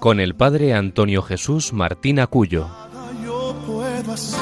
con 0.00 0.20
el 0.20 0.34
padre 0.34 0.74
Antonio 0.74 1.22
Jesús 1.22 1.72
Martín 1.72 2.20
Acuyo. 2.20 2.68
Yo 3.24 3.56
puedo 3.66 4.12
hacer, 4.12 4.40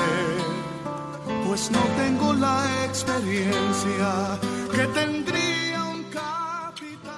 pues 1.47 1.71
no 1.71 1.81
tengo 1.97 2.33
la 2.35 2.85
experiencia 2.85 4.39
que 4.71 4.87
tendría 4.89 5.85
un 5.85 6.05
capitán. 6.05 7.15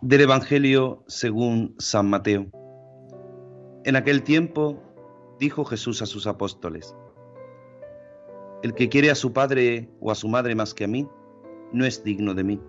Del 0.00 0.20
Evangelio 0.20 1.04
según 1.06 1.74
San 1.78 2.08
Mateo. 2.08 2.46
En 3.84 3.96
aquel 3.96 4.22
tiempo 4.22 4.82
dijo 5.38 5.64
Jesús 5.64 6.02
a 6.02 6.06
sus 6.06 6.26
apóstoles, 6.26 6.94
El 8.62 8.74
que 8.74 8.88
quiere 8.88 9.10
a 9.10 9.14
su 9.14 9.32
padre 9.32 9.90
o 10.00 10.10
a 10.10 10.14
su 10.14 10.28
madre 10.28 10.54
más 10.54 10.74
que 10.74 10.84
a 10.84 10.88
mí, 10.88 11.08
no 11.72 11.84
es 11.84 12.04
digno 12.04 12.34
de 12.34 12.44
mí. 12.44 12.60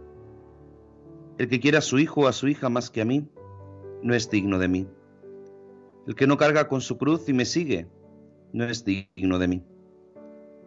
El 1.38 1.50
que 1.50 1.60
quiere 1.60 1.78
a 1.78 1.82
su 1.82 2.00
hijo 2.00 2.22
o 2.22 2.28
a 2.28 2.34
su 2.34 2.48
hija 2.48 2.70
más 2.70 2.90
que 2.90 3.02
a 3.02 3.06
mí, 3.06 3.30
no 4.04 4.14
es 4.14 4.30
digno 4.30 4.60
de 4.60 4.68
mí. 4.68 4.88
El 6.08 6.16
que 6.16 6.28
no 6.28 6.38
carga 6.38 6.68
con 6.68 6.82
su 6.82 6.98
cruz 6.98 7.28
y 7.28 7.34
me 7.34 7.46
sigue, 7.46 7.88
no 8.54 8.66
es 8.66 8.86
digno 8.86 9.40
de 9.40 9.48
mí. 9.48 9.64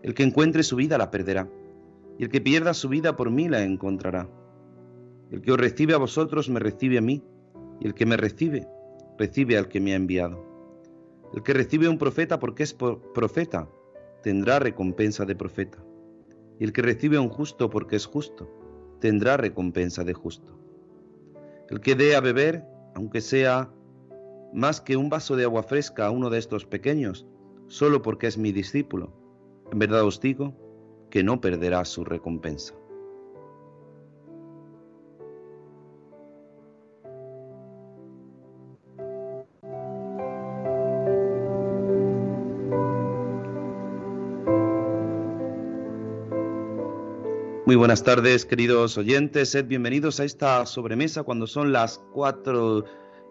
El 0.03 0.15
que 0.15 0.23
encuentre 0.23 0.63
su 0.63 0.77
vida 0.77 0.99
la 0.99 1.11
perderá, 1.11 1.49
y 2.19 2.25
el 2.25 2.31
que 2.31 2.41
pierda 2.41 2.75
su 2.75 2.89
vida 2.89 3.17
por 3.17 3.31
mí 3.31 3.49
la 3.49 3.63
encontrará. 3.63 4.29
El 5.31 5.41
que 5.41 5.53
os 5.53 5.59
recibe 5.59 5.95
a 5.95 5.99
vosotros 5.99 6.49
me 6.49 6.61
recibe 6.61 6.99
a 6.99 7.01
mí, 7.01 7.23
y 7.81 7.87
el 7.87 7.95
que 7.95 8.07
me 8.07 8.17
recibe, 8.17 8.67
recibe 9.19 9.57
al 9.57 9.69
que 9.69 9.81
me 9.81 9.93
ha 9.93 9.97
enviado. 9.97 10.45
El 11.33 11.43
que 11.43 11.55
recibe 11.55 11.87
a 11.87 11.91
un 11.91 11.99
profeta 11.99 12.39
porque 12.39 12.65
es 12.65 12.75
profeta, 12.75 13.69
tendrá 14.23 14.59
recompensa 14.59 15.25
de 15.25 15.37
profeta. 15.37 15.79
Y 16.59 16.65
el 16.65 16.73
que 16.73 16.83
recibe 16.83 17.17
a 17.17 17.21
un 17.21 17.29
justo 17.29 17.71
porque 17.71 17.97
es 17.97 18.07
justo, 18.07 18.51
tendrá 19.01 19.37
recompensa 19.37 20.05
de 20.05 20.13
justo. 20.13 20.59
El 21.71 21.81
que 21.81 21.95
dé 21.95 22.17
a 22.17 22.21
beber, 22.21 22.65
aunque 22.95 23.21
sea 23.21 23.71
más 24.53 24.81
que 24.81 24.97
un 24.97 25.09
vaso 25.09 25.37
de 25.37 25.45
agua 25.45 25.63
fresca 25.63 26.07
a 26.07 26.11
uno 26.11 26.31
de 26.31 26.39
estos 26.39 26.67
pequeños, 26.67 27.27
solo 27.69 28.03
porque 28.03 28.27
es 28.27 28.37
mi 28.37 28.53
discípulo, 28.53 29.13
en 29.71 29.79
verdad 29.79 30.05
os 30.05 30.21
digo 30.21 30.55
que 31.11 31.23
no 31.23 31.41
perderá 31.41 31.85
su 31.85 32.05
recompensa. 32.05 32.75
Muy 47.71 47.77
buenas 47.77 48.03
tardes, 48.03 48.47
queridos 48.47 48.99
oyentes. 48.99 49.51
Sed 49.51 49.67
bienvenidos 49.67 50.19
a 50.19 50.25
esta 50.25 50.67
sobremesa 50.67 51.23
cuando 51.23 51.47
son 51.47 51.71
las 51.71 52.01
4 52.15 52.85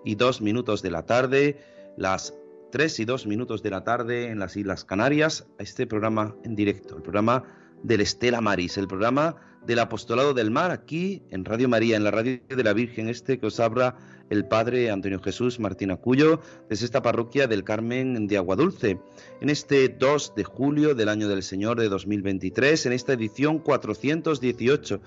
y 0.05 0.15
2 0.15 0.41
minutos 0.41 0.81
de 0.81 0.91
la 0.91 1.05
tarde, 1.05 1.61
las 1.97 2.33
3 2.71 3.01
y 3.01 3.03
2 3.03 3.27
minutos 3.27 3.61
de 3.63 3.69
la 3.69 3.83
tarde 3.83 4.29
en 4.29 4.39
las 4.39 4.55
Islas 4.55 4.85
Canarias, 4.85 5.45
a 5.59 5.64
este 5.64 5.86
programa 5.86 6.37
en 6.45 6.55
directo, 6.55 6.95
el 6.95 7.02
programa 7.02 7.43
del 7.83 7.99
Estela 7.99 8.39
Maris, 8.39 8.77
el 8.77 8.87
programa 8.87 9.36
del 9.65 9.80
Apostolado 9.80 10.33
del 10.33 10.52
Mar, 10.52 10.71
aquí 10.71 11.23
en 11.30 11.45
Radio 11.45 11.70
María, 11.70 11.97
en 11.97 12.03
la 12.03 12.11
Radio 12.11 12.39
de 12.47 12.64
la 12.64 12.73
Virgen, 12.73 13.09
este 13.09 13.39
que 13.39 13.47
os 13.47 13.59
habla 13.59 13.97
el 14.30 14.45
Padre 14.45 14.92
Antonio 14.92 15.20
Jesús 15.21 15.59
Martín 15.59 15.92
Acuyo, 15.92 16.39
desde 16.70 16.86
esta 16.86 17.02
parroquia 17.02 17.47
del 17.47 17.64
Carmen 17.64 18.27
de 18.27 18.37
Aguadulce, 18.37 18.99
en 19.42 19.49
este 19.49 19.89
2 19.89 20.36
de 20.36 20.43
julio 20.43 20.95
del 20.95 21.09
año 21.09 21.27
del 21.27 21.43
Señor 21.43 21.80
de 21.80 21.89
2023, 21.89 22.86
en 22.86 22.93
esta 22.93 23.14
edición 23.14 23.59
418 23.59 25.02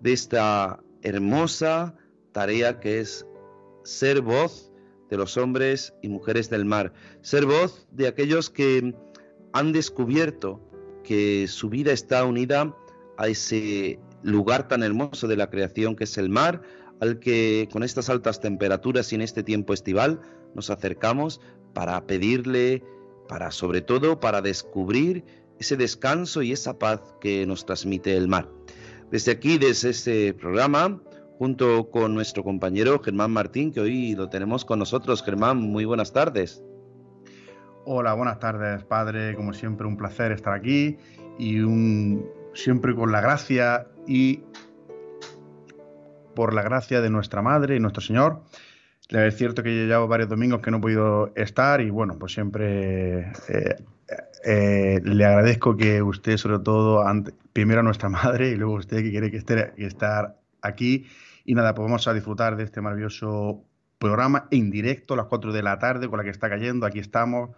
de 0.00 0.12
esta 0.12 0.80
hermosa 1.02 1.94
tarea 2.32 2.80
que 2.80 3.00
es 3.00 3.26
ser 3.84 4.20
voz 4.20 4.72
de 5.10 5.16
los 5.16 5.36
hombres 5.36 5.94
y 6.02 6.08
mujeres 6.08 6.50
del 6.50 6.64
mar, 6.64 6.92
ser 7.22 7.46
voz 7.46 7.86
de 7.92 8.08
aquellos 8.08 8.50
que 8.50 8.94
han 9.52 9.72
descubierto 9.72 10.60
que 11.04 11.46
su 11.46 11.70
vida 11.70 11.92
está 11.92 12.24
unida 12.24 12.74
a 13.18 13.28
ese 13.28 13.98
lugar 14.22 14.68
tan 14.68 14.82
hermoso 14.82 15.28
de 15.28 15.36
la 15.36 15.50
creación 15.50 15.96
que 15.96 16.04
es 16.04 16.18
el 16.18 16.28
mar, 16.28 16.62
al 17.00 17.18
que 17.18 17.68
con 17.72 17.82
estas 17.82 18.08
altas 18.08 18.40
temperaturas 18.40 19.12
y 19.12 19.16
en 19.16 19.22
este 19.22 19.42
tiempo 19.42 19.72
estival 19.72 20.20
nos 20.54 20.70
acercamos 20.70 21.40
para 21.74 22.06
pedirle, 22.06 22.82
para 23.28 23.50
sobre 23.50 23.82
todo 23.82 24.18
para 24.18 24.40
descubrir 24.40 25.24
ese 25.58 25.76
descanso 25.76 26.42
y 26.42 26.52
esa 26.52 26.78
paz 26.78 27.00
que 27.20 27.46
nos 27.46 27.66
transmite 27.66 28.16
el 28.16 28.28
mar. 28.28 28.48
Desde 29.10 29.32
aquí, 29.32 29.58
desde 29.58 29.90
este 29.90 30.34
programa, 30.34 31.00
junto 31.38 31.90
con 31.90 32.14
nuestro 32.14 32.42
compañero 32.42 33.00
Germán 33.02 33.30
Martín, 33.30 33.72
que 33.72 33.80
hoy 33.80 34.14
lo 34.14 34.28
tenemos 34.28 34.64
con 34.64 34.78
nosotros. 34.78 35.22
Germán, 35.22 35.58
muy 35.58 35.84
buenas 35.84 36.12
tardes. 36.12 36.62
Hola, 37.84 38.14
buenas 38.14 38.40
tardes, 38.40 38.82
padre. 38.84 39.34
Como 39.36 39.52
siempre, 39.52 39.86
un 39.86 39.96
placer 39.96 40.32
estar 40.32 40.54
aquí 40.54 40.96
y 41.38 41.60
un, 41.60 42.26
siempre 42.56 42.94
con 42.94 43.12
la 43.12 43.20
gracia 43.20 43.86
y 44.06 44.42
por 46.34 46.54
la 46.54 46.62
gracia 46.62 47.00
de 47.00 47.10
nuestra 47.10 47.42
Madre 47.42 47.76
y 47.76 47.80
nuestro 47.80 48.02
Señor. 48.02 48.42
Es 49.08 49.36
cierto 49.36 49.62
que 49.62 49.86
ya 49.86 49.94
llevo 49.94 50.08
varios 50.08 50.28
domingos 50.28 50.60
que 50.60 50.70
no 50.70 50.78
he 50.78 50.80
podido 50.80 51.32
estar 51.36 51.80
y 51.80 51.90
bueno, 51.90 52.18
pues 52.18 52.32
siempre 52.32 53.32
eh, 53.48 53.76
eh, 54.44 55.00
le 55.04 55.24
agradezco 55.24 55.76
que 55.76 56.02
usted, 56.02 56.36
sobre 56.36 56.58
todo, 56.58 57.04
primero 57.52 57.80
a 57.80 57.82
nuestra 57.84 58.08
Madre 58.08 58.50
y 58.50 58.56
luego 58.56 58.74
usted 58.74 58.98
que 59.02 59.10
quiere 59.10 59.30
que 59.30 59.36
esté 59.36 59.72
que 59.76 59.86
estar 59.86 60.36
aquí. 60.62 61.06
Y 61.44 61.54
nada, 61.54 61.74
pues 61.74 61.86
vamos 61.86 62.08
a 62.08 62.14
disfrutar 62.14 62.56
de 62.56 62.64
este 62.64 62.80
maravilloso 62.80 63.62
programa 63.98 64.48
en 64.50 64.70
directo 64.70 65.14
a 65.14 65.16
las 65.16 65.26
4 65.26 65.52
de 65.52 65.62
la 65.62 65.78
tarde 65.78 66.08
con 66.08 66.18
la 66.18 66.24
que 66.24 66.30
está 66.30 66.48
cayendo. 66.48 66.84
Aquí 66.84 66.98
estamos 66.98 67.50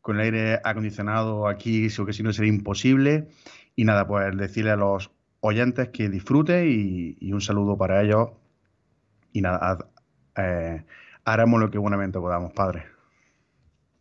con 0.00 0.16
el 0.16 0.22
aire 0.22 0.60
acondicionado 0.64 1.46
aquí, 1.46 1.88
que 1.88 2.12
si 2.12 2.22
no 2.22 2.32
sería 2.32 2.52
imposible. 2.52 3.28
Y 3.78 3.84
nada, 3.84 4.08
pues 4.08 4.36
decirle 4.36 4.72
a 4.72 4.76
los 4.76 5.08
oyentes 5.38 5.90
que 5.90 6.08
disfruten 6.08 6.66
y, 7.20 7.32
un 7.32 7.40
saludo 7.40 7.78
para 7.78 8.02
ellos. 8.02 8.30
Y 9.32 9.40
nada, 9.40 9.78
eh, 10.36 10.84
haremos 11.24 11.60
lo 11.60 11.70
que 11.70 11.78
buenamente 11.78 12.18
podamos, 12.18 12.52
Padre. 12.54 12.86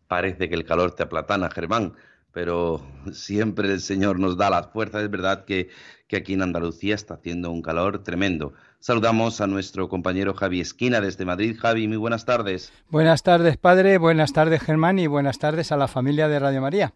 Parece 0.08 0.50
que 0.50 0.56
el 0.56 0.66
calor 0.66 0.96
te 0.96 1.04
aplatana, 1.04 1.52
Germán, 1.52 1.94
pero 2.32 2.82
siempre 3.12 3.72
el 3.72 3.80
Señor 3.80 4.18
nos 4.18 4.36
da 4.36 4.50
las 4.50 4.66
fuerzas. 4.72 5.04
Es 5.04 5.12
verdad 5.12 5.46
que, 5.46 5.70
que 6.08 6.18
aquí 6.18 6.34
en 6.34 6.42
Andalucía 6.42 6.96
está 6.96 7.14
haciendo 7.14 7.52
un 7.52 7.62
calor 7.62 8.02
tremendo. 8.02 8.54
Saludamos 8.80 9.42
a 9.42 9.46
nuestro 9.46 9.90
compañero 9.90 10.34
Javi 10.34 10.60
Esquina 10.60 11.02
desde 11.02 11.24
Madrid. 11.24 11.56
Javi, 11.56 11.88
muy 11.88 11.98
buenas 11.98 12.26
tardes. 12.26 12.74
Buenas 12.90 13.22
tardes, 13.22 13.58
padre. 13.58 14.00
Buenas 14.00 14.34
tardes, 14.34 14.60
Germán. 14.60 14.98
Y 14.98 15.06
buenas 15.06 15.38
tardes 15.38 15.72
a 15.72 15.78
la 15.78 15.88
familia 15.88 16.28
de 16.28 16.40
Radio 16.40 16.62
María. 16.62 16.96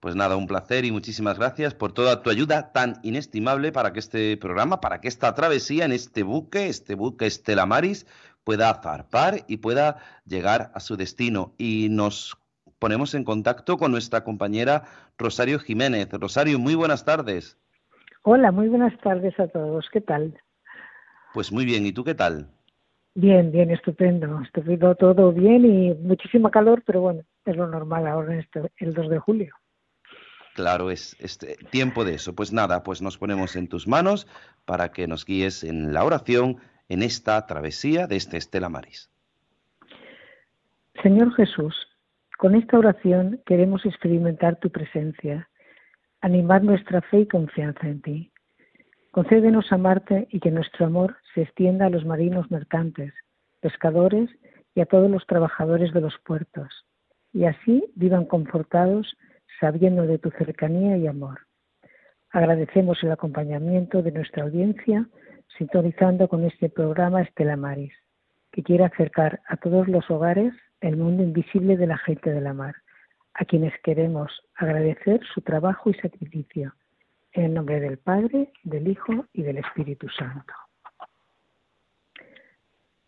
Pues 0.00 0.14
nada, 0.14 0.36
un 0.36 0.46
placer 0.46 0.84
y 0.84 0.92
muchísimas 0.92 1.38
gracias 1.38 1.74
por 1.74 1.92
toda 1.92 2.22
tu 2.22 2.30
ayuda 2.30 2.72
tan 2.72 3.00
inestimable 3.02 3.72
para 3.72 3.92
que 3.92 3.98
este 3.98 4.36
programa, 4.36 4.80
para 4.80 5.00
que 5.00 5.08
esta 5.08 5.34
travesía 5.34 5.84
en 5.86 5.92
este 5.92 6.22
buque, 6.22 6.68
este 6.68 6.94
buque 6.94 7.26
Estela 7.26 7.64
Maris, 7.64 8.06
pueda 8.44 8.72
zarpar 8.74 9.44
y 9.48 9.56
pueda 9.56 9.96
llegar 10.26 10.70
a 10.74 10.80
su 10.80 10.96
destino. 10.96 11.54
Y 11.58 11.88
nos 11.90 12.36
ponemos 12.78 13.14
en 13.14 13.24
contacto 13.24 13.78
con 13.78 13.90
nuestra 13.90 14.22
compañera 14.22 14.84
Rosario 15.18 15.58
Jiménez. 15.58 16.08
Rosario, 16.12 16.58
muy 16.58 16.74
buenas 16.74 17.04
tardes. 17.04 17.58
Hola, 18.22 18.52
muy 18.52 18.68
buenas 18.68 18.96
tardes 19.00 19.38
a 19.40 19.48
todos. 19.48 19.88
¿Qué 19.90 20.00
tal? 20.00 20.38
Pues 21.32 21.50
muy 21.50 21.64
bien, 21.64 21.86
¿y 21.86 21.92
tú 21.92 22.04
qué 22.04 22.14
tal? 22.14 22.48
Bien, 23.14 23.50
bien, 23.50 23.70
estupendo. 23.70 24.42
Estupendo 24.42 24.94
todo 24.94 25.32
bien 25.32 25.64
y 25.64 25.94
muchísima 25.94 26.50
calor, 26.50 26.82
pero 26.84 27.00
bueno, 27.00 27.22
es 27.46 27.56
lo 27.56 27.66
normal 27.66 28.06
ahora 28.06 28.34
en 28.34 28.40
este, 28.40 28.70
el 28.76 28.92
2 28.92 29.08
de 29.08 29.18
julio. 29.18 29.54
Claro, 30.56 30.90
es 30.90 31.14
este 31.20 31.58
tiempo 31.70 32.02
de 32.06 32.14
eso. 32.14 32.34
Pues 32.34 32.50
nada, 32.50 32.82
pues 32.82 33.02
nos 33.02 33.18
ponemos 33.18 33.56
en 33.56 33.68
tus 33.68 33.86
manos 33.86 34.26
para 34.64 34.90
que 34.90 35.06
nos 35.06 35.26
guíes 35.26 35.62
en 35.62 35.92
la 35.92 36.02
oración 36.02 36.56
en 36.88 37.02
esta 37.02 37.46
travesía 37.46 38.06
de 38.06 38.16
este 38.16 38.38
Estela 38.38 38.70
Maris. 38.70 39.10
Señor 41.02 41.34
Jesús, 41.34 41.74
con 42.38 42.54
esta 42.54 42.78
oración 42.78 43.42
queremos 43.44 43.84
experimentar 43.84 44.56
tu 44.56 44.70
presencia, 44.70 45.46
animar 46.22 46.64
nuestra 46.64 47.02
fe 47.02 47.20
y 47.20 47.28
confianza 47.28 47.86
en 47.86 48.00
ti. 48.00 48.32
Concédenos 49.10 49.70
amarte 49.72 50.26
y 50.30 50.40
que 50.40 50.50
nuestro 50.50 50.86
amor 50.86 51.18
se 51.34 51.42
extienda 51.42 51.84
a 51.84 51.90
los 51.90 52.06
marinos 52.06 52.50
mercantes, 52.50 53.12
pescadores 53.60 54.30
y 54.74 54.80
a 54.80 54.86
todos 54.86 55.10
los 55.10 55.26
trabajadores 55.26 55.92
de 55.92 56.00
los 56.00 56.14
puertos, 56.24 56.86
y 57.34 57.44
así 57.44 57.84
vivan 57.94 58.24
confortados 58.24 59.18
sabiendo 59.60 60.06
de 60.06 60.18
tu 60.18 60.30
cercanía 60.30 60.96
y 60.96 61.06
amor. 61.06 61.40
Agradecemos 62.30 63.02
el 63.02 63.12
acompañamiento 63.12 64.02
de 64.02 64.12
nuestra 64.12 64.44
audiencia 64.44 65.08
sintonizando 65.56 66.28
con 66.28 66.44
este 66.44 66.68
programa 66.68 67.22
Estela 67.22 67.56
Maris, 67.56 67.94
que 68.52 68.62
quiere 68.62 68.84
acercar 68.84 69.40
a 69.48 69.56
todos 69.56 69.88
los 69.88 70.10
hogares 70.10 70.52
el 70.80 70.96
mundo 70.96 71.22
invisible 71.22 71.76
de 71.76 71.86
la 71.86 71.96
gente 71.98 72.30
de 72.30 72.40
la 72.40 72.52
mar, 72.52 72.74
a 73.34 73.44
quienes 73.44 73.72
queremos 73.82 74.30
agradecer 74.54 75.20
su 75.32 75.40
trabajo 75.40 75.90
y 75.90 75.94
sacrificio. 75.94 76.74
En 77.32 77.44
el 77.44 77.54
nombre 77.54 77.80
del 77.80 77.98
Padre, 77.98 78.50
del 78.64 78.88
Hijo 78.88 79.26
y 79.32 79.42
del 79.42 79.58
Espíritu 79.58 80.08
Santo. 80.08 80.54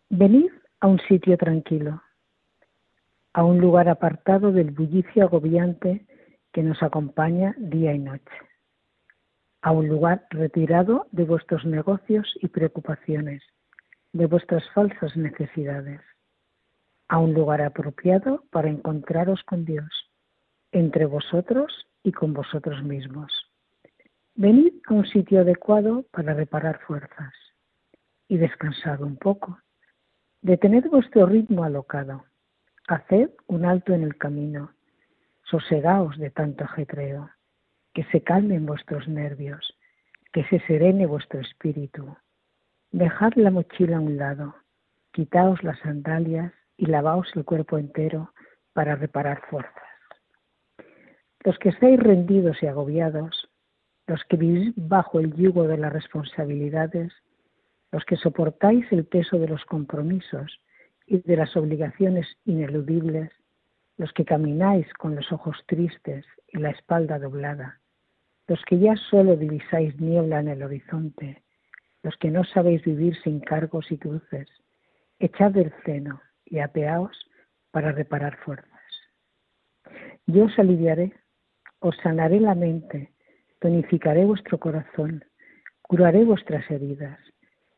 Venid 0.09 0.51
a 0.79 0.87
un 0.87 0.99
sitio 0.99 1.37
tranquilo, 1.37 2.01
a 3.33 3.43
un 3.43 3.59
lugar 3.59 3.89
apartado 3.89 4.51
del 4.51 4.71
bullicio 4.71 5.23
agobiante 5.23 6.05
que 6.51 6.63
nos 6.63 6.81
acompaña 6.81 7.55
día 7.57 7.93
y 7.93 7.99
noche, 7.99 8.33
a 9.61 9.71
un 9.71 9.87
lugar 9.87 10.25
retirado 10.29 11.07
de 11.11 11.25
vuestros 11.25 11.65
negocios 11.65 12.27
y 12.41 12.47
preocupaciones, 12.47 13.43
de 14.13 14.25
vuestras 14.25 14.63
falsas 14.71 15.15
necesidades, 15.15 16.01
a 17.07 17.19
un 17.19 17.33
lugar 17.33 17.61
apropiado 17.61 18.43
para 18.51 18.69
encontraros 18.69 19.43
con 19.43 19.65
Dios, 19.65 19.89
entre 20.71 21.05
vosotros 21.05 21.87
y 22.03 22.11
con 22.11 22.33
vosotros 22.33 22.83
mismos. 22.83 23.31
Venid 24.35 24.73
a 24.87 24.93
un 24.93 25.05
sitio 25.05 25.41
adecuado 25.41 26.05
para 26.11 26.33
reparar 26.33 26.79
fuerzas 26.87 27.33
y 28.27 28.37
descansad 28.37 29.01
un 29.01 29.17
poco. 29.17 29.59
Detened 30.41 30.87
vuestro 30.89 31.25
ritmo 31.25 31.63
alocado. 31.63 32.23
Haced 32.87 33.31
un 33.47 33.65
alto 33.65 33.93
en 33.93 34.03
el 34.03 34.17
camino 34.17 34.71
Sosegaos 35.49 36.17
de 36.17 36.29
tanto 36.29 36.63
ajetreo, 36.63 37.29
que 37.93 38.03
se 38.05 38.21
calmen 38.21 38.65
vuestros 38.65 39.07
nervios, 39.07 39.75
que 40.31 40.43
se 40.45 40.59
serene 40.61 41.05
vuestro 41.07 41.39
espíritu. 41.39 42.15
Dejad 42.91 43.33
la 43.35 43.49
mochila 43.49 43.97
a 43.97 43.99
un 43.99 44.17
lado, 44.17 44.55
quitaos 45.11 45.63
las 45.63 45.79
sandalias 45.79 46.53
y 46.77 46.85
lavaos 46.85 47.27
el 47.35 47.45
cuerpo 47.45 47.77
entero 47.77 48.33
para 48.73 48.95
reparar 48.95 49.41
fuerzas. 49.49 49.73
Los 51.43 51.57
que 51.57 51.69
estáis 51.69 51.99
rendidos 51.99 52.61
y 52.61 52.67
agobiados, 52.67 53.49
los 54.05 54.23
que 54.25 54.37
vivís 54.37 54.73
bajo 54.75 55.19
el 55.19 55.33
yugo 55.33 55.67
de 55.67 55.77
las 55.77 55.91
responsabilidades, 55.91 57.11
los 57.91 58.05
que 58.05 58.17
soportáis 58.17 58.85
el 58.91 59.05
peso 59.05 59.39
de 59.39 59.47
los 59.47 59.65
compromisos 59.65 60.59
y 61.07 61.19
de 61.19 61.35
las 61.37 61.55
obligaciones 61.57 62.27
ineludibles, 62.45 63.31
los 63.99 64.13
que 64.13 64.23
camináis 64.23 64.91
con 64.93 65.13
los 65.13 65.29
ojos 65.33 65.57
tristes 65.67 66.25
y 66.47 66.57
la 66.57 66.69
espalda 66.69 67.19
doblada, 67.19 67.81
los 68.47 68.63
que 68.63 68.79
ya 68.79 68.95
solo 68.95 69.35
divisáis 69.35 69.99
niebla 69.99 70.39
en 70.39 70.47
el 70.47 70.63
horizonte, 70.63 71.43
los 72.01 72.15
que 72.15 72.31
no 72.31 72.45
sabéis 72.45 72.81
vivir 72.85 73.21
sin 73.21 73.41
cargos 73.41 73.91
y 73.91 73.97
cruces, 73.97 74.47
echad 75.19 75.55
el 75.57 75.71
freno 75.83 76.21
y 76.45 76.59
apeaos 76.59 77.29
para 77.71 77.91
reparar 77.91 78.37
fuerzas. 78.37 78.69
Yo 80.25 80.45
os 80.45 80.57
aliviaré, 80.57 81.11
os 81.79 81.97
sanaré 81.97 82.39
la 82.39 82.55
mente, 82.55 83.11
tonificaré 83.59 84.23
vuestro 84.23 84.59
corazón, 84.59 85.25
curaré 85.81 86.23
vuestras 86.23 86.71
heridas, 86.71 87.19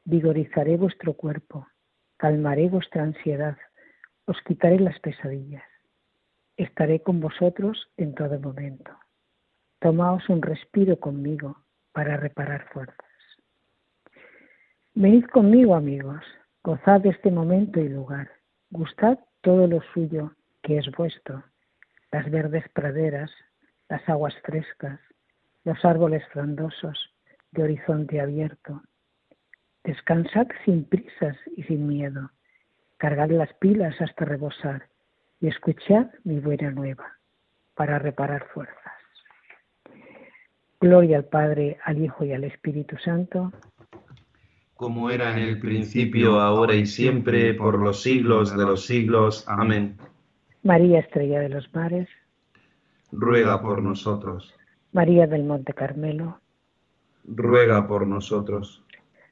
vigorizaré 0.06 0.78
vuestro 0.78 1.14
cuerpo, 1.16 1.68
calmaré 2.18 2.70
vuestra 2.70 3.02
ansiedad, 3.02 3.58
os 4.28 4.40
quitaré 4.44 4.80
las 4.80 5.00
pesadillas 5.00 5.64
estaré 6.58 7.02
con 7.02 7.20
vosotros 7.20 7.90
en 7.98 8.14
todo 8.16 8.40
momento. 8.40 8.92
Tomaos 9.80 10.28
un 10.30 10.42
respiro 10.42 11.00
conmigo 11.00 11.58
para 11.92 12.18
reparar 12.18 12.68
fuerzas. 12.72 12.98
Venid 14.94 15.26
conmigo, 15.26 15.76
amigos, 15.76 16.24
gozad 16.64 17.06
este 17.06 17.32
momento 17.32 17.80
y 17.80 17.90
lugar, 17.90 18.30
gustad 18.70 19.18
todo 19.42 19.68
lo 19.68 19.82
suyo 19.94 20.34
que 20.62 20.78
es 20.78 20.92
vuestro, 20.92 21.44
las 22.12 22.30
verdes 22.30 22.68
praderas, 22.70 23.32
las 23.90 24.08
aguas 24.08 24.36
frescas, 24.44 25.00
los 25.64 25.84
árboles 25.84 26.24
frondosos 26.32 27.16
de 27.52 27.64
horizonte 27.64 28.20
abierto. 28.20 28.82
Descansad 29.84 30.48
sin 30.66 30.86
prisas 30.86 31.38
y 31.56 31.64
sin 31.64 31.88
miedo, 31.88 32.30
cargad 32.98 33.30
las 33.30 33.54
pilas 33.56 34.00
hasta 34.00 34.26
rebosar 34.26 34.92
y 35.42 35.48
escuchad 35.48 36.08
mi 36.24 36.40
buena 36.40 36.70
nueva 36.72 37.18
para 37.74 38.00
reparar 38.00 38.48
fuerzas. 38.54 38.78
Gloria 40.80 41.18
al 41.18 41.26
Padre, 41.26 41.78
al 41.84 42.02
Hijo 42.02 42.24
y 42.24 42.32
al 42.32 42.44
Espíritu 42.44 42.96
Santo. 42.98 43.52
Como 44.76 45.10
era 45.10 45.38
en 45.38 45.44
el 45.44 45.60
principio, 45.60 46.40
ahora 46.40 46.76
y 46.76 46.86
siempre, 46.86 47.54
por 47.54 47.80
los 47.80 48.02
siglos 48.02 48.56
de 48.56 48.64
los 48.64 48.86
siglos. 48.86 49.46
Amén. 49.48 49.98
María 50.64 51.00
Estrella 51.00 51.40
de 51.40 51.50
los 51.50 51.72
Mares. 51.74 52.08
Ruega 53.12 53.62
por 53.62 53.82
nosotros. 53.82 54.56
María 54.92 55.28
del 55.28 55.44
Monte 55.44 55.74
Carmelo. 55.74 56.40
Ruega 57.26 57.88
por 57.88 58.08
nosotros. 58.08 58.84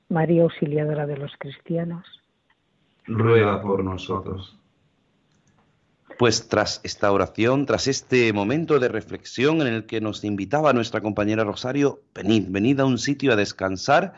María 0.09 0.43
Auxiliadora 0.43 1.07
de 1.07 1.17
los 1.17 1.31
Cristianos. 1.39 2.05
Ruega 3.05 3.61
por 3.61 3.83
nosotros. 3.83 4.58
Pues 6.19 6.49
tras 6.49 6.81
esta 6.83 7.09
oración, 7.13 7.65
tras 7.65 7.87
este 7.87 8.33
momento 8.33 8.77
de 8.77 8.89
reflexión 8.89 9.61
en 9.61 9.67
el 9.67 9.85
que 9.85 10.01
nos 10.01 10.25
invitaba 10.25 10.73
nuestra 10.73 10.99
compañera 10.99 11.45
Rosario, 11.45 12.01
venid, 12.13 12.47
venid 12.49 12.81
a 12.81 12.85
un 12.85 12.97
sitio 12.97 13.31
a 13.31 13.37
descansar, 13.37 14.15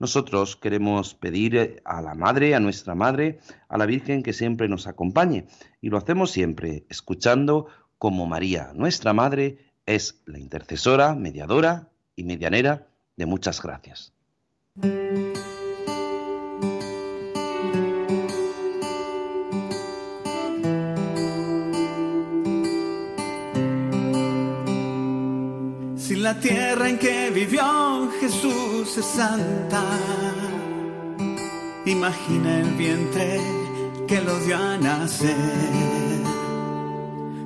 nosotros 0.00 0.56
queremos 0.56 1.14
pedir 1.14 1.80
a 1.84 2.02
la 2.02 2.16
Madre, 2.16 2.56
a 2.56 2.58
nuestra 2.58 2.96
Madre, 2.96 3.38
a 3.68 3.78
la 3.78 3.86
Virgen 3.86 4.24
que 4.24 4.32
siempre 4.32 4.68
nos 4.68 4.88
acompañe. 4.88 5.46
Y 5.80 5.90
lo 5.90 5.98
hacemos 5.98 6.32
siempre 6.32 6.86
escuchando 6.88 7.68
como 7.98 8.26
María, 8.26 8.72
nuestra 8.74 9.12
Madre, 9.12 9.58
es 9.86 10.22
la 10.26 10.40
intercesora, 10.40 11.14
mediadora 11.14 11.88
y 12.16 12.24
medianera 12.24 12.88
de 13.14 13.26
muchas 13.26 13.62
gracias. 13.62 14.12
La 26.24 26.40
tierra 26.40 26.88
en 26.88 26.96
que 26.96 27.28
vivió 27.28 28.10
Jesús 28.18 28.96
es 28.96 29.04
santa. 29.04 29.84
Imagina 31.84 32.60
el 32.60 32.70
vientre 32.76 33.38
que 34.08 34.22
lo 34.22 34.38
dio 34.40 34.56
a 34.56 34.78
nacer. 34.78 36.22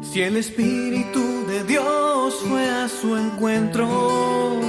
Si 0.00 0.22
el 0.22 0.36
Espíritu 0.36 1.44
de 1.48 1.64
Dios 1.64 2.34
fue 2.48 2.70
a 2.70 2.88
su 2.88 3.16
encuentro, 3.16 4.60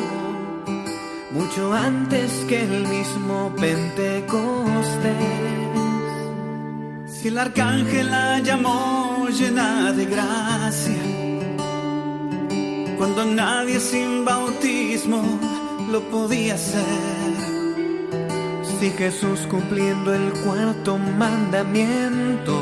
mucho 1.30 1.72
antes 1.72 2.32
que 2.50 2.64
el 2.64 2.88
mismo 2.88 3.54
Pentecostés. 3.62 5.14
Si 7.06 7.28
el 7.28 7.38
arcángel 7.38 8.10
la 8.10 8.40
llamó 8.40 9.28
llena 9.30 9.92
de 9.92 10.06
gracia 10.06 11.19
cuando 13.00 13.24
nadie 13.24 13.80
sin 13.80 14.26
bautismo 14.26 15.24
lo 15.90 16.02
podía 16.12 16.56
hacer. 16.56 17.34
Si 18.62 18.90
Jesús 18.92 19.40
cumpliendo 19.50 20.14
el 20.14 20.34
cuarto 20.44 20.98
mandamiento 20.98 22.62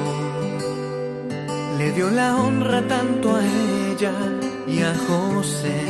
le 1.79 1.91
dio 1.91 2.11
la 2.11 2.35
honra 2.35 2.87
tanto 2.87 3.35
a 3.35 3.41
ella 3.43 4.13
y 4.67 4.81
a 4.83 4.93
José. 5.07 5.81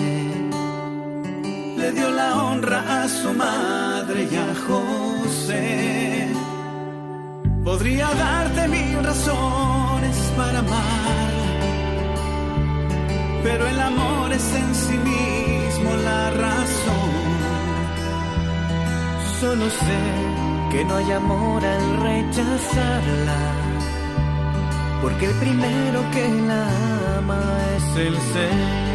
Le 1.77 1.91
dio 1.91 2.09
la 2.09 2.43
honra 2.43 3.03
a 3.03 3.09
su 3.09 3.33
madre 3.33 4.29
y 4.31 4.35
a 4.35 4.49
José. 4.65 6.29
Podría 7.65 8.07
darte 8.13 8.67
mil 8.69 9.03
razones 9.03 10.17
para 10.37 10.59
amar 10.59 11.26
pero 13.47 13.65
el 13.65 13.79
amor 13.79 14.33
es 14.33 14.47
en 14.55 14.75
sí 14.75 14.97
mismo 14.97 15.89
la 16.03 16.31
razón. 16.31 17.11
Solo 19.39 19.69
sé 19.69 19.99
que 20.71 20.83
no 20.83 20.95
hay 20.97 21.11
amor 21.11 21.63
al 21.63 21.85
rechazarla, 22.07 23.41
porque 25.01 25.25
el 25.27 25.35
primero 25.35 25.99
que 26.13 26.25
la 26.49 26.63
ama 27.19 27.41
es 27.77 27.97
el 28.07 28.15
Señor. 28.33 28.86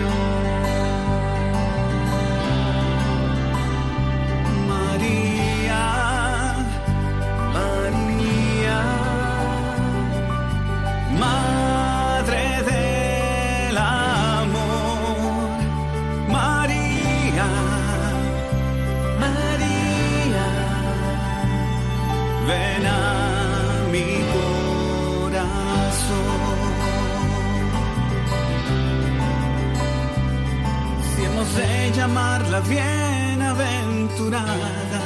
Llamarla 32.02 32.58
bienaventurada, 32.62 35.02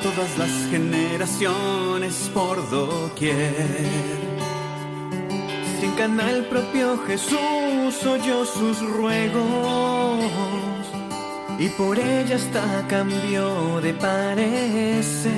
todas 0.00 0.38
las 0.38 0.52
generaciones 0.70 2.30
por 2.32 2.70
doquier. 2.70 3.52
Si 5.80 5.86
encarna 5.86 6.30
el 6.30 6.44
propio 6.44 7.02
Jesús 7.04 8.06
oyó 8.06 8.44
sus 8.44 8.78
ruegos 8.96 10.20
y 11.58 11.68
por 11.70 11.98
ella 11.98 12.36
hasta 12.36 12.86
cambió 12.86 13.80
de 13.80 13.94
parecer. 13.94 15.32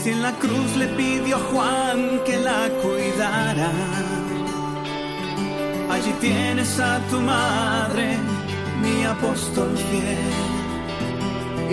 Si 0.00 0.10
en 0.10 0.22
la 0.22 0.30
cruz 0.34 0.76
le 0.76 0.86
pidió 1.00 1.34
a 1.34 1.40
Juan 1.50 2.20
que 2.24 2.36
la 2.36 2.68
cuidara, 2.80 3.72
allí 5.96 6.12
tienes 6.20 6.78
a 6.78 7.00
tu 7.10 7.20
madre, 7.20 8.18
mi 8.82 9.04
apóstol 9.04 9.70
fiel. 9.88 10.34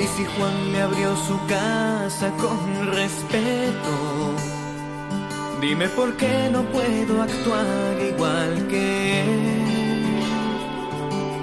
Y 0.01 0.07
si 0.13 0.23
Juan 0.33 0.71
le 0.71 0.81
abrió 0.81 1.15
su 1.27 1.37
casa 1.47 2.31
con 2.43 2.57
respeto, 2.99 3.93
dime 5.61 5.87
por 5.89 6.15
qué 6.17 6.49
no 6.51 6.61
puedo 6.75 7.21
actuar 7.21 7.93
igual 8.11 8.67
que 8.69 9.21
él. 9.21 9.63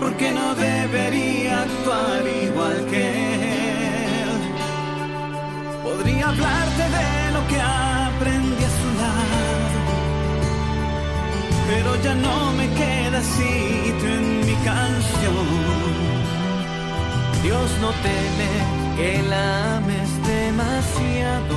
¿Por 0.01 0.13
qué 0.17 0.31
no 0.33 0.55
debería 0.55 1.63
actuar 1.63 2.23
igual 2.49 2.87
que 2.91 3.05
él? 3.35 4.41
Podría 5.83 6.29
hablarte 6.31 6.85
de 6.99 7.33
lo 7.37 7.47
que 7.49 7.61
aprendí 7.61 8.00
pero 11.71 12.03
ya 12.03 12.15
no 12.15 12.53
me 12.53 12.69
queda 12.71 13.21
sitio 13.23 14.09
en 14.19 14.41
mi 14.41 14.55
canción. 14.65 15.47
Dios 17.43 17.71
no 17.81 17.91
teme 18.07 18.50
que 18.97 19.23
la 19.29 19.77
ames 19.77 20.11
demasiado, 20.27 21.57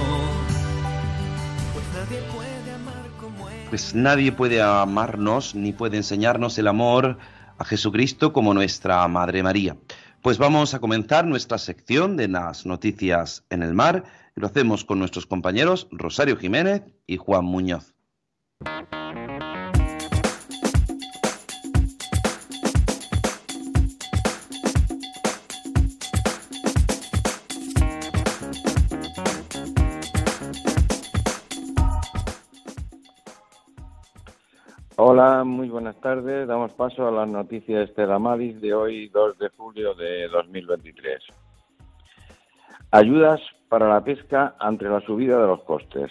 pues 1.73 1.85
nadie 1.97 2.21
puede 2.31 2.73
amar 2.73 3.05
como 3.19 3.49
él. 3.49 3.65
Pues 3.69 3.95
nadie 3.95 4.31
puede 4.31 4.61
amarnos 4.61 5.55
ni 5.55 5.73
puede 5.73 5.97
enseñarnos 5.97 6.57
el 6.59 6.67
amor 6.67 7.17
a 7.57 7.65
Jesucristo 7.65 8.33
como 8.33 8.53
nuestra 8.53 9.07
Madre 9.07 9.41
María. 9.41 9.75
Pues 10.21 10.37
vamos 10.37 10.73
a 10.73 10.79
comenzar 10.79 11.25
nuestra 11.25 11.57
sección 11.57 12.15
de 12.15 12.29
las 12.29 12.65
noticias 12.65 13.43
en 13.49 13.61
el 13.61 13.73
mar 13.73 14.03
y 14.37 14.41
lo 14.41 14.47
hacemos 14.47 14.85
con 14.85 14.99
nuestros 14.99 15.25
compañeros 15.25 15.87
Rosario 15.91 16.37
Jiménez 16.37 16.83
y 17.07 17.17
Juan 17.17 17.43
Muñoz. 17.43 17.93
Hola, 35.05 35.43
muy 35.43 35.67
buenas 35.67 35.99
tardes. 35.99 36.47
Damos 36.47 36.71
paso 36.75 37.05
a 37.05 37.11
las 37.11 37.27
noticias 37.27 37.89
Estela 37.89 38.19
Maris 38.19 38.61
de 38.61 38.73
hoy, 38.73 39.09
2 39.09 39.37
de 39.37 39.49
julio 39.49 39.93
de 39.95 40.29
2023. 40.29 41.21
Ayudas 42.91 43.41
para 43.67 43.89
la 43.89 44.01
pesca 44.01 44.55
ante 44.57 44.85
la 44.85 45.01
subida 45.01 45.41
de 45.41 45.47
los 45.47 45.61
costes. 45.63 46.09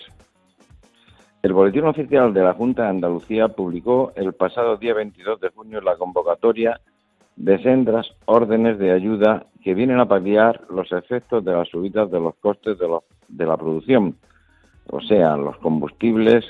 El 1.43 1.55
Boletín 1.55 1.85
Oficial 1.87 2.35
de 2.35 2.43
la 2.43 2.53
Junta 2.53 2.83
de 2.83 2.89
Andalucía 2.91 3.49
publicó 3.49 4.13
el 4.15 4.35
pasado 4.35 4.77
día 4.77 4.93
22 4.93 5.41
de 5.41 5.49
junio 5.49 5.81
la 5.81 5.97
convocatoria 5.97 6.79
de 7.37 7.63
sendas 7.63 8.07
órdenes 8.27 8.79
de 8.79 8.93
ayuda 8.93 9.47
que 9.65 9.73
vienen 9.73 10.01
a 10.01 10.07
paliar 10.07 10.67
los 10.69 10.93
efectos 10.93 11.43
de 11.43 11.53
las 11.53 11.67
subidas 11.69 12.11
de 12.11 12.21
los 12.21 12.35
costes 12.35 12.79
de, 12.79 12.89
los- 12.89 13.05
de 13.29 13.47
la 13.47 13.57
producción, 13.57 14.19
o 14.91 15.01
sea, 15.01 15.35
los 15.39 15.57
combustibles 15.61 16.45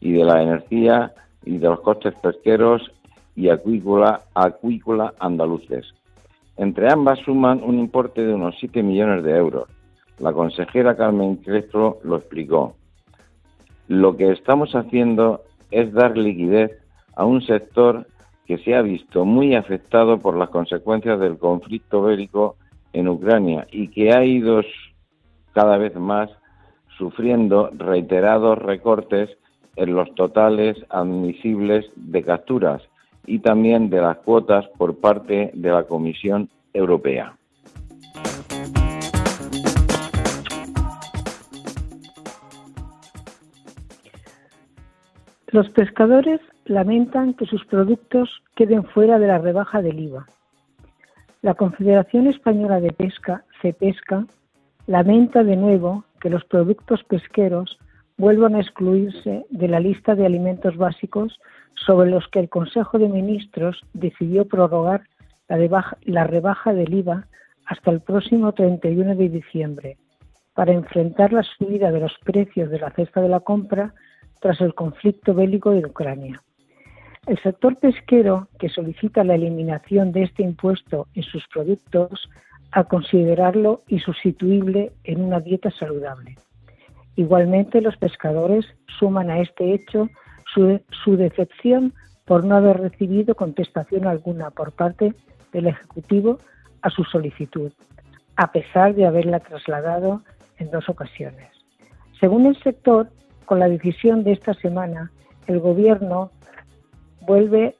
y 0.00 0.12
de 0.12 0.24
la 0.24 0.42
energía 0.42 1.12
y 1.44 1.58
de 1.58 1.68
los 1.68 1.80
costes 1.80 2.14
pesqueros 2.14 2.90
y 3.36 3.48
acuícola, 3.48 4.22
acuícola 4.34 5.14
andaluces. 5.18 5.86
Entre 6.56 6.90
ambas 6.90 7.18
suman 7.20 7.62
un 7.62 7.78
importe 7.78 8.24
de 8.24 8.34
unos 8.34 8.54
7 8.60 8.82
millones 8.82 9.24
de 9.24 9.36
euros. 9.36 9.68
La 10.18 10.32
consejera 10.32 10.96
Carmen 10.96 11.36
Crespo 11.36 11.98
lo 12.04 12.16
explicó. 12.16 12.76
Lo 13.88 14.16
que 14.16 14.30
estamos 14.30 14.74
haciendo 14.74 15.42
es 15.70 15.92
dar 15.92 16.16
liquidez 16.16 16.70
a 17.16 17.24
un 17.24 17.42
sector 17.42 18.06
que 18.46 18.58
se 18.58 18.74
ha 18.74 18.82
visto 18.82 19.24
muy 19.24 19.54
afectado 19.54 20.18
por 20.18 20.36
las 20.36 20.50
consecuencias 20.50 21.18
del 21.18 21.38
conflicto 21.38 22.02
bélico 22.02 22.56
en 22.92 23.08
Ucrania 23.08 23.66
y 23.72 23.88
que 23.88 24.12
ha 24.12 24.24
ido 24.24 24.62
cada 25.52 25.78
vez 25.78 25.96
más 25.96 26.30
sufriendo 26.96 27.70
reiterados 27.72 28.58
recortes 28.58 29.30
en 29.76 29.94
los 29.94 30.14
totales 30.14 30.76
admisibles 30.90 31.86
de 31.96 32.22
capturas 32.22 32.82
y 33.26 33.38
también 33.38 33.90
de 33.90 34.00
las 34.00 34.18
cuotas 34.18 34.66
por 34.76 34.98
parte 34.98 35.50
de 35.54 35.70
la 35.70 35.84
Comisión 35.84 36.48
Europea. 36.72 37.36
Los 45.48 45.70
pescadores 45.70 46.40
lamentan 46.64 47.34
que 47.34 47.46
sus 47.46 47.64
productos 47.66 48.42
queden 48.56 48.82
fuera 48.82 49.20
de 49.20 49.28
la 49.28 49.38
rebaja 49.38 49.82
del 49.82 50.00
IVA. 50.00 50.26
La 51.42 51.54
Confederación 51.54 52.26
Española 52.26 52.80
de 52.80 52.90
Pesca, 52.90 53.44
CEPESCA, 53.62 54.26
lamenta 54.86 55.44
de 55.44 55.56
nuevo 55.56 56.04
que 56.20 56.30
los 56.30 56.44
productos 56.44 57.04
pesqueros 57.04 57.78
vuelvan 58.16 58.54
a 58.54 58.60
excluirse 58.60 59.44
de 59.50 59.68
la 59.68 59.80
lista 59.80 60.14
de 60.14 60.26
alimentos 60.26 60.76
básicos 60.76 61.40
sobre 61.74 62.10
los 62.10 62.26
que 62.28 62.40
el 62.40 62.48
Consejo 62.48 62.98
de 62.98 63.08
Ministros 63.08 63.80
decidió 63.92 64.46
prorrogar 64.46 65.02
la, 65.48 66.24
rebaja, 66.24 66.72
del 66.72 66.94
IVA 66.94 67.26
hasta 67.66 67.90
el 67.90 68.00
próximo 68.00 68.52
31 68.52 69.16
de 69.16 69.28
diciembre 69.28 69.96
para 70.54 70.72
enfrentar 70.72 71.32
la 71.32 71.42
subida 71.42 71.90
de 71.90 72.00
los 72.00 72.12
precios 72.24 72.70
de 72.70 72.78
la 72.78 72.90
cesta 72.90 73.20
de 73.20 73.28
la 73.28 73.40
compra 73.40 73.92
tras 74.40 74.60
el 74.60 74.74
conflicto 74.74 75.34
bélico 75.34 75.70
de 75.70 75.84
Ucrania. 75.84 76.42
El 77.26 77.40
sector 77.42 77.76
pesquero, 77.76 78.48
que 78.58 78.68
solicita 78.68 79.24
la 79.24 79.34
eliminación 79.34 80.12
de 80.12 80.24
este 80.24 80.42
impuesto 80.42 81.08
en 81.14 81.22
sus 81.22 81.46
productos, 81.48 82.28
a 82.70 82.84
considerarlo 82.84 83.82
insustituible 83.88 84.92
en 85.04 85.22
una 85.22 85.40
dieta 85.40 85.70
saludable. 85.70 86.36
Igualmente, 87.16 87.80
los 87.80 87.96
pescadores 87.96 88.66
suman 88.98 89.30
a 89.30 89.40
este 89.40 89.72
hecho 89.72 90.08
su, 90.52 91.16
decepción 91.16 91.92
por 92.24 92.44
no 92.44 92.56
haber 92.56 92.80
recibido 92.80 93.34
contestación 93.34 94.06
alguna 94.06 94.50
por 94.50 94.72
parte 94.72 95.14
del 95.52 95.66
Ejecutivo 95.66 96.38
a 96.82 96.90
su 96.90 97.04
solicitud, 97.04 97.72
a 98.36 98.52
pesar 98.52 98.94
de 98.94 99.06
haberla 99.06 99.40
trasladado 99.40 100.22
en 100.58 100.70
dos 100.70 100.88
ocasiones. 100.88 101.48
Según 102.20 102.46
el 102.46 102.60
sector, 102.62 103.08
con 103.44 103.58
la 103.58 103.68
decisión 103.68 104.24
de 104.24 104.32
esta 104.32 104.54
semana, 104.54 105.10
el 105.46 105.60
Gobierno 105.60 106.30
vuelve 107.20 107.74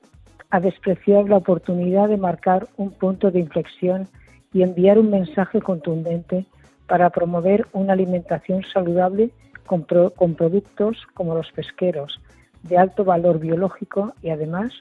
a 0.50 0.61
despreciar 0.61 1.29
la 1.29 1.38
oportunidad 1.38 2.09
de 2.09 2.17
marcar 2.17 2.69
un 2.76 2.91
punto 2.91 3.31
de 3.31 3.41
inflexión 3.41 4.07
y 4.53 4.62
enviar 4.62 4.99
un 4.99 5.11
mensaje 5.11 5.61
contundente 5.61 6.47
para 6.87 7.11
promover 7.11 7.67
una 7.73 7.93
alimentación 7.93 8.62
saludable 8.73 9.31
con, 9.67 9.85
pro, 9.85 10.11
con, 10.11 10.35
productos 10.35 10.99
como 11.14 11.35
los 11.35 11.50
pesqueros, 11.53 12.21
de 12.62 12.79
alto 12.79 13.05
valor 13.05 13.38
biológico 13.38 14.14
y 14.23 14.31
además 14.31 14.73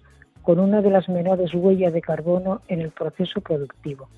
con 0.42 0.60
una 0.60 0.82
de 0.82 0.90
las 0.90 1.08
menores 1.08 1.54
huellas 1.54 1.94
de 1.94 2.02
carbono 2.02 2.62
en 2.68 2.82
el 2.82 2.92
proceso 2.92 3.40
productivo. 3.42 4.10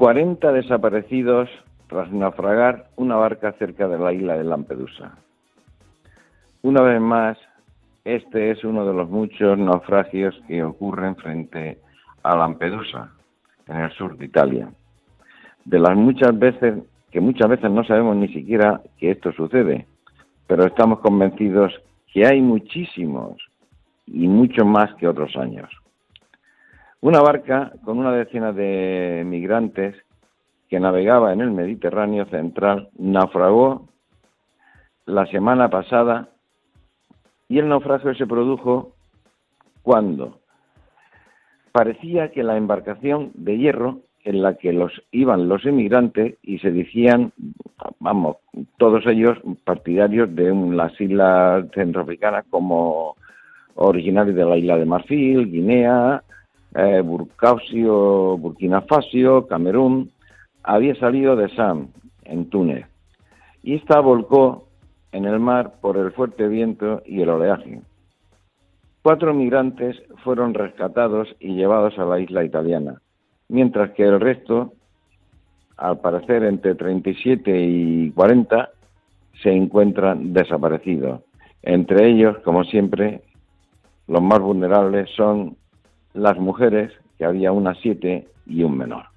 40 0.00 0.52
desaparecidos 0.52 1.50
tras 1.86 2.10
naufragar 2.10 2.88
una 2.96 3.16
barca 3.16 3.52
cerca 3.58 3.86
de 3.86 3.98
la 3.98 4.14
isla 4.14 4.38
de 4.38 4.44
Lampedusa. 4.44 5.18
Una 6.62 6.80
vez 6.80 6.98
más, 7.02 7.36
este 8.14 8.50
es 8.50 8.64
uno 8.64 8.84
de 8.84 8.92
los 8.92 9.08
muchos 9.08 9.56
naufragios 9.56 10.34
que 10.48 10.62
ocurren 10.62 11.16
frente 11.16 11.78
a 12.22 12.36
Lampedusa, 12.36 13.12
en 13.66 13.76
el 13.76 13.92
sur 13.92 14.16
de 14.16 14.24
Italia. 14.24 14.68
De 15.64 15.78
las 15.78 15.96
muchas 15.96 16.36
veces 16.38 16.82
que 17.10 17.20
muchas 17.20 17.48
veces 17.48 17.70
no 17.70 17.84
sabemos 17.84 18.16
ni 18.16 18.28
siquiera 18.28 18.80
que 18.98 19.10
esto 19.10 19.32
sucede, 19.32 19.86
pero 20.46 20.64
estamos 20.64 21.00
convencidos 21.00 21.72
que 22.12 22.26
hay 22.26 22.40
muchísimos 22.40 23.36
y 24.06 24.26
mucho 24.28 24.64
más 24.64 24.94
que 24.94 25.08
otros 25.08 25.36
años. 25.36 25.70
Una 27.00 27.20
barca 27.20 27.72
con 27.84 27.98
una 27.98 28.12
decena 28.12 28.52
de 28.52 29.22
migrantes 29.24 29.96
que 30.68 30.80
navegaba 30.80 31.32
en 31.32 31.40
el 31.40 31.50
Mediterráneo 31.50 32.26
central 32.26 32.90
naufragó 32.98 33.88
la 35.06 35.26
semana 35.26 35.68
pasada 35.70 36.28
y 37.50 37.58
el 37.58 37.68
naufragio 37.68 38.14
se 38.14 38.28
produjo 38.28 38.92
cuando 39.82 40.38
parecía 41.72 42.30
que 42.30 42.44
la 42.44 42.56
embarcación 42.56 43.32
de 43.34 43.58
hierro 43.58 44.02
en 44.22 44.40
la 44.40 44.54
que 44.54 44.72
los 44.72 44.92
iban 45.10 45.48
los 45.48 45.66
emigrantes 45.66 46.36
y 46.42 46.60
se 46.60 46.70
decían, 46.70 47.32
vamos, 47.98 48.36
todos 48.78 49.04
ellos 49.06 49.36
partidarios 49.64 50.32
de 50.32 50.54
las 50.54 50.98
islas 51.00 51.66
centroafricanas 51.74 52.44
como 52.50 53.16
originarios 53.74 54.36
de 54.36 54.44
la 54.44 54.56
isla 54.56 54.76
de 54.76 54.84
Marfil, 54.84 55.50
Guinea, 55.50 56.22
eh, 56.76 57.02
Burkina 57.02 58.82
Faso, 58.82 59.46
Camerún, 59.48 60.12
había 60.62 60.94
salido 60.94 61.34
de 61.34 61.48
Sam, 61.56 61.88
en 62.22 62.48
Túnez, 62.48 62.86
y 63.64 63.74
esta 63.74 63.98
volcó 63.98 64.69
en 65.12 65.24
el 65.24 65.40
mar 65.40 65.74
por 65.80 65.96
el 65.96 66.12
fuerte 66.12 66.48
viento 66.48 67.02
y 67.04 67.22
el 67.22 67.30
oleaje. 67.30 67.82
Cuatro 69.02 69.32
migrantes 69.32 70.02
fueron 70.22 70.54
rescatados 70.54 71.28
y 71.40 71.54
llevados 71.54 71.98
a 71.98 72.04
la 72.04 72.20
isla 72.20 72.44
italiana, 72.44 73.00
mientras 73.48 73.90
que 73.92 74.04
el 74.04 74.20
resto, 74.20 74.74
al 75.76 76.00
parecer 76.00 76.44
entre 76.44 76.74
37 76.74 77.50
y 77.50 78.10
40, 78.10 78.70
se 79.42 79.50
encuentran 79.50 80.32
desaparecidos. 80.34 81.22
Entre 81.62 82.08
ellos, 82.08 82.38
como 82.44 82.64
siempre, 82.64 83.22
los 84.06 84.22
más 84.22 84.40
vulnerables 84.40 85.08
son 85.16 85.56
las 86.12 86.38
mujeres, 86.38 86.92
que 87.16 87.24
había 87.24 87.52
unas 87.52 87.78
siete 87.78 88.26
y 88.46 88.62
un 88.62 88.76
menor. 88.76 89.09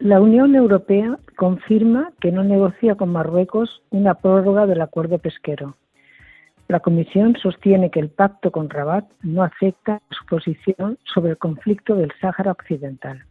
La 0.00 0.18
Unión 0.18 0.54
Europea 0.54 1.18
confirma 1.36 2.10
que 2.22 2.32
no 2.32 2.42
negocia 2.42 2.94
con 2.94 3.10
Marruecos 3.10 3.82
una 3.90 4.14
prórroga 4.14 4.66
del 4.66 4.80
acuerdo 4.80 5.18
pesquero. 5.18 5.76
La 6.68 6.80
Comisión 6.80 7.36
sostiene 7.36 7.90
que 7.90 8.00
el 8.00 8.08
pacto 8.08 8.50
con 8.50 8.70
Rabat 8.70 9.04
no 9.22 9.42
afecta 9.42 10.00
su 10.08 10.24
posición 10.24 10.96
sobre 11.04 11.32
el 11.32 11.36
conflicto 11.36 11.96
del 11.96 12.10
Sáhara 12.18 12.52
Occidental. 12.52 13.26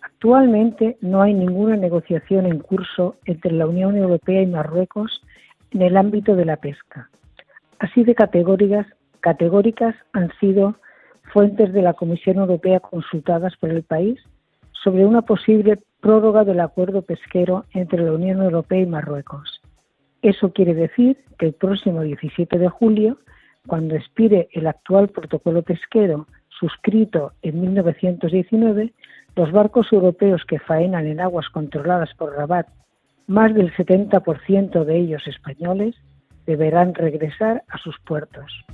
Actualmente 0.00 0.96
no 1.02 1.20
hay 1.20 1.34
ninguna 1.34 1.76
negociación 1.76 2.46
en 2.46 2.60
curso 2.60 3.16
entre 3.26 3.52
la 3.52 3.66
Unión 3.66 3.94
Europea 3.98 4.40
y 4.40 4.46
Marruecos 4.46 5.20
en 5.70 5.82
el 5.82 5.98
ámbito 5.98 6.34
de 6.34 6.46
la 6.46 6.56
pesca. 6.56 7.10
Así 7.78 8.04
de 8.04 8.14
categóricas, 8.14 8.86
categóricas 9.20 9.94
han 10.14 10.32
sido 10.40 10.76
fuentes 11.30 11.74
de 11.74 11.82
la 11.82 11.92
Comisión 11.92 12.38
Europea 12.38 12.80
consultadas 12.80 13.54
por 13.58 13.68
el 13.68 13.82
país 13.82 14.18
sobre 14.82 15.04
una 15.04 15.22
posible 15.22 15.78
prórroga 16.00 16.44
del 16.44 16.60
acuerdo 16.60 17.02
pesquero 17.02 17.64
entre 17.72 18.02
la 18.02 18.12
Unión 18.12 18.42
Europea 18.42 18.80
y 18.80 18.86
Marruecos. 18.86 19.60
Eso 20.22 20.52
quiere 20.52 20.74
decir 20.74 21.18
que 21.38 21.46
el 21.46 21.52
próximo 21.54 22.02
17 22.02 22.58
de 22.58 22.68
julio, 22.68 23.18
cuando 23.66 23.94
expire 23.94 24.48
el 24.52 24.66
actual 24.66 25.08
protocolo 25.08 25.62
pesquero 25.62 26.26
suscrito 26.48 27.32
en 27.42 27.60
1919, 27.60 28.92
los 29.36 29.52
barcos 29.52 29.92
europeos 29.92 30.42
que 30.46 30.58
faenan 30.58 31.06
en 31.06 31.20
aguas 31.20 31.48
controladas 31.48 32.12
por 32.14 32.34
Rabat, 32.36 32.66
más 33.26 33.54
del 33.54 33.72
70% 33.74 34.84
de 34.84 34.98
ellos 34.98 35.26
españoles, 35.26 35.94
deberán 36.46 36.94
regresar 36.94 37.62
a 37.68 37.78
sus 37.78 37.98
puertos. 38.00 38.64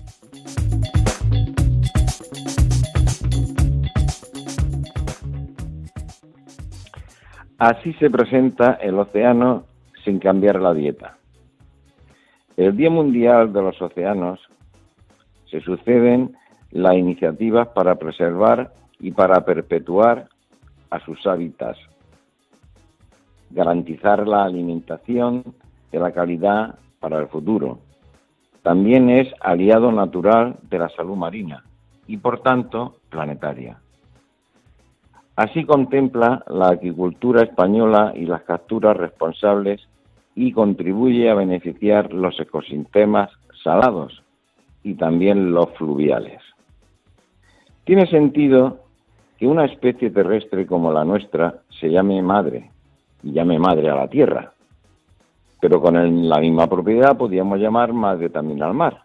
Así 7.59 7.95
se 7.95 8.11
presenta 8.11 8.75
el 8.75 8.99
océano 8.99 9.65
sin 10.05 10.19
cambiar 10.19 10.61
la 10.61 10.75
dieta. 10.75 11.17
El 12.57 12.77
Día 12.77 12.91
Mundial 12.91 13.53
de 13.53 13.63
los 13.63 13.81
Océanos 13.81 14.41
se 15.51 15.61
suceden 15.61 16.37
las 16.71 16.95
iniciativas 16.97 17.69
para 17.69 17.95
preservar 17.95 18.75
y 19.01 19.13
para 19.13 19.45
perpetuar 19.45 20.29
a 20.91 21.01
sus 21.01 21.27
hábitats, 21.27 21.79
garantizar 23.51 24.29
la 24.29 24.45
alimentación 24.45 25.43
de 25.91 25.99
la 25.99 26.13
calidad 26.13 26.79
para 27.01 27.19
el 27.21 27.29
futuro. 27.29 27.79
También 28.63 29.09
es 29.09 29.33
aliado 29.41 29.93
natural 29.93 30.57
de 30.69 30.79
la 30.79 30.91
salud 30.91 31.17
marina 31.17 31.65
y, 32.07 32.19
por 32.19 32.41
tanto, 32.43 32.97
planetaria. 33.09 33.79
Así 35.37 35.65
contempla 35.65 36.43
la 36.49 36.69
agricultura 36.69 37.43
española 37.43 38.13
y 38.17 38.25
las 38.25 38.43
capturas 38.43 38.97
responsables 38.97 39.87
y 40.35 40.53
contribuye 40.53 41.31
a 41.31 41.35
beneficiar 41.35 42.13
los 42.13 42.41
ecosistemas 42.41 43.31
salados 43.63 44.23
y 44.83 44.95
también 44.95 45.53
los 45.53 45.71
fluviales. 45.77 46.41
Tiene 47.85 48.07
sentido 48.07 48.81
que 49.39 49.47
una 49.47 49.67
especie 49.67 50.11
terrestre 50.11 50.67
como 50.67 50.91
la 50.91 51.05
nuestra 51.05 51.61
se 51.81 51.91
llame 51.91 52.23
madre 52.23 52.71
y 53.23 53.33
llame 53.33 53.59
madre 53.59 53.91
a 53.91 53.97
la 53.97 54.09
tierra, 54.09 54.53
pero 55.61 55.83
con 55.83 56.29
la 56.29 56.39
misma 56.39 56.67
propiedad 56.67 57.17
podríamos 57.17 57.59
llamar 57.59 57.93
madre 57.93 58.31
también 58.31 58.63
al 58.63 58.73
mar. 58.73 59.03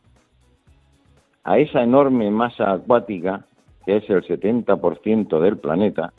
A 1.43 1.57
esa 1.57 1.83
enorme 1.83 2.29
masa 2.31 2.71
acuática, 2.71 3.45
que 3.85 3.97
es 3.97 4.09
el 4.09 4.23
70% 4.23 5.39
del 5.39 5.57
planeta, 5.57 6.13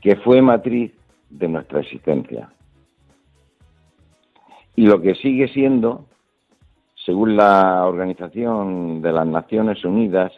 que 0.00 0.16
fue 0.16 0.42
matriz 0.42 0.92
de 1.30 1.48
nuestra 1.48 1.80
existencia. 1.80 2.50
Y 4.74 4.86
lo 4.86 5.00
que 5.00 5.14
sigue 5.14 5.48
siendo, 5.48 6.06
según 7.04 7.36
la 7.36 7.84
Organización 7.86 9.02
de 9.02 9.12
las 9.12 9.26
Naciones 9.26 9.84
Unidas, 9.84 10.32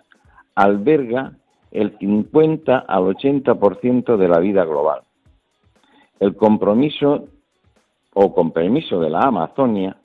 alberga 0.55 1.33
el 1.71 1.97
50 1.99 2.79
al 2.79 3.03
80% 3.03 4.17
de 4.17 4.29
la 4.29 4.39
vida 4.39 4.65
global. 4.65 5.03
El 6.21 6.37
compromiso 6.37 7.27
o 8.15 8.35
compromiso 8.35 9.01
de 9.01 9.11
la 9.11 9.21
Amazonia 9.21 9.97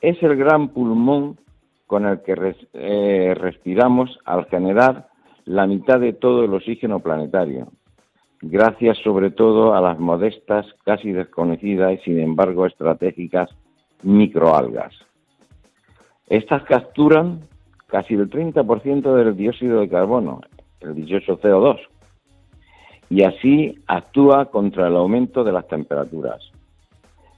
es 0.00 0.22
el 0.22 0.36
gran 0.36 0.68
pulmón 0.68 1.38
con 1.86 2.06
el 2.06 2.22
que 2.22 2.54
eh, 2.72 3.34
respiramos 3.36 4.18
al 4.24 4.46
generar 4.46 5.08
la 5.44 5.66
mitad 5.66 6.00
de 6.00 6.12
todo 6.12 6.44
el 6.44 6.54
oxígeno 6.54 7.00
planetario, 7.00 7.68
gracias 8.40 8.98
sobre 8.98 9.30
todo 9.30 9.74
a 9.74 9.80
las 9.80 9.98
modestas, 9.98 10.66
casi 10.84 11.12
desconocidas 11.12 11.92
y 11.92 11.98
sin 12.04 12.20
embargo 12.20 12.66
estratégicas 12.66 13.50
microalgas. 14.02 14.94
Estas 16.28 16.62
capturan 16.64 17.40
casi 17.86 18.14
el 18.14 18.30
30% 18.30 19.14
del 19.14 19.36
dióxido 19.36 19.80
de 19.80 19.88
carbono, 19.88 20.40
el 20.80 20.94
dichoso 20.94 21.38
CO2, 21.38 21.78
y 23.10 23.22
así 23.22 23.78
actúa 23.86 24.46
contra 24.46 24.88
el 24.88 24.96
aumento 24.96 25.44
de 25.44 25.52
las 25.52 25.68
temperaturas. 25.68 26.40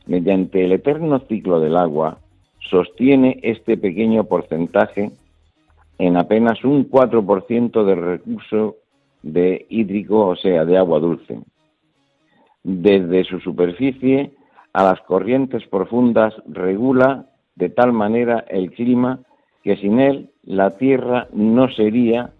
Mediante 0.06 0.64
el 0.64 0.72
eterno 0.72 1.18
ciclo 1.28 1.60
del 1.60 1.76
agua, 1.76 2.18
sostiene 2.70 3.40
este 3.42 3.76
pequeño 3.76 4.24
porcentaje 4.24 5.10
en 5.98 6.16
apenas 6.16 6.62
un 6.64 6.90
4% 6.90 7.84
del 7.84 8.02
recurso 8.02 8.76
de 9.22 9.66
hídrico, 9.68 10.28
o 10.28 10.36
sea, 10.36 10.64
de 10.64 10.76
agua 10.76 11.00
dulce. 11.00 11.40
Desde 12.62 13.24
su 13.24 13.40
superficie 13.40 14.32
a 14.72 14.82
las 14.82 15.00
corrientes 15.02 15.66
profundas 15.68 16.34
regula 16.46 17.26
de 17.54 17.70
tal 17.70 17.92
manera 17.92 18.44
el 18.48 18.72
clima 18.72 19.20
que 19.62 19.76
sin 19.76 20.00
él 20.00 20.30
la 20.42 20.76
tierra 20.76 21.28
no 21.32 21.70
sería 21.70 22.30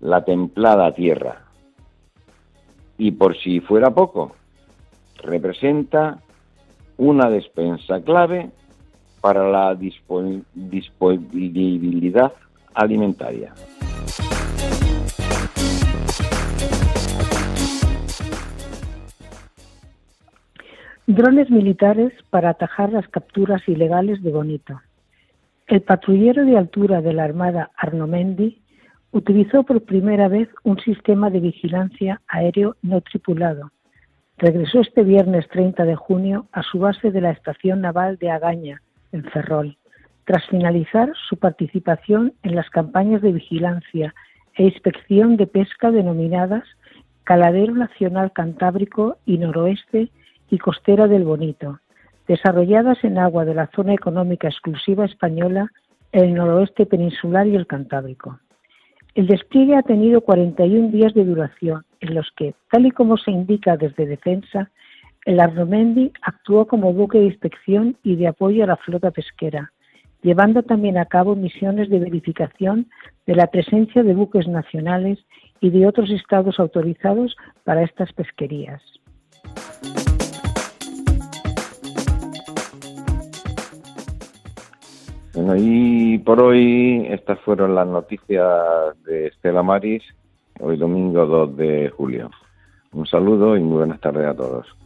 la 0.00 0.24
templada 0.24 0.92
tierra. 0.92 1.46
Y 2.98 3.12
por 3.12 3.36
si 3.36 3.60
fuera 3.60 3.90
poco, 3.90 4.32
representa 5.22 6.20
una 6.98 7.30
despensa 7.30 8.02
clave 8.02 8.50
para 9.22 9.48
la 9.48 9.74
disponibilidad 9.74 12.34
alimentaria. 12.74 13.54
Drones 21.06 21.48
militares 21.50 22.12
para 22.30 22.50
atajar 22.50 22.92
las 22.92 23.08
capturas 23.08 23.66
ilegales 23.68 24.22
de 24.22 24.30
Bonito. 24.32 24.80
El 25.66 25.80
patrullero 25.82 26.44
de 26.44 26.58
altura 26.58 27.00
de 27.00 27.12
la 27.12 27.24
Armada 27.24 27.70
Arnomendi 27.76 28.60
utilizó 29.12 29.62
por 29.62 29.82
primera 29.82 30.26
vez 30.28 30.48
un 30.64 30.80
sistema 30.80 31.30
de 31.30 31.38
vigilancia 31.40 32.20
aéreo 32.26 32.76
no 32.82 33.00
tripulado, 33.00 33.70
regresó 34.36 34.80
este 34.80 35.04
viernes 35.04 35.46
30 35.48 35.84
de 35.84 35.94
junio 35.94 36.48
a 36.50 36.64
su 36.64 36.80
base 36.80 37.12
de 37.12 37.20
la 37.20 37.30
Estación 37.30 37.82
Naval 37.82 38.16
de 38.16 38.30
Agaña, 38.30 38.82
en 39.12 39.24
Ferrol, 39.24 39.76
tras 40.24 40.46
finalizar 40.48 41.12
su 41.28 41.36
participación 41.36 42.32
en 42.42 42.54
las 42.54 42.68
campañas 42.70 43.22
de 43.22 43.32
vigilancia 43.32 44.14
e 44.54 44.64
inspección 44.64 45.36
de 45.36 45.46
pesca 45.46 45.90
denominadas 45.90 46.64
Caladero 47.24 47.74
Nacional 47.74 48.32
Cantábrico 48.32 49.16
y 49.24 49.38
Noroeste 49.38 50.10
y 50.50 50.58
Costera 50.58 51.06
del 51.06 51.24
Bonito, 51.24 51.80
desarrolladas 52.26 53.02
en 53.04 53.18
agua 53.18 53.44
de 53.44 53.54
la 53.54 53.68
zona 53.74 53.94
económica 53.94 54.48
exclusiva 54.48 55.04
española, 55.04 55.70
el 56.12 56.34
noroeste 56.34 56.84
peninsular 56.86 57.46
y 57.46 57.56
el 57.56 57.66
Cantábrico. 57.66 58.38
El 59.14 59.26
despliegue 59.26 59.76
ha 59.76 59.82
tenido 59.82 60.22
41 60.22 60.88
días 60.90 61.14
de 61.14 61.24
duración, 61.24 61.84
en 62.00 62.14
los 62.14 62.30
que, 62.36 62.54
tal 62.70 62.86
y 62.86 62.90
como 62.90 63.16
se 63.16 63.30
indica 63.30 63.76
desde 63.76 64.06
Defensa, 64.06 64.70
el 65.24 65.40
Arnomendi 65.40 66.12
actuó 66.22 66.66
como 66.66 66.92
buque 66.92 67.18
de 67.18 67.26
inspección 67.26 67.96
y 68.02 68.16
de 68.16 68.28
apoyo 68.28 68.64
a 68.64 68.66
la 68.66 68.76
flota 68.76 69.10
pesquera, 69.10 69.72
llevando 70.22 70.62
también 70.62 70.98
a 70.98 71.06
cabo 71.06 71.36
misiones 71.36 71.88
de 71.90 72.00
verificación 72.00 72.88
de 73.26 73.36
la 73.36 73.46
presencia 73.46 74.02
de 74.02 74.14
buques 74.14 74.48
nacionales 74.48 75.18
y 75.60 75.70
de 75.70 75.86
otros 75.86 76.10
estados 76.10 76.58
autorizados 76.58 77.36
para 77.64 77.82
estas 77.82 78.12
pesquerías. 78.12 78.82
Bueno, 85.34 85.54
y 85.56 86.18
por 86.18 86.42
hoy 86.42 87.06
estas 87.08 87.38
fueron 87.40 87.74
las 87.74 87.86
noticias 87.86 88.50
de 89.04 89.28
Estela 89.28 89.62
Maris, 89.62 90.02
hoy 90.60 90.76
domingo 90.76 91.24
2 91.24 91.56
de 91.56 91.88
julio. 91.90 92.30
Un 92.92 93.06
saludo 93.06 93.56
y 93.56 93.60
muy 93.60 93.78
buenas 93.78 94.00
tardes 94.00 94.26
a 94.26 94.34
todos. 94.34 94.81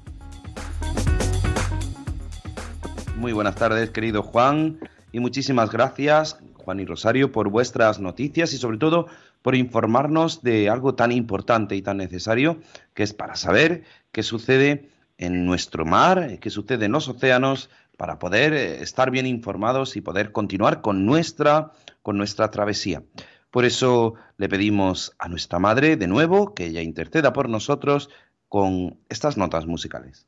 Muy 3.16 3.32
buenas 3.32 3.54
tardes, 3.54 3.90
querido 3.90 4.22
Juan, 4.22 4.78
y 5.10 5.20
muchísimas 5.20 5.70
gracias, 5.70 6.38
Juan 6.52 6.80
y 6.80 6.84
Rosario, 6.84 7.32
por 7.32 7.48
vuestras 7.48 7.98
noticias 7.98 8.52
y 8.52 8.58
sobre 8.58 8.76
todo 8.76 9.06
por 9.40 9.54
informarnos 9.54 10.42
de 10.42 10.68
algo 10.68 10.94
tan 10.94 11.12
importante 11.12 11.76
y 11.76 11.82
tan 11.82 11.96
necesario 11.96 12.58
que 12.92 13.02
es 13.02 13.14
para 13.14 13.34
saber 13.34 13.84
qué 14.12 14.22
sucede 14.22 14.90
en 15.16 15.46
nuestro 15.46 15.86
mar, 15.86 16.38
qué 16.40 16.50
sucede 16.50 16.84
en 16.84 16.92
los 16.92 17.08
océanos, 17.08 17.70
para 17.96 18.18
poder 18.18 18.52
eh, 18.52 18.82
estar 18.82 19.10
bien 19.10 19.24
informados 19.26 19.96
y 19.96 20.02
poder 20.02 20.30
continuar 20.30 20.82
con 20.82 21.06
nuestra, 21.06 21.72
con 22.02 22.18
nuestra 22.18 22.50
travesía. 22.50 23.02
Por 23.50 23.64
eso 23.64 24.14
le 24.36 24.50
pedimos 24.50 25.14
a 25.18 25.28
nuestra 25.28 25.58
Madre 25.58 25.96
de 25.96 26.06
nuevo 26.06 26.52
que 26.52 26.66
ella 26.66 26.82
interceda 26.82 27.32
por 27.32 27.48
nosotros 27.48 28.10
con 28.50 28.98
estas 29.08 29.38
notas 29.38 29.64
musicales. 29.64 30.26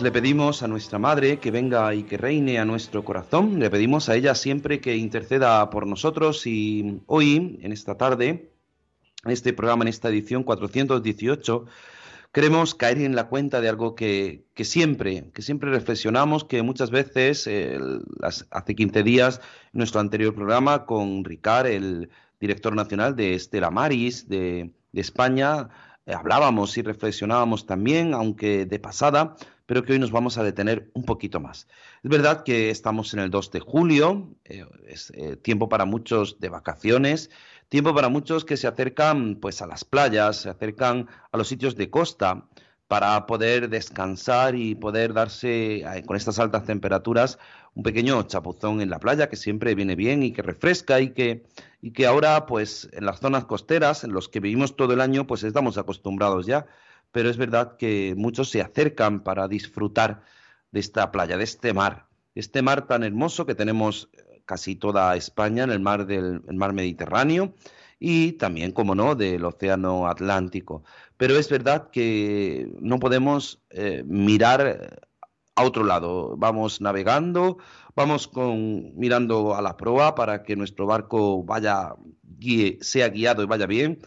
Pues 0.00 0.14
le 0.14 0.18
pedimos 0.18 0.62
a 0.62 0.66
nuestra 0.66 0.98
Madre 0.98 1.40
que 1.40 1.50
venga 1.50 1.94
y 1.94 2.04
que 2.04 2.16
reine 2.16 2.58
a 2.58 2.64
nuestro 2.64 3.04
corazón, 3.04 3.60
le 3.60 3.68
pedimos 3.68 4.08
a 4.08 4.16
ella 4.16 4.34
siempre 4.34 4.80
que 4.80 4.96
interceda 4.96 5.68
por 5.68 5.86
nosotros 5.86 6.46
y 6.46 7.02
hoy, 7.04 7.58
en 7.60 7.70
esta 7.70 7.98
tarde, 7.98 8.50
en 9.26 9.30
este 9.30 9.52
programa, 9.52 9.84
en 9.84 9.88
esta 9.88 10.08
edición 10.08 10.42
418, 10.42 11.66
queremos 12.32 12.74
caer 12.74 13.02
en 13.02 13.14
la 13.14 13.28
cuenta 13.28 13.60
de 13.60 13.68
algo 13.68 13.94
que, 13.94 14.46
siempre, 14.56 15.30
que 15.34 15.42
siempre 15.42 15.68
reflexionamos, 15.68 16.44
que 16.44 16.62
muchas 16.62 16.90
veces, 16.90 17.46
hace 18.50 18.74
15 18.74 19.02
días, 19.02 19.42
en 19.74 19.80
nuestro 19.80 20.00
anterior 20.00 20.34
programa 20.34 20.86
con 20.86 21.26
Ricard, 21.26 21.66
el 21.66 22.08
director 22.40 22.74
nacional 22.74 23.16
de 23.16 23.34
Estela 23.34 23.70
Maris, 23.70 24.30
de, 24.30 24.72
de 24.92 25.00
España, 25.02 25.68
eh, 26.10 26.14
hablábamos 26.14 26.76
y 26.78 26.82
reflexionábamos 26.82 27.66
también, 27.66 28.14
aunque 28.14 28.66
de 28.66 28.78
pasada, 28.78 29.36
pero 29.70 29.84
que 29.84 29.92
hoy 29.92 30.00
nos 30.00 30.10
vamos 30.10 30.36
a 30.36 30.42
detener 30.42 30.90
un 30.94 31.04
poquito 31.04 31.38
más. 31.38 31.68
Es 32.02 32.10
verdad 32.10 32.42
que 32.42 32.70
estamos 32.70 33.14
en 33.14 33.20
el 33.20 33.30
2 33.30 33.52
de 33.52 33.60
julio, 33.60 34.34
eh, 34.44 34.66
es 34.88 35.12
eh, 35.14 35.36
tiempo 35.36 35.68
para 35.68 35.84
muchos 35.84 36.40
de 36.40 36.48
vacaciones, 36.48 37.30
tiempo 37.68 37.94
para 37.94 38.08
muchos 38.08 38.44
que 38.44 38.56
se 38.56 38.66
acercan 38.66 39.36
pues 39.36 39.62
a 39.62 39.68
las 39.68 39.84
playas, 39.84 40.38
se 40.38 40.50
acercan 40.50 41.06
a 41.30 41.38
los 41.38 41.46
sitios 41.46 41.76
de 41.76 41.88
costa 41.88 42.48
para 42.88 43.24
poder 43.26 43.68
descansar 43.68 44.56
y 44.56 44.74
poder 44.74 45.12
darse 45.12 45.84
con 46.04 46.16
estas 46.16 46.40
altas 46.40 46.64
temperaturas 46.64 47.38
un 47.74 47.84
pequeño 47.84 48.20
chapuzón 48.24 48.80
en 48.80 48.90
la 48.90 48.98
playa 48.98 49.28
que 49.28 49.36
siempre 49.36 49.76
viene 49.76 49.94
bien 49.94 50.24
y 50.24 50.32
que 50.32 50.42
refresca 50.42 51.00
y 51.00 51.10
que 51.10 51.44
y 51.80 51.92
que 51.92 52.06
ahora 52.06 52.44
pues 52.46 52.88
en 52.92 53.06
las 53.06 53.20
zonas 53.20 53.44
costeras 53.44 54.02
en 54.02 54.10
los 54.10 54.28
que 54.28 54.40
vivimos 54.40 54.74
todo 54.74 54.94
el 54.94 55.00
año 55.00 55.28
pues 55.28 55.44
estamos 55.44 55.78
acostumbrados 55.78 56.46
ya 56.46 56.66
pero 57.12 57.28
es 57.30 57.36
verdad 57.36 57.76
que 57.76 58.14
muchos 58.16 58.50
se 58.50 58.60
acercan 58.60 59.20
para 59.20 59.48
disfrutar 59.48 60.22
de 60.70 60.80
esta 60.80 61.10
playa, 61.10 61.36
de 61.36 61.44
este 61.44 61.72
mar, 61.72 62.06
este 62.34 62.62
mar 62.62 62.86
tan 62.86 63.02
hermoso 63.02 63.46
que 63.46 63.54
tenemos 63.54 64.08
eh, 64.12 64.42
casi 64.44 64.76
toda 64.76 65.16
España 65.16 65.64
en 65.64 65.70
el 65.70 65.80
mar 65.80 66.06
del 66.06 66.42
mar 66.52 66.72
Mediterráneo 66.72 67.54
y 67.98 68.32
también, 68.32 68.72
como 68.72 68.94
no, 68.94 69.14
del 69.14 69.44
Océano 69.44 70.06
Atlántico. 70.08 70.84
Pero 71.16 71.36
es 71.36 71.48
verdad 71.50 71.90
que 71.90 72.72
no 72.80 72.98
podemos 72.98 73.62
eh, 73.70 74.02
mirar 74.06 75.00
a 75.54 75.64
otro 75.64 75.84
lado. 75.84 76.34
Vamos 76.38 76.80
navegando, 76.80 77.58
vamos 77.94 78.26
con, 78.26 78.96
mirando 78.96 79.54
a 79.54 79.62
la 79.62 79.76
proa 79.76 80.14
para 80.14 80.42
que 80.42 80.56
nuestro 80.56 80.86
barco 80.86 81.44
vaya, 81.44 81.94
sea 82.80 83.10
guiado 83.10 83.42
y 83.42 83.46
vaya 83.46 83.66
bien, 83.66 83.98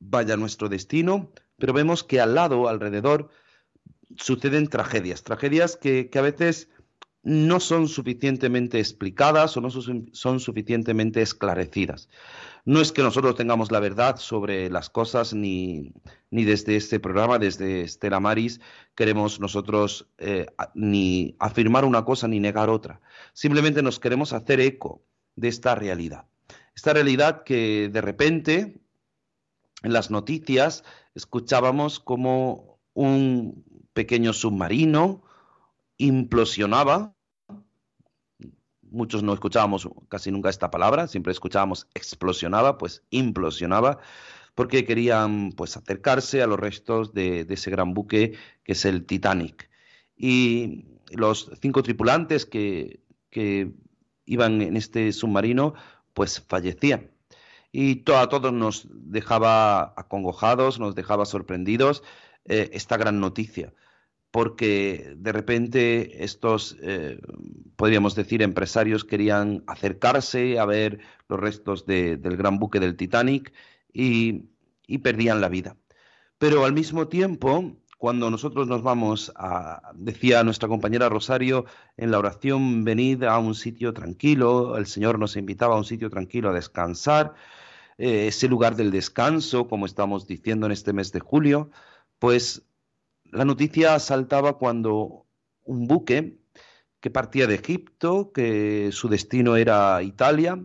vaya 0.00 0.34
a 0.34 0.36
nuestro 0.36 0.68
destino, 0.68 1.30
pero 1.60 1.72
vemos 1.72 2.02
que 2.02 2.20
al 2.20 2.34
lado, 2.34 2.68
alrededor, 2.68 3.30
suceden 4.16 4.66
tragedias, 4.66 5.22
tragedias 5.22 5.76
que, 5.76 6.10
a 6.14 6.20
veces 6.20 6.68
no 7.22 7.60
son 7.60 7.86
suficientemente 7.86 8.78
explicadas 8.80 9.56
o 9.56 9.60
no 9.60 9.70
son 9.70 10.40
suficientemente 10.40 11.20
esclarecidas. 11.20 12.08
No 12.64 12.80
es 12.80 12.92
que 12.92 13.02
nosotros 13.02 13.36
tengamos 13.36 13.70
la 13.70 13.80
verdad 13.80 14.16
sobre 14.16 14.70
las 14.70 14.90
cosas, 14.90 15.34
ni, 15.34 15.92
ni 16.30 16.44
desde 16.44 16.76
este 16.76 16.98
programa, 16.98 17.38
desde 17.38 17.82
Estela 17.82 18.20
Maris, 18.20 18.60
queremos 18.94 19.40
nosotros 19.40 20.08
eh, 20.18 20.46
ni 20.74 21.36
afirmar 21.38 21.84
una 21.84 22.04
cosa 22.04 22.26
ni 22.26 22.40
negar 22.40 22.68
otra. 22.70 23.00
Simplemente 23.32 23.82
nos 23.82 24.00
queremos 24.00 24.32
hacer 24.32 24.60
eco 24.60 25.02
de 25.36 25.48
esta 25.48 25.74
realidad. 25.74 26.26
Esta 26.74 26.92
realidad 26.92 27.44
que 27.44 27.90
de 27.92 28.00
repente 28.00 28.80
en 29.82 29.92
las 29.92 30.10
noticias 30.10 30.84
escuchábamos 31.14 32.00
como 32.00 32.78
un 32.94 33.64
pequeño 33.92 34.32
submarino 34.32 35.22
implosionaba. 35.98 37.14
Muchos 38.82 39.22
no 39.22 39.32
escuchábamos 39.32 39.88
casi 40.08 40.30
nunca 40.30 40.50
esta 40.50 40.70
palabra, 40.70 41.06
siempre 41.06 41.32
escuchábamos 41.32 41.86
explosionaba, 41.94 42.76
pues 42.76 43.04
implosionaba, 43.10 43.98
porque 44.54 44.84
querían 44.84 45.52
pues 45.52 45.76
acercarse 45.76 46.42
a 46.42 46.46
los 46.46 46.58
restos 46.58 47.14
de, 47.14 47.46
ese 47.48 47.70
gran 47.70 47.94
buque 47.94 48.36
que 48.64 48.72
es 48.72 48.84
el 48.84 49.06
Titanic. 49.06 49.70
Y 50.16 50.86
los 51.10 51.50
cinco 51.60 51.82
tripulantes 51.82 52.46
que, 52.46 53.00
que 53.30 53.72
iban 54.26 54.60
en 54.60 54.76
este 54.76 55.12
submarino 55.12 55.74
pues 56.12 56.44
fallecían 56.48 57.09
y 57.72 58.02
a 58.12 58.28
todos 58.28 58.52
nos 58.52 58.88
dejaba 58.90 59.94
acongojados, 59.96 60.80
nos 60.80 60.94
dejaba 60.94 61.24
sorprendidos 61.24 62.02
eh, 62.44 62.70
esta 62.72 62.96
gran 62.96 63.20
noticia, 63.20 63.72
porque 64.30 65.14
de 65.16 65.32
repente 65.32 66.24
estos, 66.24 66.76
eh, 66.82 67.20
podríamos 67.76 68.14
decir, 68.14 68.42
empresarios 68.42 69.04
querían 69.04 69.62
acercarse 69.66 70.58
a 70.58 70.64
ver 70.64 71.00
los 71.28 71.38
restos 71.38 71.86
del 71.86 72.36
gran 72.36 72.58
buque 72.58 72.80
del 72.80 72.96
Titanic 72.96 73.52
y, 73.92 74.46
y 74.86 74.98
perdían 74.98 75.40
la 75.40 75.48
vida. 75.48 75.76
Pero 76.38 76.64
al 76.64 76.72
mismo 76.72 77.06
tiempo, 77.08 77.76
cuando 78.00 78.30
nosotros 78.30 78.66
nos 78.66 78.82
vamos 78.82 79.30
a, 79.36 79.92
decía 79.94 80.42
nuestra 80.42 80.70
compañera 80.70 81.10
Rosario 81.10 81.66
en 81.98 82.10
la 82.10 82.18
oración, 82.18 82.82
venid 82.82 83.24
a 83.24 83.38
un 83.38 83.54
sitio 83.54 83.92
tranquilo, 83.92 84.78
el 84.78 84.86
Señor 84.86 85.18
nos 85.18 85.36
invitaba 85.36 85.74
a 85.74 85.78
un 85.78 85.84
sitio 85.84 86.08
tranquilo 86.08 86.48
a 86.48 86.54
descansar, 86.54 87.34
eh, 88.00 88.28
ese 88.28 88.48
lugar 88.48 88.76
del 88.76 88.90
descanso, 88.90 89.68
como 89.68 89.84
estamos 89.84 90.26
diciendo 90.26 90.64
en 90.64 90.72
este 90.72 90.94
mes 90.94 91.12
de 91.12 91.20
julio, 91.20 91.70
pues 92.18 92.62
la 93.24 93.44
noticia 93.44 93.98
saltaba 93.98 94.56
cuando 94.56 95.26
un 95.64 95.86
buque 95.86 96.38
que 97.00 97.10
partía 97.10 97.46
de 97.46 97.56
Egipto, 97.56 98.32
que 98.32 98.88
su 98.92 99.10
destino 99.10 99.56
era 99.56 100.02
Italia, 100.02 100.64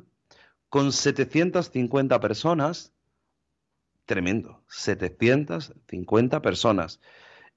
con 0.69 0.93
750 0.93 2.21
personas, 2.21 2.93
tremendo, 4.05 4.63
750 4.69 6.41
personas, 6.41 7.01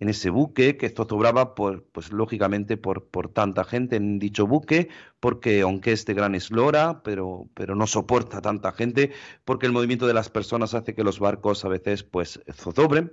en 0.01 0.09
ese 0.09 0.31
buque 0.31 0.77
que 0.77 0.91
zozobraba, 0.91 1.55
por, 1.55 1.85
pues 1.85 2.13
lógicamente 2.13 2.77
por, 2.77 3.09
por 3.09 3.33
tanta 3.33 3.65
gente 3.65 3.97
en 3.97 4.19
dicho 4.19 4.47
buque, 4.47 4.89
porque 5.21 5.63
aunque 5.63 5.93
este 5.93 6.15
gran 6.15 6.35
eslora, 6.35 7.03
pero, 7.03 7.49
pero 7.55 7.75
no 7.75 7.87
soporta 7.87 8.41
tanta 8.41 8.73
gente, 8.73 9.13
porque 9.45 9.67
el 9.67 9.73
movimiento 9.73 10.07
de 10.07 10.15
las 10.15 10.31
personas 10.31 10.75
hace 10.75 10.95
que 10.95 11.05
los 11.05 11.19
barcos 11.19 11.65
a 11.65 11.69
veces 11.69 12.05
pues 12.05 12.41
zozobren, 12.53 13.13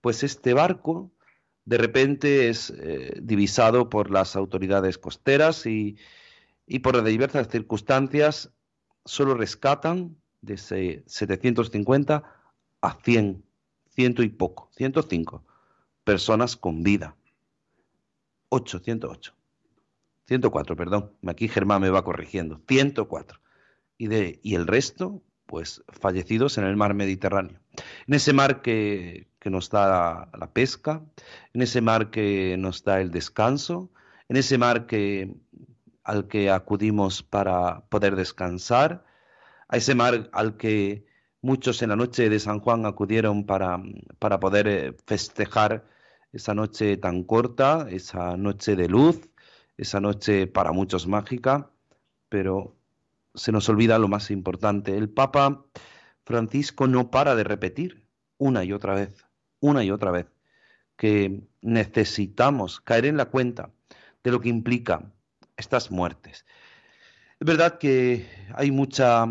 pues 0.00 0.22
este 0.22 0.54
barco 0.54 1.12
de 1.64 1.78
repente 1.78 2.48
es 2.48 2.70
eh, 2.70 3.20
divisado 3.22 3.88
por 3.88 4.10
las 4.10 4.34
autoridades 4.34 4.98
costeras 4.98 5.66
y, 5.66 5.96
y 6.66 6.78
por 6.80 7.02
diversas 7.04 7.48
circunstancias 7.48 8.52
solo 9.04 9.34
rescatan 9.34 10.16
de 10.40 10.56
750 10.56 12.24
a 12.80 12.98
100, 13.04 13.44
ciento 13.94 14.22
y 14.22 14.28
poco, 14.30 14.70
105 14.76 15.44
personas 16.04 16.56
con 16.56 16.82
vida. 16.82 17.16
8, 18.48 18.80
108. 18.80 19.34
104, 20.26 20.76
perdón. 20.76 21.12
Aquí 21.26 21.48
Germán 21.48 21.82
me 21.82 21.90
va 21.90 22.04
corrigiendo. 22.04 22.60
104. 22.68 23.40
Y, 23.98 24.06
de, 24.08 24.40
y 24.42 24.54
el 24.54 24.66
resto, 24.66 25.22
pues 25.46 25.82
fallecidos 25.88 26.58
en 26.58 26.64
el 26.64 26.76
mar 26.76 26.94
Mediterráneo. 26.94 27.60
En 28.06 28.14
ese 28.14 28.32
mar 28.32 28.62
que, 28.62 29.28
que 29.38 29.50
nos 29.50 29.70
da 29.70 30.30
la 30.38 30.52
pesca, 30.52 31.02
en 31.52 31.62
ese 31.62 31.80
mar 31.80 32.10
que 32.10 32.56
nos 32.58 32.84
da 32.84 33.00
el 33.00 33.10
descanso, 33.10 33.90
en 34.28 34.36
ese 34.36 34.58
mar 34.58 34.86
que, 34.86 35.34
al 36.04 36.28
que 36.28 36.50
acudimos 36.50 37.22
para 37.22 37.84
poder 37.88 38.16
descansar, 38.16 39.04
a 39.68 39.76
ese 39.76 39.94
mar 39.94 40.30
al 40.32 40.56
que 40.56 41.06
muchos 41.40 41.82
en 41.82 41.90
la 41.90 41.96
noche 41.96 42.28
de 42.28 42.38
San 42.38 42.60
Juan 42.60 42.86
acudieron 42.86 43.44
para, 43.44 43.82
para 44.18 44.38
poder 44.40 44.68
eh, 44.68 44.96
festejar 45.06 45.84
esa 46.32 46.54
noche 46.54 46.96
tan 46.96 47.24
corta, 47.24 47.86
esa 47.90 48.36
noche 48.36 48.74
de 48.76 48.88
luz, 48.88 49.28
esa 49.76 50.00
noche 50.00 50.46
para 50.46 50.72
muchos 50.72 51.06
mágica, 51.06 51.70
pero 52.28 52.76
se 53.34 53.52
nos 53.52 53.68
olvida 53.68 53.98
lo 53.98 54.08
más 54.08 54.30
importante. 54.30 54.96
El 54.96 55.08
Papa 55.08 55.64
Francisco 56.24 56.86
no 56.86 57.10
para 57.10 57.34
de 57.34 57.44
repetir 57.44 58.06
una 58.38 58.64
y 58.64 58.72
otra 58.72 58.94
vez, 58.94 59.26
una 59.60 59.84
y 59.84 59.90
otra 59.90 60.10
vez, 60.10 60.26
que 60.96 61.42
necesitamos 61.60 62.80
caer 62.80 63.06
en 63.06 63.16
la 63.16 63.26
cuenta 63.26 63.70
de 64.24 64.30
lo 64.30 64.40
que 64.40 64.48
implica 64.48 65.12
estas 65.56 65.90
muertes. 65.90 66.44
Es 67.38 67.46
verdad 67.46 67.78
que 67.78 68.26
hay 68.54 68.70
mucha 68.70 69.26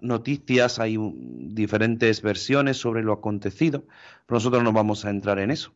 noticias, 0.00 0.78
hay 0.78 0.98
diferentes 0.98 2.22
versiones 2.22 2.76
sobre 2.76 3.02
lo 3.02 3.12
acontecido, 3.12 3.84
nosotros 4.28 4.62
no 4.62 4.72
vamos 4.72 5.04
a 5.04 5.10
entrar 5.10 5.38
en 5.38 5.50
eso. 5.50 5.74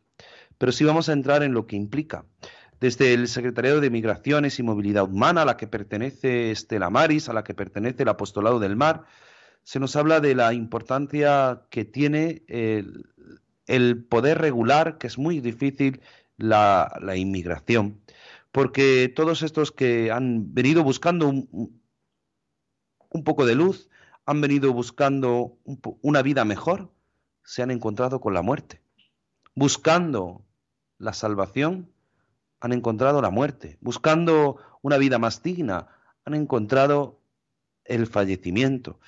Pero 0.57 0.71
sí 0.71 0.83
vamos 0.83 1.09
a 1.09 1.13
entrar 1.13 1.43
en 1.43 1.53
lo 1.53 1.65
que 1.65 1.75
implica. 1.75 2.25
Desde 2.79 3.13
el 3.13 3.27
Secretariado 3.27 3.79
de 3.79 3.89
Migraciones 3.89 4.59
y 4.59 4.63
Movilidad 4.63 5.03
Humana, 5.03 5.43
a 5.43 5.45
la 5.45 5.57
que 5.57 5.67
pertenece 5.67 6.51
Estela 6.51 6.89
Maris, 6.89 7.29
a 7.29 7.33
la 7.33 7.43
que 7.43 7.53
pertenece 7.53 8.03
el 8.03 8.09
Apostolado 8.09 8.59
del 8.59 8.75
Mar, 8.75 9.05
se 9.63 9.79
nos 9.79 9.95
habla 9.95 10.19
de 10.19 10.35
la 10.35 10.53
importancia 10.53 11.63
que 11.69 11.85
tiene 11.85 12.43
el 13.67 14.03
poder 14.03 14.39
regular, 14.39 14.97
que 14.97 15.07
es 15.07 15.17
muy 15.17 15.39
difícil, 15.39 16.01
la, 16.41 17.15
inmigración, 17.15 18.01
porque 18.51 19.11
todos 19.15 19.43
estos 19.43 19.71
que 19.71 20.11
han 20.11 20.53
venido 20.53 20.83
buscando 20.83 21.27
un, 21.27 21.81
poco 23.23 23.45
de 23.45 23.55
luz, 23.55 23.89
han 24.31 24.41
venido 24.41 24.71
buscando 24.71 25.59
una 26.01 26.21
vida 26.21 26.45
mejor, 26.45 26.93
se 27.43 27.61
han 27.61 27.69
encontrado 27.69 28.21
con 28.21 28.33
la 28.33 28.41
muerte. 28.41 28.81
Buscando 29.55 30.45
la 30.97 31.11
salvación, 31.13 31.91
han 32.61 32.71
encontrado 32.71 33.21
la 33.21 33.29
muerte. 33.29 33.77
Buscando 33.81 34.57
una 34.81 34.97
vida 34.97 35.19
más 35.19 35.43
digna, 35.43 35.87
han 36.23 36.33
encontrado 36.33 37.19
el 37.83 38.07
fallecimiento. 38.07 39.01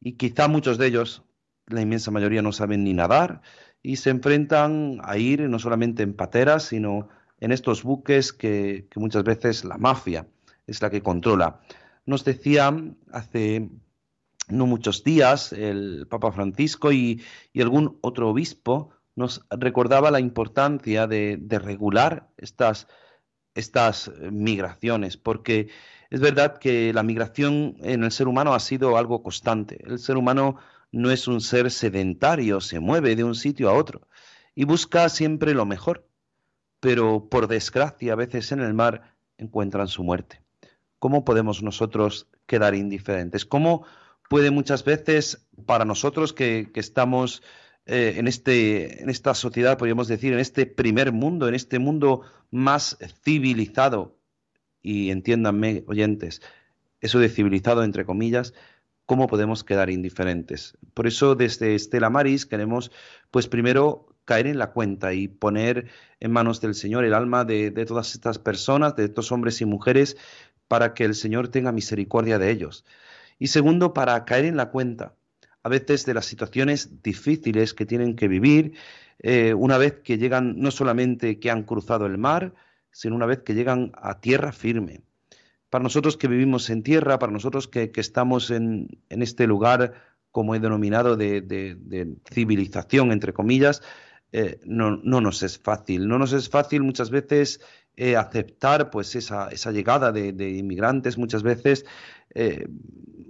Y 0.00 0.14
quizá 0.14 0.48
muchos 0.48 0.76
de 0.76 0.88
ellos, 0.88 1.22
la 1.66 1.80
inmensa 1.80 2.10
mayoría, 2.10 2.42
no 2.42 2.50
saben 2.50 2.82
ni 2.82 2.94
nadar 2.94 3.42
y 3.80 3.96
se 3.96 4.10
enfrentan 4.10 4.98
a 5.04 5.18
ir 5.18 5.42
no 5.42 5.60
solamente 5.60 6.02
en 6.02 6.14
pateras, 6.14 6.64
sino 6.64 7.08
en 7.38 7.52
estos 7.52 7.84
buques 7.84 8.32
que, 8.32 8.88
muchas 8.96 9.22
veces 9.22 9.64
la 9.64 9.78
mafia 9.78 10.26
es 10.66 10.82
la 10.82 10.90
que 10.90 11.02
controla. 11.02 11.60
Nos 12.06 12.24
decía 12.24 12.74
hace 13.12 13.68
no 14.48 14.66
muchos 14.66 15.04
días 15.04 15.52
el 15.52 16.06
Papa 16.08 16.32
Francisco 16.32 16.92
y, 16.92 17.22
algún 17.58 17.98
otro 18.02 18.28
obispo 18.30 18.90
nos 19.16 19.46
recordaba 19.50 20.10
la 20.10 20.20
importancia 20.20 21.06
de, 21.06 21.36
de 21.40 21.58
regular 21.58 22.28
estas, 22.36 22.88
estas 23.54 24.10
migraciones, 24.30 25.16
porque 25.16 25.68
es 26.10 26.20
verdad 26.20 26.58
que 26.58 26.92
la 26.92 27.02
migración 27.02 27.76
en 27.80 28.04
el 28.04 28.12
ser 28.12 28.28
humano 28.28 28.54
ha 28.54 28.60
sido 28.60 28.96
algo 28.96 29.22
constante. 29.22 29.82
El 29.86 29.98
ser 29.98 30.16
humano 30.16 30.56
no 30.92 31.10
es 31.10 31.26
un 31.26 31.40
ser 31.40 31.70
sedentario, 31.70 32.60
se 32.60 32.80
mueve 32.80 33.16
de 33.16 33.24
un 33.24 33.34
sitio 33.34 33.68
a 33.68 33.74
otro 33.74 34.06
y 34.54 34.64
busca 34.64 35.08
siempre 35.08 35.54
lo 35.54 35.66
mejor, 35.66 36.06
pero 36.80 37.28
por 37.28 37.48
desgracia 37.48 38.12
a 38.12 38.16
veces 38.16 38.52
en 38.52 38.60
el 38.60 38.74
mar 38.74 39.16
encuentran 39.38 39.88
su 39.88 40.04
muerte. 40.04 40.40
¿Cómo 40.98 41.24
podemos 41.24 41.62
nosotros 41.62 42.28
quedar 42.46 42.74
indiferentes? 42.74 43.44
¿Cómo 43.44 43.84
puede 44.28 44.50
muchas 44.50 44.84
veces 44.84 45.46
para 45.66 45.84
nosotros 45.84 46.32
que, 46.32 46.70
estamos 46.74 47.42
eh, 47.86 48.14
en, 48.16 48.28
este, 48.28 49.02
en 49.02 49.10
esta 49.10 49.34
sociedad, 49.34 49.78
podríamos 49.78 50.08
decir, 50.08 50.32
en 50.32 50.38
este 50.38 50.66
primer 50.66 51.12
mundo, 51.12 51.48
en 51.48 51.54
este 51.54 51.78
mundo 51.78 52.22
más 52.50 52.98
civilizado, 53.22 54.16
y 54.82 55.10
entiéndanme, 55.10 55.84
oyentes, 55.86 56.42
eso 57.00 57.18
de 57.18 57.28
civilizado, 57.28 57.84
entre 57.84 58.04
comillas, 58.04 58.54
¿cómo 59.06 59.26
podemos 59.26 59.64
quedar 59.64 59.90
indiferentes? 59.90 60.76
Por 60.94 61.06
eso, 61.06 61.34
desde 61.34 61.74
Estela 61.74 62.10
Maris 62.10 62.46
queremos, 62.46 62.90
pues 63.30 63.48
primero, 63.48 64.06
caer 64.24 64.46
en 64.46 64.58
la 64.58 64.72
cuenta 64.72 65.12
y 65.12 65.28
poner 65.28 65.88
en 66.20 66.32
manos 66.32 66.60
del 66.60 66.74
Señor 66.74 67.04
el 67.04 67.12
alma 67.12 67.44
de, 67.44 67.70
de 67.70 67.84
todas 67.84 68.14
estas 68.14 68.38
personas, 68.38 68.96
de 68.96 69.04
estos 69.04 69.32
hombres 69.32 69.60
y 69.60 69.66
mujeres, 69.66 70.16
para 70.68 70.94
que 70.94 71.04
el 71.04 71.14
Señor 71.14 71.48
tenga 71.48 71.72
misericordia 71.72 72.38
de 72.38 72.50
ellos. 72.50 72.84
Y 73.38 73.48
segundo, 73.48 73.94
para 73.94 74.24
caer 74.24 74.44
en 74.44 74.56
la 74.56 74.70
cuenta 74.70 75.14
a 75.62 75.68
veces 75.68 76.04
de 76.04 76.14
las 76.14 76.26
situaciones 76.26 77.02
difíciles 77.02 77.74
que 77.74 77.86
tienen 77.86 78.16
que 78.16 78.28
vivir 78.28 78.74
eh, 79.18 79.54
una 79.54 79.78
vez 79.78 80.00
que 80.04 80.18
llegan, 80.18 80.58
no 80.58 80.70
solamente 80.70 81.38
que 81.38 81.50
han 81.50 81.62
cruzado 81.62 82.06
el 82.06 82.18
mar, 82.18 82.54
sino 82.90 83.16
una 83.16 83.26
vez 83.26 83.40
que 83.40 83.54
llegan 83.54 83.92
a 83.94 84.20
tierra 84.20 84.52
firme. 84.52 85.00
Para 85.70 85.82
nosotros 85.82 86.16
que 86.16 86.28
vivimos 86.28 86.70
en 86.70 86.82
tierra, 86.82 87.18
para 87.18 87.32
nosotros 87.32 87.66
que, 87.66 87.90
estamos 87.96 88.50
en, 88.50 88.88
este 89.08 89.46
lugar, 89.46 89.94
como 90.30 90.54
he 90.54 90.60
denominado, 90.60 91.16
de, 91.16 92.14
civilización, 92.30 93.10
entre 93.10 93.32
comillas, 93.32 93.82
eh, 94.30 94.60
no, 94.64 94.96
nos 94.96 95.42
es 95.42 95.58
fácil. 95.58 96.06
No 96.06 96.18
nos 96.18 96.32
es 96.32 96.48
fácil 96.48 96.82
muchas 96.82 97.10
veces 97.10 97.60
eh, 97.96 98.16
aceptar 98.16 98.90
pues 98.90 99.14
esa, 99.14 99.50
llegada 99.70 100.10
de, 100.10 100.50
inmigrantes, 100.50 101.16
muchas 101.16 101.42
veces 101.42 101.86
eh, 102.34 102.66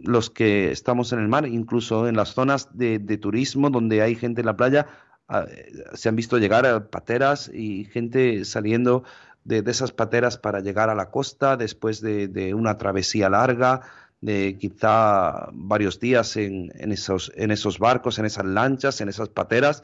los 0.02 0.30
que 0.30 0.70
estamos 0.70 1.12
en 1.12 1.18
el 1.18 1.28
mar, 1.28 1.46
incluso 1.46 2.08
en 2.08 2.16
las 2.16 2.30
zonas 2.30 2.68
de, 2.72 2.98
turismo 3.18 3.70
donde 3.70 4.02
hay 4.02 4.14
gente 4.14 4.40
en 4.40 4.46
la 4.46 4.56
playa, 4.56 4.86
ah, 5.28 5.46
se 5.92 6.08
han 6.08 6.16
visto 6.16 6.38
llegar 6.38 6.88
pateras 6.88 7.50
y 7.52 7.84
gente 7.84 8.44
saliendo 8.44 9.04
de, 9.44 9.62
esas 9.66 9.92
pateras 9.92 10.38
para 10.38 10.60
llegar 10.60 10.90
a 10.90 10.94
la 10.94 11.10
costa 11.10 11.56
después 11.56 12.00
de, 12.00 12.54
una 12.54 12.78
travesía 12.78 13.28
larga, 13.28 13.82
de 14.20 14.56
quizá 14.58 15.48
varios 15.52 16.00
días 16.00 16.36
en, 16.36 16.70
esos, 16.90 17.30
en 17.36 17.50
esos 17.50 17.78
barcos, 17.78 18.18
en 18.18 18.24
esas 18.24 18.46
lanchas, 18.46 19.00
en 19.02 19.10
esas 19.10 19.28
pateras, 19.28 19.82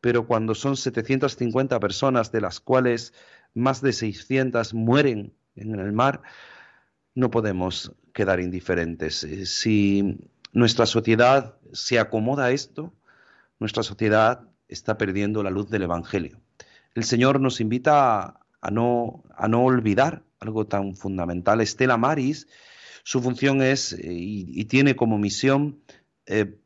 pero 0.00 0.26
cuando 0.26 0.54
son 0.54 0.76
750 0.76 1.78
personas, 1.80 2.32
de 2.32 2.40
las 2.40 2.60
cuales 2.60 3.12
más 3.54 3.80
de 3.80 3.92
600 3.92 4.74
mueren 4.74 5.34
en 5.56 5.78
el 5.78 5.92
mar, 5.92 6.22
no 7.14 7.30
podemos 7.30 7.92
quedar 8.12 8.40
indiferentes. 8.40 9.24
Eh, 9.24 9.46
si 9.46 10.18
nuestra 10.52 10.86
sociedad 10.86 11.56
se 11.72 11.98
acomoda 11.98 12.46
a 12.46 12.50
esto, 12.52 12.92
nuestra 13.58 13.82
sociedad 13.82 14.48
está 14.68 14.98
perdiendo 14.98 15.42
la 15.42 15.50
luz 15.50 15.70
del 15.70 15.82
Evangelio. 15.82 16.40
El 16.94 17.04
Señor 17.04 17.40
nos 17.40 17.60
invita 17.60 18.40
a, 18.60 18.70
no 18.70 19.22
olvidar 19.38 20.24
algo 20.40 20.66
tan 20.66 20.94
fundamental. 20.94 21.60
Estela 21.60 21.96
Maris, 21.96 22.48
su 23.04 23.22
función 23.22 23.62
es 23.62 23.92
eh, 23.92 24.00
y, 24.10 24.64
tiene 24.66 24.96
como 24.96 25.18
misión 25.18 25.80
eh, 26.26 26.58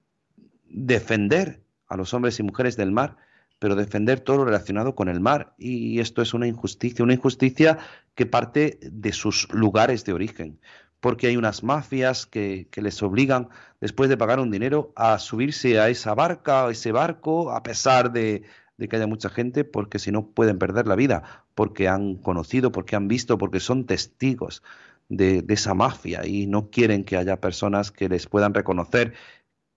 defender 0.65 1.63
a 1.87 1.97
los 1.97 2.13
hombres 2.15 2.39
y 2.41 2.43
mujeres 2.43 2.77
del 2.77 2.93
mar, 2.93 3.17
pero 3.59 3.75
defender 3.75 4.21
todo 4.21 4.39
lo 4.39 4.45
relacionado 4.45 4.95
con 4.95 5.09
el 5.09 5.21
mar. 5.21 5.55
Y 5.59 6.01
esto 6.01 6.23
es 6.23 6.35
una 6.35 6.47
injusticia, 6.47 7.05
una 7.05 7.15
injusticia 7.15 7.79
que 8.15 8.27
parte 8.27 8.79
de 8.83 9.13
sus 9.13 9.53
lugares 9.53 10.05
de 10.05 10.13
origen, 10.13 10.61
porque 11.01 11.29
hay 11.29 11.37
unas 11.37 11.63
mafias 11.63 12.27
que, 12.27 12.69
que 12.71 12.83
les 12.83 13.03
obligan, 13.03 13.49
después 13.81 14.09
de 14.09 14.17
pagar 14.17 14.41
un 14.41 14.51
dinero, 14.51 14.93
a 14.97 15.19
subirse 15.19 15.79
a 15.79 15.89
esa 15.89 16.15
barca, 16.15 16.67
a 16.67 16.71
ese 16.71 16.93
barco, 16.93 17.53
a 17.53 17.63
pesar 17.63 18.13
de, 18.13 18.43
de 18.77 18.89
que 18.89 18.97
haya 18.97 19.07
mucha 19.07 19.29
gente, 19.29 19.65
porque 19.65 19.99
si 19.99 20.13
no 20.13 20.31
pueden 20.31 20.59
perder 20.59 20.87
la 20.87 20.97
vida, 20.97 21.45
porque 21.55 21.89
han 21.89 22.17
conocido, 22.17 22.73
porque 22.73 22.97
han 22.97 23.09
visto, 23.09 23.39
porque 23.39 23.61
son 23.61 23.87
testigos 23.87 24.63
de, 25.09 25.45
esa 25.49 25.75
mafia 25.75 26.27
y 26.27 26.47
no 26.47 26.71
quieren 26.71 27.05
que 27.05 27.17
haya 27.17 27.41
personas 27.41 27.93
que 27.93 28.09
les 28.09 28.27
puedan 28.27 28.55
reconocer 28.55 29.15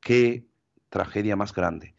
qué 0.02 0.46
tragedia 0.89 1.36
más 1.36 1.54
grande. 1.54 1.96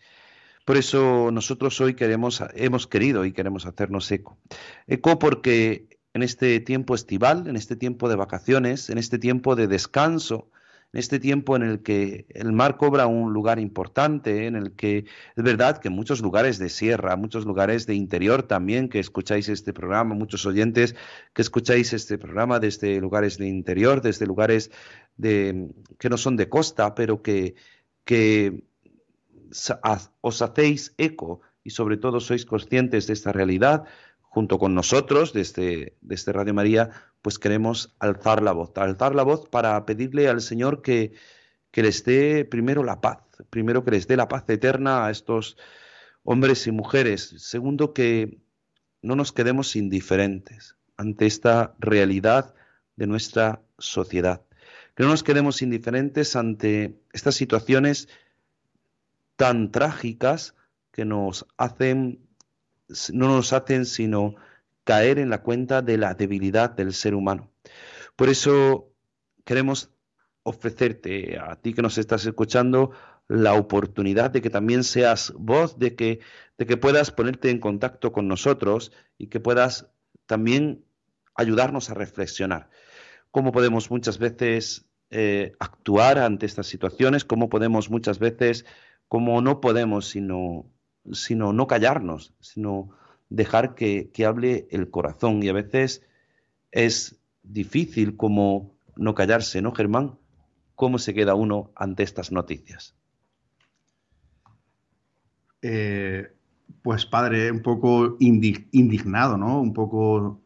Por 0.64 0.76
eso 0.76 1.30
nosotros 1.32 1.80
hoy 1.80 1.94
queremos, 1.94 2.42
hemos 2.54 2.86
querido 2.86 3.24
y 3.24 3.32
queremos 3.32 3.66
hacernos 3.66 4.10
eco. 4.10 4.38
Eco 4.86 5.18
porque 5.18 5.88
en 6.14 6.22
este 6.22 6.60
tiempo 6.60 6.94
estival, 6.94 7.46
en 7.46 7.56
este 7.56 7.76
tiempo 7.76 8.08
de 8.08 8.16
vacaciones, 8.16 8.90
en 8.90 8.98
este 8.98 9.18
tiempo 9.18 9.56
de 9.56 9.66
descanso, 9.66 10.50
en 10.92 10.98
este 10.98 11.20
tiempo 11.20 11.54
en 11.54 11.62
el 11.62 11.82
que 11.82 12.26
el 12.30 12.52
mar 12.52 12.76
cobra 12.76 13.06
un 13.06 13.32
lugar 13.32 13.60
importante, 13.60 14.46
en 14.46 14.56
el 14.56 14.72
que 14.72 15.04
es 15.36 15.44
verdad 15.44 15.78
que 15.78 15.88
muchos 15.88 16.20
lugares 16.20 16.58
de 16.58 16.68
sierra, 16.68 17.14
muchos 17.14 17.46
lugares 17.46 17.86
de 17.86 17.94
interior 17.94 18.42
también 18.42 18.88
que 18.88 18.98
escucháis 18.98 19.48
este 19.48 19.72
programa, 19.72 20.14
muchos 20.16 20.46
oyentes 20.46 20.96
que 21.32 21.42
escucháis 21.42 21.92
este 21.92 22.18
programa 22.18 22.58
desde 22.58 23.00
lugares 23.00 23.38
de 23.38 23.46
interior, 23.46 24.02
desde 24.02 24.26
lugares 24.26 24.72
de, 25.16 25.68
que 25.98 26.08
no 26.08 26.16
son 26.16 26.36
de 26.36 26.48
costa, 26.48 26.94
pero 26.96 27.22
que, 27.22 27.54
que 28.04 28.64
os 30.20 30.42
hacéis 30.42 30.94
eco 30.98 31.40
y 31.62 31.70
sobre 31.70 31.96
todo 31.96 32.20
sois 32.20 32.46
conscientes 32.46 33.06
de 33.06 33.12
esta 33.12 33.32
realidad, 33.32 33.84
junto 34.20 34.58
con 34.58 34.74
nosotros 34.74 35.32
desde, 35.32 35.96
desde 36.00 36.32
Radio 36.32 36.54
María, 36.54 36.90
pues 37.22 37.38
queremos 37.38 37.94
alzar 37.98 38.42
la 38.42 38.52
voz, 38.52 38.70
alzar 38.76 39.14
la 39.14 39.24
voz 39.24 39.48
para 39.48 39.84
pedirle 39.84 40.28
al 40.28 40.40
Señor 40.40 40.82
que, 40.82 41.12
que 41.70 41.82
les 41.82 42.04
dé 42.04 42.44
primero 42.44 42.84
la 42.84 43.00
paz, 43.00 43.18
primero 43.50 43.84
que 43.84 43.90
les 43.90 44.06
dé 44.06 44.16
la 44.16 44.28
paz 44.28 44.48
eterna 44.48 45.06
a 45.06 45.10
estos 45.10 45.56
hombres 46.22 46.66
y 46.66 46.72
mujeres, 46.72 47.34
segundo 47.38 47.92
que 47.92 48.38
no 49.02 49.16
nos 49.16 49.32
quedemos 49.32 49.76
indiferentes 49.76 50.76
ante 50.96 51.26
esta 51.26 51.74
realidad 51.78 52.54
de 52.96 53.06
nuestra 53.06 53.62
sociedad, 53.78 54.42
que 54.94 55.02
no 55.02 55.08
nos 55.08 55.22
quedemos 55.22 55.62
indiferentes 55.62 56.36
ante 56.36 57.00
estas 57.12 57.34
situaciones 57.34 58.08
tan 59.40 59.72
trágicas 59.72 60.54
que 60.92 61.06
nos 61.06 61.46
hacen 61.56 62.28
no 63.10 63.28
nos 63.28 63.54
hacen 63.54 63.86
sino 63.86 64.34
caer 64.84 65.18
en 65.18 65.30
la 65.30 65.40
cuenta 65.40 65.80
de 65.80 65.96
la 65.96 66.12
debilidad 66.12 66.68
del 66.68 66.92
ser 66.92 67.14
humano. 67.14 67.50
Por 68.16 68.28
eso 68.28 68.92
queremos 69.46 69.94
ofrecerte 70.42 71.38
a 71.38 71.56
ti 71.56 71.72
que 71.72 71.80
nos 71.80 71.96
estás 71.96 72.26
escuchando 72.26 72.90
la 73.28 73.54
oportunidad 73.54 74.30
de 74.30 74.42
que 74.42 74.50
también 74.50 74.84
seas 74.84 75.32
voz, 75.38 75.78
de 75.78 75.94
que, 75.94 76.20
de 76.58 76.66
que 76.66 76.76
puedas 76.76 77.10
ponerte 77.10 77.48
en 77.48 77.60
contacto 77.60 78.12
con 78.12 78.28
nosotros 78.28 78.92
y 79.16 79.28
que 79.28 79.40
puedas 79.40 79.88
también 80.26 80.84
ayudarnos 81.34 81.88
a 81.88 81.94
reflexionar. 81.94 82.68
Cómo 83.30 83.52
podemos 83.52 83.90
muchas 83.90 84.18
veces 84.18 84.84
eh, 85.08 85.54
actuar 85.58 86.18
ante 86.18 86.44
estas 86.44 86.66
situaciones, 86.66 87.24
cómo 87.24 87.48
podemos 87.48 87.88
muchas 87.88 88.18
veces, 88.18 88.66
cómo 89.10 89.42
no 89.42 89.60
podemos 89.60 90.08
sino 90.08 90.66
sino 91.12 91.52
no 91.52 91.66
callarnos, 91.66 92.32
sino 92.38 92.90
dejar 93.28 93.74
que, 93.74 94.10
que 94.14 94.24
hable 94.24 94.68
el 94.70 94.88
corazón 94.88 95.42
y 95.42 95.48
a 95.48 95.52
veces 95.52 96.06
es 96.70 97.20
difícil 97.42 98.16
como 98.16 98.76
no 98.94 99.16
callarse, 99.16 99.62
¿no, 99.62 99.72
Germán? 99.72 100.16
¿Cómo 100.76 100.98
se 100.98 101.12
queda 101.12 101.34
uno 101.34 101.72
ante 101.74 102.04
estas 102.04 102.30
noticias? 102.30 102.94
Eh, 105.60 106.32
pues 106.80 107.04
padre, 107.04 107.50
un 107.50 107.62
poco 107.62 108.16
indignado, 108.20 109.36
¿no? 109.36 109.60
Un 109.60 109.74
poco, 109.74 110.40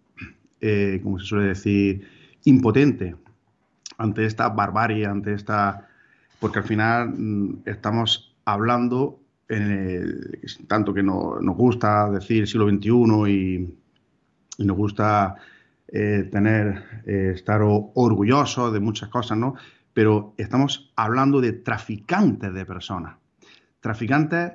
eh, 0.62 1.00
como 1.02 1.18
se 1.18 1.26
suele 1.26 1.48
decir, 1.48 2.08
impotente 2.44 3.14
ante 3.98 4.24
esta 4.24 4.48
barbarie, 4.48 5.04
ante 5.04 5.34
esta... 5.34 5.86
Porque 6.40 6.60
al 6.60 6.64
final 6.64 7.10
mm, 7.10 7.62
estamos 7.66 8.33
hablando, 8.44 9.20
en 9.48 9.62
el, 9.62 10.40
tanto 10.66 10.94
que 10.94 11.02
no, 11.02 11.38
nos 11.40 11.56
gusta 11.56 12.10
decir 12.10 12.46
siglo 12.46 12.68
XXI 12.68 13.30
y, 13.30 13.74
nos 14.64 14.76
gusta 14.76 15.34
eh, 15.88 16.28
tener, 16.30 17.02
eh, 17.06 17.32
estar 17.34 17.60
orgullosos 17.62 18.72
de 18.72 18.78
muchas 18.80 19.08
cosas, 19.08 19.36
¿no? 19.36 19.54
Pero 19.92 20.34
estamos 20.38 20.92
hablando 20.94 21.40
de 21.40 21.52
traficantes 21.52 22.54
de 22.54 22.64
personas. 22.64 23.16
Traficantes 23.80 24.52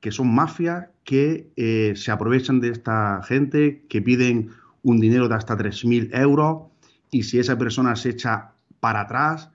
que 0.00 0.10
son 0.10 0.34
mafias 0.34 0.86
que 1.04 1.50
eh, 1.56 1.94
se 1.96 2.10
aprovechan 2.10 2.60
de 2.60 2.70
esta 2.70 3.22
gente, 3.22 3.84
que 3.88 4.02
piden 4.02 4.50
un 4.82 5.00
dinero 5.00 5.28
de 5.28 5.34
hasta 5.34 5.56
3.000 5.56 6.10
euros 6.16 6.68
y 7.10 7.22
si 7.22 7.38
esa 7.38 7.56
persona 7.56 7.96
se 7.96 8.10
echa 8.10 8.52
para 8.80 9.00
atrás, 9.00 9.50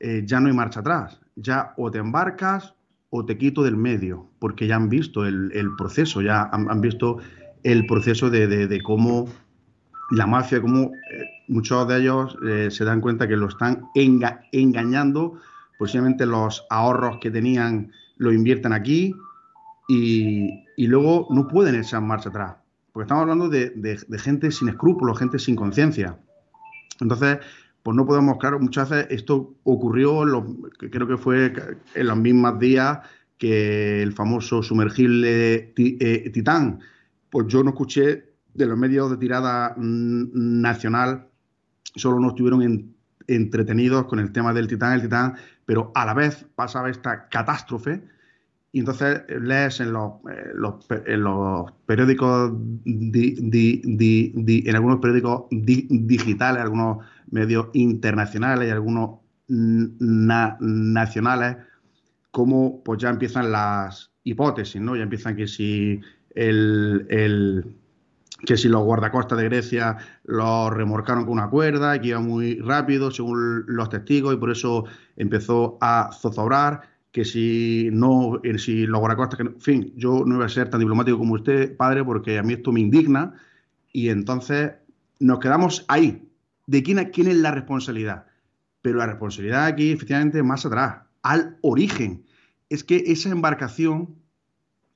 eh, 0.00 0.22
ya 0.26 0.40
no 0.40 0.48
hay 0.48 0.54
marcha 0.54 0.80
atrás. 0.80 1.20
Ya 1.36 1.72
o 1.76 1.90
te 1.90 1.98
embarcas 1.98 2.74
o 3.16 3.24
te 3.24 3.38
quito 3.38 3.62
del 3.62 3.76
medio, 3.76 4.26
porque 4.40 4.66
ya 4.66 4.74
han 4.74 4.88
visto 4.88 5.24
el, 5.24 5.70
proceso, 5.78 6.20
ya 6.20 6.50
han, 6.50 6.80
visto 6.80 7.18
el 7.62 7.86
proceso 7.86 8.28
de, 8.28 8.80
cómo 8.84 9.28
la 10.10 10.26
mafia, 10.26 10.60
cómo 10.60 10.86
eh, 10.86 10.90
muchos 11.46 11.86
de 11.86 12.00
ellos 12.00 12.36
se 12.70 12.84
dan 12.84 13.00
cuenta 13.00 13.28
que 13.28 13.36
lo 13.36 13.46
están 13.46 13.86
engañando, 13.94 15.34
posiblemente 15.78 16.26
los 16.26 16.66
ahorros 16.70 17.18
que 17.20 17.30
tenían 17.30 17.92
lo 18.16 18.32
invierten 18.32 18.72
aquí, 18.72 19.14
y, 19.86 20.64
luego 20.76 21.28
no 21.30 21.46
pueden 21.46 21.76
echar 21.76 22.02
marcha 22.02 22.30
atrás, 22.30 22.56
porque 22.92 23.04
estamos 23.04 23.22
hablando 23.22 23.48
de, 23.48 23.96
gente 24.18 24.50
sin 24.50 24.70
escrúpulos, 24.70 25.20
gente 25.20 25.38
sin 25.38 25.54
conciencia. 25.54 26.18
Entonces, 27.00 27.38
pues 27.84 27.94
no 27.94 28.06
podemos, 28.06 28.38
claro, 28.38 28.58
muchas 28.58 28.88
veces 28.88 29.08
esto 29.10 29.56
ocurrió, 29.62 30.24
creo 30.78 31.06
que 31.06 31.18
fue 31.18 31.52
en 31.94 32.06
los 32.06 32.16
mismos 32.16 32.58
días 32.58 33.00
que 33.36 34.02
el 34.02 34.14
famoso 34.14 34.62
sumergible 34.62 35.74
eh, 35.76 36.30
Titán. 36.32 36.80
Pues 37.28 37.46
yo 37.48 37.62
no 37.62 37.70
escuché 37.70 38.32
de 38.54 38.64
los 38.64 38.78
medios 38.78 39.10
de 39.10 39.18
tirada 39.18 39.74
nacional, 39.76 41.28
solo 41.94 42.20
no 42.20 42.28
estuvieron 42.28 42.94
entretenidos 43.26 44.06
con 44.06 44.18
el 44.18 44.32
tema 44.32 44.54
del 44.54 44.66
Titán, 44.66 44.94
el 44.94 45.02
Titán, 45.02 45.34
pero 45.66 45.92
a 45.94 46.06
la 46.06 46.14
vez 46.14 46.46
pasaba 46.54 46.88
esta 46.88 47.28
catástrofe 47.28 48.02
y 48.74 48.80
entonces 48.80 49.22
lees 49.28 49.78
en 49.78 49.92
los, 49.92 50.14
eh, 50.28 50.52
en 51.06 51.22
los 51.22 51.70
periódicos, 51.86 52.52
en 52.84 54.74
algunos 54.74 54.98
periódicos 54.98 55.44
digitales, 55.52 56.60
algunos 56.60 57.06
medios 57.30 57.68
internacionales 57.72 58.66
y 58.66 58.72
algunos 58.72 59.20
nacionales, 59.46 61.58
cómo 62.32 62.82
pues 62.82 63.00
ya 63.00 63.10
empiezan 63.10 63.52
las 63.52 64.10
hipótesis, 64.24 64.80
¿no? 64.80 64.96
Ya 64.96 65.04
empiezan 65.04 65.36
que 65.36 65.46
si 65.46 66.00
el, 66.34 67.76
que 68.44 68.56
si 68.56 68.68
los 68.68 68.82
guardacostas 68.82 69.38
de 69.38 69.44
Grecia 69.44 69.98
los 70.24 70.72
remorcaron 70.72 71.26
con 71.26 71.34
una 71.34 71.48
cuerda, 71.48 72.00
que 72.00 72.08
iba 72.08 72.18
muy 72.18 72.58
rápido 72.58 73.12
según 73.12 73.66
los 73.68 73.88
testigos 73.88 74.34
y 74.34 74.36
por 74.36 74.50
eso 74.50 74.84
empezó 75.16 75.78
a 75.80 76.10
zozobrar 76.12 76.93
que 77.14 77.24
si 77.24 77.90
no, 77.92 78.40
eh, 78.42 78.58
si 78.58 78.88
los 78.88 78.98
guardacostas, 78.98 79.36
que, 79.36 79.44
en 79.44 79.60
fin, 79.60 79.92
yo 79.94 80.24
no 80.26 80.34
iba 80.34 80.46
a 80.46 80.48
ser 80.48 80.68
tan 80.68 80.80
diplomático 80.80 81.16
como 81.16 81.34
usted, 81.34 81.76
padre, 81.76 82.02
porque 82.02 82.38
a 82.38 82.42
mí 82.42 82.54
esto 82.54 82.72
me 82.72 82.80
indigna 82.80 83.34
y 83.92 84.08
entonces 84.08 84.72
nos 85.20 85.38
quedamos 85.38 85.84
ahí. 85.86 86.28
¿De 86.66 86.82
quién, 86.82 86.98
quién 87.12 87.28
es 87.28 87.36
la 87.36 87.52
responsabilidad? 87.52 88.26
Pero 88.82 88.98
la 88.98 89.06
responsabilidad 89.06 89.66
aquí, 89.66 89.92
efectivamente, 89.92 90.42
más 90.42 90.66
atrás, 90.66 91.02
al 91.22 91.56
origen. 91.60 92.24
Es 92.68 92.82
que 92.82 93.04
esa 93.06 93.28
embarcación 93.28 94.16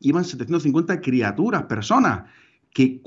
iban 0.00 0.24
750 0.24 1.00
criaturas, 1.00 1.66
personas, 1.66 2.24
que 2.74 3.00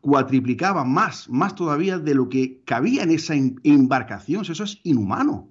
cuatriplicaban 0.00 0.88
más, 0.88 1.28
más 1.28 1.56
todavía 1.56 1.98
de 1.98 2.14
lo 2.14 2.28
que 2.28 2.62
cabía 2.64 3.02
en 3.02 3.10
esa 3.10 3.34
embarcación. 3.34 4.42
Eso 4.48 4.62
es 4.62 4.78
inhumano. 4.84 5.48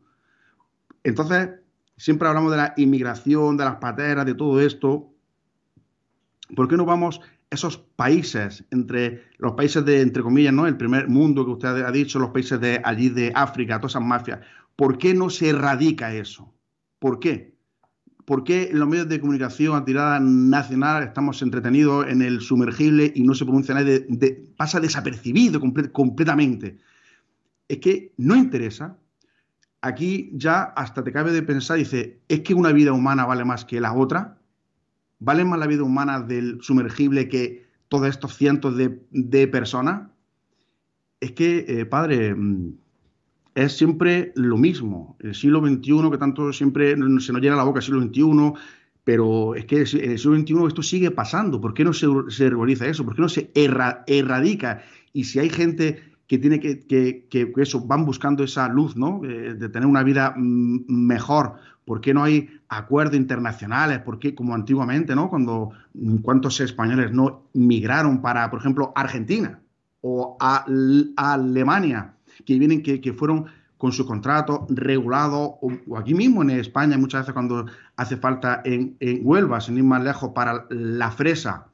Entonces, 1.03 1.49
siempre 1.98 2.28
hablamos 2.28 2.52
de 2.52 2.58
la 2.58 2.74
inmigración, 2.78 3.58
de 3.58 3.66
las 3.66 3.76
pateras, 3.76 4.26
de 4.26 4.36
todo 4.36 4.60
esto. 4.62 5.14
¿Por 6.56 6.68
qué 6.68 6.78
no 6.78 6.86
vamos 6.86 7.22
esos 7.52 7.78
países, 7.78 8.64
entre 8.72 9.26
los 9.38 9.54
países 9.54 9.84
de, 9.84 10.02
entre 10.02 10.24
comillas, 10.24 10.54
¿no? 10.54 10.66
El 10.66 10.78
primer 10.78 11.10
mundo 11.10 11.46
que 11.46 11.52
usted 11.52 11.84
ha 11.84 11.92
dicho, 11.92 12.18
los 12.18 12.30
países 12.30 12.60
de 12.62 12.82
allí 12.84 13.10
de 13.10 13.32
África, 13.36 13.78
todas 13.78 13.92
esas 13.92 14.04
mafias. 14.04 14.39
¿Por 14.78 14.98
qué 14.98 15.14
no 15.14 15.30
se 15.30 15.50
erradica 15.50 16.14
eso? 16.16 16.54
¿Por 16.98 17.20
qué? 17.20 17.54
¿Por 18.26 18.46
qué 18.46 18.70
en 18.70 18.80
los 18.80 18.88
medios 18.88 19.10
de 19.10 19.20
comunicación 19.20 19.76
a 19.76 19.84
tirada 19.84 20.20
nacional 20.22 21.04
estamos 21.04 21.42
entretenidos 21.42 22.08
en 22.08 22.22
el 22.22 22.39
sumergible 22.39 23.12
y 23.14 23.24
no 23.24 23.34
se 23.34 23.44
pronuncia 23.44 23.76
nada, 23.76 23.92
pasa 24.56 24.80
desapercibido 24.80 25.60
completamente? 25.92 26.78
Es 27.68 27.80
que 27.80 28.14
no 28.16 28.36
interesa, 28.38 28.98
aquí 29.82 30.30
ya 30.34 30.64
hasta 30.64 31.04
te 31.04 31.12
cabe 31.12 31.32
de 31.32 31.44
pensar, 31.44 31.78
dice, 31.78 32.22
¿es 32.28 32.42
que 32.42 32.54
una 32.54 32.72
vida 32.72 32.94
humana 32.94 33.26
vale 33.26 33.44
más 33.44 33.66
que 33.66 33.82
la 33.82 33.94
otra? 33.94 34.38
¿Vale 35.20 35.44
más 35.44 35.60
la 35.60 35.68
vida 35.68 35.84
humana 35.84 36.22
del 36.22 36.60
sumergible 36.62 37.28
que 37.28 37.66
todos 37.90 38.08
estos 38.08 38.36
cientos 38.36 38.76
de, 38.78 39.48
personas? 39.48 40.10
Es 41.20 41.34
que, 41.34 41.66
eh, 41.68 41.86
padre, 41.86 42.34
mm, 42.34 42.74
es 43.56 43.78
siempre 43.78 44.32
lo 44.36 44.58
mismo. 44.58 45.18
El 45.20 45.36
siglo 45.36 45.60
XXI, 45.60 46.10
que 46.12 46.18
tanto 46.18 46.54
siempre 46.54 46.92
se 46.92 47.34
nos 47.34 47.42
llena 47.42 47.56
la 47.56 47.64
boca 47.64 47.80
el 47.80 47.86
siglo 47.86 48.02
XXI, 48.02 48.54
pero 49.04 49.56
es 49.56 49.66
que 49.66 49.78
en 49.78 50.12
el 50.12 50.20
siglo 50.20 50.40
XXI 50.40 50.68
esto 50.68 50.84
sigue 50.84 51.12
pasando. 51.12 51.60
¿Por 51.60 51.74
qué 51.74 51.84
no 51.84 51.94
se, 51.94 52.08
se 52.30 52.50
regulariza 52.50 52.88
eso? 52.88 53.04
¿Por 53.04 53.16
qué 53.16 53.22
no 53.22 53.30
se 53.30 53.52
erradica? 53.54 54.84
Y 55.14 55.26
si 55.26 55.40
hay 55.40 55.50
gente 55.50 56.11
que 56.32 56.38
tiene 56.38 56.62
que, 56.62 56.88
que, 57.30 57.52
eso, 57.58 57.82
van 57.82 58.06
buscando 58.06 58.46
esa 58.46 58.70
luz, 58.70 58.96
¿no? 58.96 59.20
Eh, 59.26 59.54
de 59.54 59.68
tener 59.68 59.86
una 59.86 60.02
vida 60.02 60.34
mm, 60.34 60.86
mejor. 60.88 61.56
¿Por 61.84 62.00
qué 62.00 62.14
no 62.14 62.24
hay 62.24 62.50
acuerdos 62.70 63.18
internacionales? 63.18 64.00
¿Por 64.00 64.18
qué, 64.18 64.34
como 64.34 64.56
antiguamente, 64.56 65.14
¿no? 65.14 65.30
Cuando 65.30 65.72
mm, 65.94 66.20
cuántos 66.20 66.62
españoles 66.62 67.12
no 67.12 67.50
migraron 67.52 68.22
para, 68.22 68.50
por 68.50 68.62
ejemplo, 68.62 68.94
Argentina 68.96 69.60
o 70.00 70.38
a, 70.40 70.64
Alemania, 71.18 72.14
que 72.46 72.58
vienen, 72.58 72.82
que, 72.82 73.12
fueron 73.12 73.48
con 73.78 73.92
su 73.92 74.06
contrato 74.06 74.68
regulado, 74.70 75.60
o, 75.62 75.98
aquí 75.98 76.14
mismo 76.14 76.44
en 76.44 76.52
España, 76.52 76.98
muchas 76.98 77.24
veces 77.24 77.34
cuando 77.34 77.66
hace 77.98 78.16
falta 78.16 78.62
en, 78.64 78.96
Huelva, 79.22 79.60
sin 79.60 79.76
ir 79.76 79.84
más 79.84 80.02
lejos, 80.02 80.32
para 80.34 80.66
la 80.70 81.12
fresa 81.12 81.68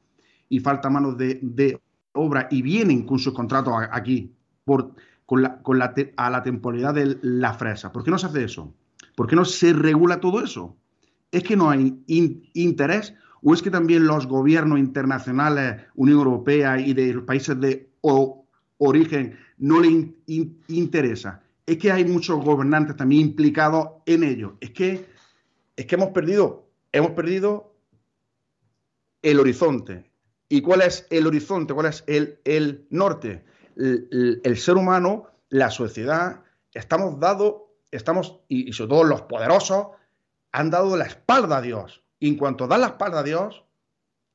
y 0.48 0.58
falta 0.58 0.90
manos 0.90 1.16
de, 1.16 1.38
de 1.42 1.80
obra 2.10 2.48
y 2.50 2.60
vienen 2.62 3.06
con 3.06 3.20
sus 3.20 3.32
contratos 3.32 3.74
aquí 3.92 4.34
con, 5.26 5.42
la, 5.42 5.94
a 6.16 6.30
la 6.30 6.42
temporalidad 6.42 6.94
de 6.94 7.18
la 7.22 7.54
fresa. 7.54 7.92
¿Por 7.92 8.04
qué 8.04 8.10
no 8.10 8.18
se 8.18 8.26
hace 8.26 8.44
eso? 8.44 8.72
¿Por 9.14 9.26
qué 9.26 9.36
no 9.36 9.44
se 9.44 9.72
regula 9.72 10.20
todo 10.20 10.42
eso? 10.42 10.76
¿Es 11.32 11.42
que 11.42 11.56
no 11.56 11.70
hay 11.70 12.02
interés 12.06 13.14
o 13.42 13.52
es 13.52 13.62
que 13.62 13.70
también 13.70 14.06
los 14.06 14.26
gobiernos 14.26 14.78
internacionales, 14.78 15.82
Unión 15.94 16.18
Europea 16.18 16.80
y 16.80 16.92
de 16.94 17.14
los 17.14 17.24
países 17.24 17.60
de 17.60 17.90
origen 18.78 19.36
no 19.58 19.80
le 19.80 20.14
interesa? 20.68 21.42
Es 21.66 21.76
que 21.76 21.92
hay 21.92 22.04
muchos 22.04 22.42
gobernantes 22.44 22.96
también 22.96 23.28
implicados 23.28 23.88
en 24.06 24.24
ello. 24.24 24.56
Es 24.60 24.70
que, 24.70 25.04
es 25.76 25.86
que 25.86 25.94
hemos 25.96 26.10
perdido, 26.10 26.70
hemos 26.92 27.10
perdido 27.10 27.74
el 29.22 29.40
horizonte. 29.40 30.10
¿Y 30.48 30.62
cuál 30.62 30.82
es 30.82 31.06
el 31.10 31.26
horizonte? 31.26 31.74
¿Cuál 31.74 31.86
es 31.88 32.04
el, 32.06 32.38
el 32.44 32.86
norte? 32.90 33.44
El, 33.78 34.56
ser 34.58 34.76
humano, 34.76 35.28
la 35.48 35.70
sociedad, 35.70 36.42
estamos 36.72 37.18
dado, 37.20 37.74
estamos, 37.90 38.40
y, 38.48 38.72
sobre 38.72 38.90
todo 38.90 39.04
los 39.04 39.22
poderosos, 39.22 39.88
han 40.52 40.70
dado 40.70 40.96
la 40.96 41.04
espalda 41.04 41.58
a 41.58 41.62
Dios. 41.62 42.02
Y 42.18 42.28
en 42.28 42.36
cuanto 42.36 42.66
das 42.66 42.80
la 42.80 42.88
espalda 42.88 43.20
a 43.20 43.22
Dios, 43.22 43.64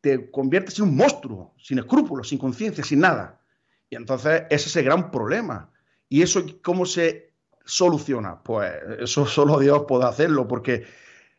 te 0.02 0.32
conviertes 0.32 0.80
en 0.80 0.86
un 0.86 0.96
monstruo, 0.96 1.54
sin 1.58 1.80
escrúpulos, 1.80 2.30
sin 2.30 2.38
conciencia, 2.38 2.84
sin 2.84 3.00
nada. 3.00 3.42
Y 3.90 3.96
entonces 3.96 4.44
ese 4.50 4.70
es 4.70 4.76
el 4.78 4.86
gran 4.86 5.12
problema. 5.12 5.70
¿Y 6.10 6.22
eso 6.22 6.44
cómo 6.62 6.86
se 6.86 7.34
soluciona? 7.66 8.42
Pues 8.44 8.72
eso 9.00 9.26
solo 9.28 9.60
Dios 9.60 9.86
puede 9.88 10.06
hacerlo, 10.06 10.48
porque 10.48 10.86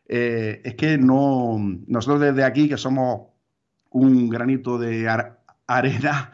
eh, 0.07 0.61
es 0.63 0.75
que 0.75 0.97
no, 0.97 1.57
nosotros 1.87 2.21
desde 2.21 2.43
aquí, 2.43 2.69
que 2.69 2.77
somos 2.77 3.27
un 3.89 4.29
granito 4.29 4.77
de 4.77 5.07
arena, 5.67 6.33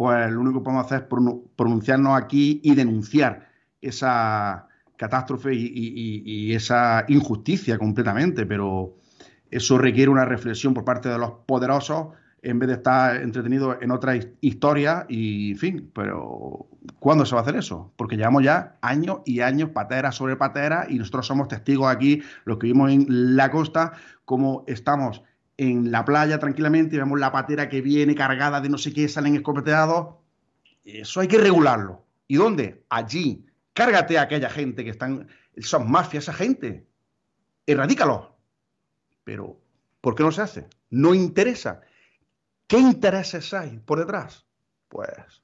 pues 0.00 0.30
lo 0.32 0.40
único 0.40 0.60
que 0.60 0.64
podemos 0.64 0.86
hacer 0.86 1.02
es 1.02 1.44
pronunciarnos 1.56 2.18
aquí 2.18 2.58
y 2.64 2.74
denunciar 2.74 3.50
esa 3.82 4.66
catástrofe 4.96 5.52
y, 5.52 6.54
esa 6.54 7.04
injusticia 7.08 7.76
completamente, 7.76 8.46
pero 8.46 8.94
eso 9.50 9.76
requiere 9.76 10.10
una 10.10 10.24
reflexión 10.24 10.72
por 10.72 10.86
parte 10.86 11.10
de 11.10 11.18
los 11.18 11.32
poderosos 11.44 12.14
en 12.40 12.58
vez 12.58 12.68
de 12.68 12.74
estar 12.76 13.16
entretenidos 13.16 13.76
en 13.82 13.90
otra 13.90 14.14
historia 14.40 15.04
y, 15.06 15.50
en 15.50 15.58
fin, 15.58 15.90
pero 15.94 16.66
¿cuándo 16.98 17.26
se 17.26 17.34
va 17.34 17.40
a 17.40 17.42
hacer 17.42 17.56
eso? 17.56 17.92
Porque 17.96 18.16
llevamos 18.16 18.42
ya 18.42 18.78
años 18.80 19.18
y 19.26 19.40
años, 19.40 19.68
patera 19.68 20.12
sobre 20.12 20.34
patera, 20.36 20.86
y 20.88 20.94
nosotros 20.94 21.26
somos 21.26 21.48
testigos 21.48 21.92
aquí, 21.92 22.22
los 22.46 22.56
que 22.56 22.68
vivimos 22.68 22.90
en 22.90 23.36
la 23.36 23.50
costa, 23.50 23.92
como 24.24 24.64
estamos 24.66 25.22
en 25.60 25.92
la 25.92 26.06
playa 26.06 26.38
tranquilamente 26.38 26.96
y 26.96 26.98
vemos 26.98 27.20
la 27.20 27.30
patera 27.30 27.68
que 27.68 27.82
viene 27.82 28.14
cargada 28.14 28.62
de 28.62 28.70
no 28.70 28.78
sé 28.78 28.94
qué, 28.94 29.06
salen 29.10 29.34
escopeteados. 29.34 30.16
Eso 30.82 31.20
hay 31.20 31.28
que 31.28 31.36
regularlo. 31.36 32.06
¿Y 32.26 32.36
dónde? 32.36 32.86
Allí. 32.88 33.44
Cárgate 33.74 34.16
a 34.16 34.22
aquella 34.22 34.48
gente 34.48 34.84
que 34.84 34.90
están, 34.90 35.28
son 35.58 35.90
mafias, 35.90 36.24
esa 36.24 36.32
gente. 36.32 36.86
Erradícalo. 37.66 38.38
Pero, 39.22 39.60
¿por 40.00 40.14
qué 40.14 40.22
no 40.22 40.32
se 40.32 40.40
hace? 40.40 40.66
No 40.88 41.14
interesa. 41.14 41.82
¿Qué 42.66 42.78
intereses 42.78 43.52
hay 43.52 43.80
por 43.80 43.98
detrás? 43.98 44.46
Pues... 44.88 45.42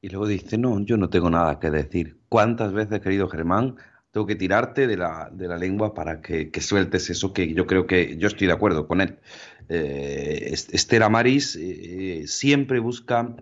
Y 0.00 0.08
luego 0.08 0.26
dice, 0.26 0.56
no, 0.56 0.80
yo 0.80 0.96
no 0.96 1.10
tengo 1.10 1.28
nada 1.28 1.60
que 1.60 1.70
decir. 1.70 2.20
¿Cuántas 2.30 2.72
veces, 2.72 3.00
querido 3.00 3.28
Germán, 3.28 3.76
tengo 4.16 4.26
que 4.26 4.34
tirarte 4.34 4.86
de 4.86 4.96
la, 4.96 5.28
de 5.30 5.46
la 5.46 5.58
lengua 5.58 5.92
para 5.92 6.22
que, 6.22 6.50
sueltes 6.62 7.10
eso 7.10 7.34
que 7.34 7.52
yo 7.52 7.66
creo 7.66 7.86
que 7.86 8.16
yo 8.16 8.28
estoy 8.28 8.46
de 8.46 8.54
acuerdo 8.54 8.88
con 8.88 9.02
él. 9.02 9.18
Eh, 9.68 10.54
Esther 10.54 11.02
Amaris 11.02 11.54
eh, 11.60 12.22
siempre 12.26 12.78
busca, 12.78 13.36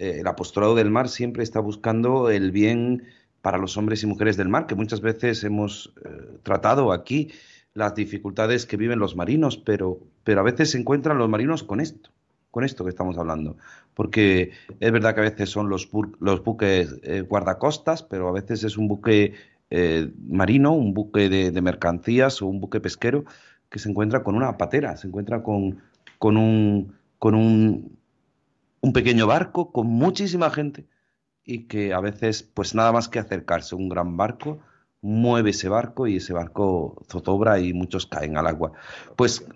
eh, 0.00 0.16
el 0.18 0.26
apostolado 0.26 0.74
del 0.74 0.90
mar 0.90 1.08
siempre 1.08 1.44
está 1.44 1.60
buscando 1.60 2.28
el 2.28 2.50
bien 2.50 3.04
para 3.40 3.56
los 3.56 3.76
hombres 3.76 4.02
y 4.02 4.08
mujeres 4.08 4.36
del 4.36 4.48
mar, 4.48 4.66
que 4.66 4.74
muchas 4.74 5.00
veces 5.00 5.44
hemos 5.44 5.94
eh, 6.04 6.08
tratado 6.42 6.90
aquí 6.90 7.30
las 7.74 7.94
dificultades 7.94 8.66
que 8.66 8.76
viven 8.76 8.98
los 8.98 9.14
marinos, 9.14 9.56
pero, 9.56 10.00
pero 10.24 10.40
a 10.40 10.42
veces 10.42 10.72
se 10.72 10.78
encuentran 10.78 11.18
los 11.18 11.28
marinos 11.28 11.62
con 11.62 11.78
esto, 11.78 12.10
con 12.50 12.64
esto 12.64 12.82
que 12.82 12.90
estamos 12.90 13.16
hablando. 13.16 13.58
Porque 13.94 14.50
es 14.80 14.90
verdad 14.90 15.14
que 15.14 15.20
a 15.20 15.30
veces 15.30 15.50
son 15.50 15.68
los, 15.68 15.88
los 16.18 16.42
buques 16.42 16.96
eh, 17.04 17.20
guardacostas, 17.20 18.02
pero 18.02 18.26
a 18.26 18.32
veces 18.32 18.64
es 18.64 18.76
un 18.76 18.88
buque 18.88 19.34
eh, 19.70 20.12
marino, 20.28 20.72
un 20.72 20.94
buque 20.94 21.28
de, 21.28 21.62
mercancías 21.62 22.42
o 22.42 22.46
un 22.46 22.60
buque 22.60 22.80
pesquero 22.80 23.24
que 23.68 23.78
se 23.78 23.88
encuentra 23.90 24.22
con 24.22 24.36
una 24.36 24.56
patera, 24.56 24.96
se 24.96 25.08
encuentra 25.08 25.42
con, 25.42 25.82
con, 26.18 26.36
un, 26.36 26.94
con 27.18 27.34
un, 27.34 27.98
un 28.80 28.92
pequeño 28.92 29.26
barco, 29.26 29.72
con 29.72 29.86
muchísima 29.86 30.50
gente 30.50 30.86
y 31.44 31.64
que 31.64 31.94
a 31.94 32.00
veces 32.00 32.42
pues 32.42 32.74
nada 32.74 32.92
más 32.92 33.08
que 33.08 33.18
acercarse 33.18 33.74
a 33.74 33.78
un 33.78 33.88
gran 33.88 34.16
barco 34.16 34.60
mueve 35.00 35.50
ese 35.50 35.68
barco 35.68 36.06
y 36.06 36.16
ese 36.16 36.32
barco 36.32 37.02
zozobra 37.08 37.60
y 37.60 37.72
muchos 37.72 38.06
caen 38.06 38.36
al 38.36 38.46
agua. 38.46 38.72
Pues. 39.14 39.46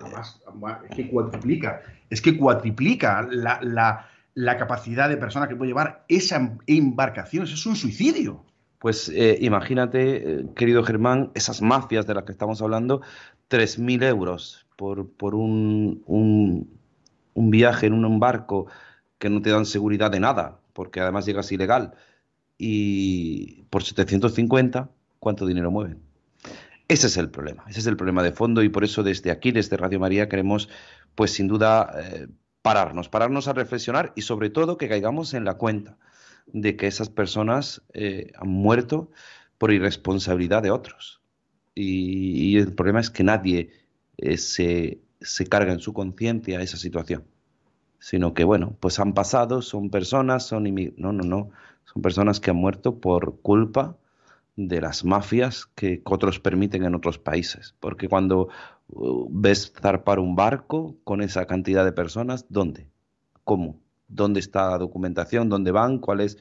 Además, 0.00 0.40
es 0.88 0.96
que 0.96 1.10
cuatriplica, 1.10 1.82
es 2.08 2.22
que 2.22 2.36
cuatriplica 2.36 3.28
la, 3.30 4.56
capacidad 4.58 5.08
de 5.08 5.18
personas 5.18 5.48
que 5.48 5.56
puede 5.56 5.68
llevar 5.68 6.04
esa 6.08 6.56
embarcación. 6.66 7.44
Es 7.44 7.66
un 7.66 7.76
suicidio. 7.76 8.44
Pues 8.80 9.10
eh, 9.10 9.36
imagínate, 9.42 10.40
eh, 10.40 10.46
querido 10.56 10.82
Germán, 10.82 11.32
esas 11.34 11.60
mafias 11.60 12.06
de 12.06 12.14
las 12.14 12.24
que 12.24 12.32
estamos 12.32 12.62
hablando, 12.62 13.02
3.000 13.50 14.02
euros 14.04 14.66
por, 14.74 15.06
por 15.10 15.34
un, 15.34 16.02
un, 16.06 16.80
un, 17.34 17.50
viaje 17.50 17.88
en 17.88 17.92
un 17.92 18.18
barco 18.18 18.68
que 19.18 19.28
no 19.28 19.42
te 19.42 19.50
dan 19.50 19.66
seguridad 19.66 20.10
de 20.10 20.20
nada, 20.20 20.60
porque 20.72 21.00
además 21.00 21.26
llegas 21.26 21.52
ilegal 21.52 21.92
y 22.56 23.64
por 23.68 23.82
750, 23.82 24.88
¿cuánto 25.18 25.44
dinero 25.44 25.70
mueven? 25.70 25.98
Ese 26.88 27.08
es 27.08 27.18
el 27.18 27.28
problema, 27.28 27.64
ese 27.68 27.80
es 27.80 27.86
el 27.86 27.98
problema 27.98 28.22
de 28.22 28.32
fondo 28.32 28.62
y 28.62 28.70
por 28.70 28.82
eso 28.82 29.02
desde 29.02 29.30
aquí, 29.30 29.52
desde 29.52 29.76
Radio 29.76 30.00
María, 30.00 30.30
queremos, 30.30 30.70
pues 31.14 31.32
sin 31.32 31.48
duda, 31.48 31.92
eh, 32.02 32.28
pararnos, 32.62 33.10
pararnos 33.10 33.46
a 33.46 33.52
reflexionar 33.52 34.14
y 34.16 34.22
sobre 34.22 34.48
todo 34.48 34.78
que 34.78 34.88
caigamos 34.88 35.34
en 35.34 35.44
la 35.44 35.58
cuenta 35.58 35.98
de 36.52 36.76
que 36.76 36.86
esas 36.86 37.10
personas 37.10 37.82
eh, 37.92 38.32
han 38.36 38.48
muerto 38.48 39.10
por 39.58 39.72
irresponsabilidad 39.72 40.62
de 40.62 40.70
otros. 40.70 41.20
Y, 41.74 42.56
el 42.58 42.74
problema 42.74 43.00
es 43.00 43.10
que 43.10 43.24
nadie 43.24 43.70
eh, 44.18 44.36
se, 44.36 45.00
se 45.20 45.46
carga 45.46 45.72
en 45.72 45.80
su 45.80 45.92
conciencia 45.92 46.60
esa 46.60 46.76
situación, 46.76 47.24
sino 47.98 48.34
que, 48.34 48.44
bueno, 48.44 48.76
pues 48.80 48.98
han 48.98 49.14
pasado, 49.14 49.62
son 49.62 49.90
personas, 49.90 50.46
son... 50.46 50.64
No, 50.96 51.12
no, 51.12 51.22
no 51.24 51.50
son 51.92 52.02
personas 52.02 52.40
que 52.40 52.50
han 52.50 52.56
muerto 52.56 53.00
por 53.00 53.40
culpa 53.40 53.96
de 54.56 54.80
las 54.80 55.04
mafias 55.04 55.66
que 55.74 56.02
otros 56.04 56.38
permiten 56.38 56.84
en 56.84 56.94
otros 56.94 57.18
países. 57.18 57.74
Porque 57.80 58.08
cuando 58.08 58.48
uh, 58.88 59.28
ves 59.30 59.72
zarpar 59.80 60.18
un 60.18 60.36
barco 60.36 60.96
con 61.04 61.22
esa 61.22 61.46
cantidad 61.46 61.84
de 61.84 61.92
personas, 61.92 62.46
¿dónde? 62.48 62.86
¿Cómo? 63.44 63.80
¿Dónde 64.10 64.40
está 64.40 64.70
la 64.70 64.78
documentación? 64.78 65.48
¿Dónde 65.48 65.70
van? 65.70 65.98
¿Cuál 65.98 66.20
es? 66.20 66.38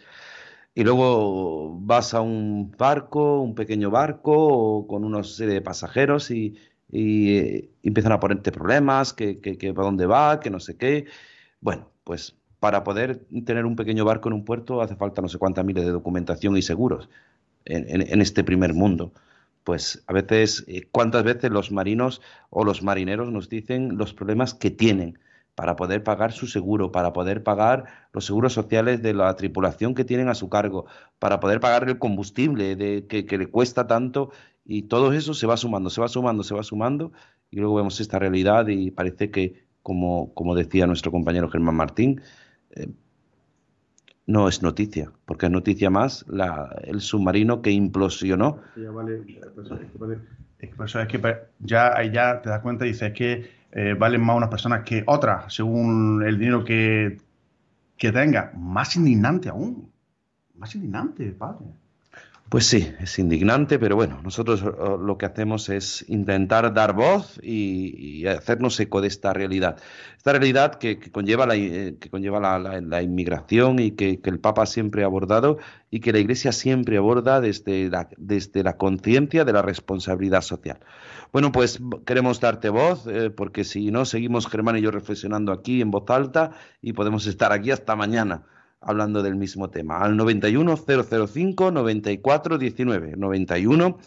Y 0.75 0.83
luego 0.83 1.77
vas 1.81 2.13
a 2.13 2.21
un 2.21 2.71
barco, 2.77 3.41
un 3.41 3.55
pequeño 3.55 3.91
barco, 3.91 4.87
con 4.87 5.03
una 5.03 5.23
serie 5.23 5.55
de 5.55 5.61
pasajeros 5.61 6.31
y, 6.31 6.57
eh, 6.91 7.71
empiezan 7.83 8.11
a 8.13 8.19
ponerte 8.19 8.51
problemas, 8.51 9.13
que, 9.13 9.39
que, 9.39 9.57
que 9.57 9.73
para 9.73 9.85
dónde 9.87 10.05
va, 10.05 10.39
que 10.39 10.49
no 10.49 10.59
sé 10.59 10.77
qué. 10.77 11.05
Bueno, 11.61 11.91
pues 12.03 12.35
para 12.59 12.83
poder 12.83 13.25
tener 13.45 13.65
un 13.65 13.75
pequeño 13.75 14.05
barco 14.05 14.29
en 14.29 14.33
un 14.33 14.45
puerto 14.45 14.81
hace 14.81 14.95
falta 14.95 15.21
no 15.21 15.29
sé 15.29 15.37
cuántas 15.37 15.65
miles 15.65 15.85
de 15.85 15.91
documentación 15.91 16.57
y 16.57 16.61
seguros 16.61 17.09
en, 17.65 18.21
este 18.21 18.43
primer 18.43 18.73
mundo. 18.73 19.13
Pues 19.63 20.03
a 20.07 20.13
veces, 20.13 20.65
eh, 20.67 20.87
¿cuántas 20.91 21.23
veces 21.23 21.51
los 21.51 21.71
marinos 21.71 22.21
o 22.49 22.63
los 22.63 22.81
marineros 22.83 23.31
nos 23.31 23.49
dicen 23.49 23.97
los 23.97 24.13
problemas 24.13 24.53
que 24.53 24.71
tienen 24.71 25.19
para 25.59 25.75
poder 25.75 26.05
pagar 26.05 26.31
su 26.31 26.47
seguro, 26.47 26.89
para 26.89 27.11
poder 27.11 27.43
pagar 27.43 27.83
los 28.13 28.25
seguros 28.25 28.53
sociales 28.53 29.01
de 29.01 29.13
la 29.13 29.35
tripulación 29.35 29.93
que 29.93 30.05
tienen 30.05 30.29
a 30.29 30.33
su 30.33 30.47
cargo, 30.47 30.85
para 31.19 31.41
poder 31.41 31.59
pagar 31.59 31.83
el 31.89 31.99
combustible 31.99 32.77
que, 33.07 33.37
le 33.37 33.47
cuesta 33.47 33.85
tanto 33.85 34.31
y 34.63 34.83
todo 34.83 35.11
eso 35.11 35.33
se 35.33 35.47
va 35.47 35.57
sumando, 35.57 35.89
se 35.89 35.99
va 35.99 36.07
sumando, 36.07 36.43
se 36.43 36.55
va 36.55 36.63
sumando 36.63 37.11
y 37.51 37.57
luego 37.57 37.75
vemos 37.75 37.99
esta 37.99 38.17
realidad 38.17 38.69
y 38.69 38.89
parece 38.91 39.31
que, 39.31 39.65
como, 39.83 40.33
como 40.33 40.55
decía 40.55 40.87
nuestro 40.87 41.11
compañero 41.11 41.49
Germán 41.49 41.75
Martín, 41.75 42.21
eh, 42.71 42.87
no 44.27 44.47
es 44.47 44.63
noticia, 44.63 45.11
porque 45.25 45.47
es 45.47 45.51
noticia 45.51 45.89
más 45.89 46.25
el 46.83 47.01
submarino 47.01 47.61
que 47.61 47.71
implosionó. 47.71 48.61
es 51.01 51.07
que 51.09 51.37
ya, 51.59 52.01
ya 52.03 52.41
te 52.41 52.47
das 52.47 52.61
cuenta 52.61 52.85
y 52.85 52.91
dices 52.91 53.11
que 53.11 53.58
eh, 53.71 53.95
valen 53.97 54.21
más 54.21 54.37
unas 54.37 54.49
personas 54.49 54.83
que 54.83 55.03
otras, 55.05 55.53
según 55.53 56.23
el 56.25 56.37
dinero 56.39 56.63
que, 56.63 57.17
que 57.97 58.11
tenga. 58.11 58.51
Más 58.55 58.95
indignante 58.95 59.49
aún. 59.49 59.91
Más 60.55 60.73
indignante, 60.75 61.31
padre. 61.31 61.65
Pues 62.49 62.65
sí, 62.65 62.91
es 62.99 63.19
indignante, 63.19 63.77
pero 63.77 63.95
bueno, 63.95 64.21
nosotros 64.23 64.63
eh, 64.63 64.67
lo 64.99 65.19
que 65.19 65.27
hacemos 65.27 65.69
es 65.69 66.03
intentar 66.09 66.73
dar 66.73 66.93
voz 66.93 67.39
y, 67.43 68.25
hacernos 68.25 68.79
eco 68.79 69.01
de 69.01 69.07
esta 69.07 69.33
realidad. 69.33 69.77
Esta 70.17 70.31
realidad 70.31 70.75
que, 70.75 70.99
conlleva, 71.11 71.45
la, 71.45 71.55
eh, 71.55 71.97
que 71.99 72.09
conlleva 72.09 72.39
la, 72.39 73.01
inmigración 73.03 73.77
y 73.77 73.91
que, 73.91 74.19
el 74.23 74.39
Papa 74.39 74.65
siempre 74.65 75.03
ha 75.03 75.05
abordado 75.05 75.59
y 75.91 75.99
que 75.99 76.11
la 76.11 76.17
Iglesia 76.17 76.51
siempre 76.51 76.97
aborda 76.97 77.39
desde 77.39 77.87
la, 77.87 78.09
desde 78.17 78.63
la 78.63 78.77
conciencia 78.77 79.45
de 79.45 79.53
la 79.53 79.61
responsabilidad 79.61 80.41
social. 80.41 80.79
Bueno, 81.31 81.51
pues 81.51 81.79
queremos 82.03 82.39
darte 82.39 82.69
voz, 82.69 83.05
eh, 83.05 83.29
porque 83.29 83.63
si 83.63 83.91
no, 83.91 84.05
seguimos 84.05 84.47
Germán 84.47 84.77
y 84.77 84.81
yo 84.81 84.89
reflexionando 84.89 85.51
aquí 85.51 85.81
en 85.81 85.91
voz 85.91 86.09
alta 86.09 86.51
y 86.81 86.93
podemos 86.93 87.27
estar 87.27 87.51
aquí 87.51 87.69
hasta 87.69 87.95
mañana 87.95 88.43
hablando 88.81 89.23
del 89.23 89.35
mismo 89.35 89.69
tema. 89.69 89.99
Al 89.99 90.17
91 90.17 90.77
005 90.77 91.71
94 91.71 92.57
19. 92.57 93.15
91 93.17 93.97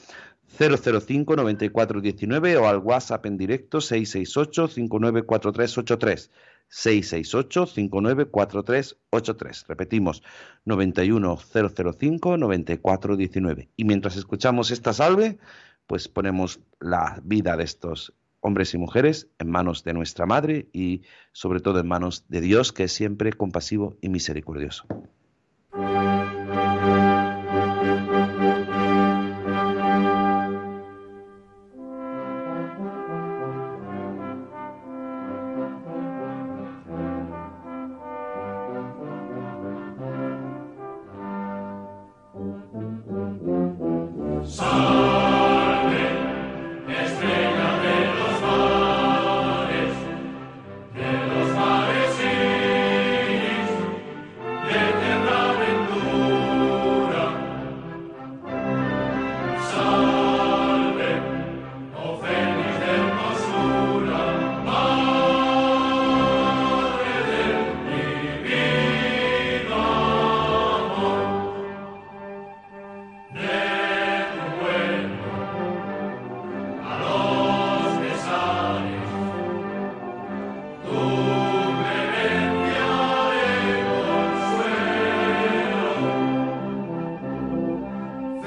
005 0.58 1.36
94 1.36 2.00
19 2.00 2.56
o 2.58 2.68
al 2.68 2.78
WhatsApp 2.78 3.26
en 3.26 3.38
directo 3.38 3.80
668 3.80 4.68
594383. 4.68 6.30
668 6.68 7.66
594383. 7.66 9.66
Repetimos, 9.68 10.22
91 10.64 11.36
005 11.36 12.36
94 12.38 13.16
19. 13.16 13.70
Y 13.76 13.84
mientras 13.84 14.16
escuchamos 14.16 14.70
esta 14.70 14.92
salve, 14.92 15.38
pues 15.86 16.08
ponemos 16.08 16.60
la 16.80 17.20
vida 17.24 17.56
de 17.56 17.64
estos 17.64 18.14
hombres 18.42 18.74
y 18.74 18.78
mujeres, 18.78 19.28
en 19.38 19.48
manos 19.48 19.84
de 19.84 19.94
nuestra 19.94 20.26
Madre 20.26 20.68
y 20.72 21.02
sobre 21.32 21.60
todo 21.60 21.80
en 21.80 21.88
manos 21.88 22.26
de 22.28 22.42
Dios, 22.42 22.72
que 22.72 22.84
es 22.84 22.92
siempre 22.92 23.32
compasivo 23.32 23.96
y 24.02 24.10
misericordioso. 24.10 24.84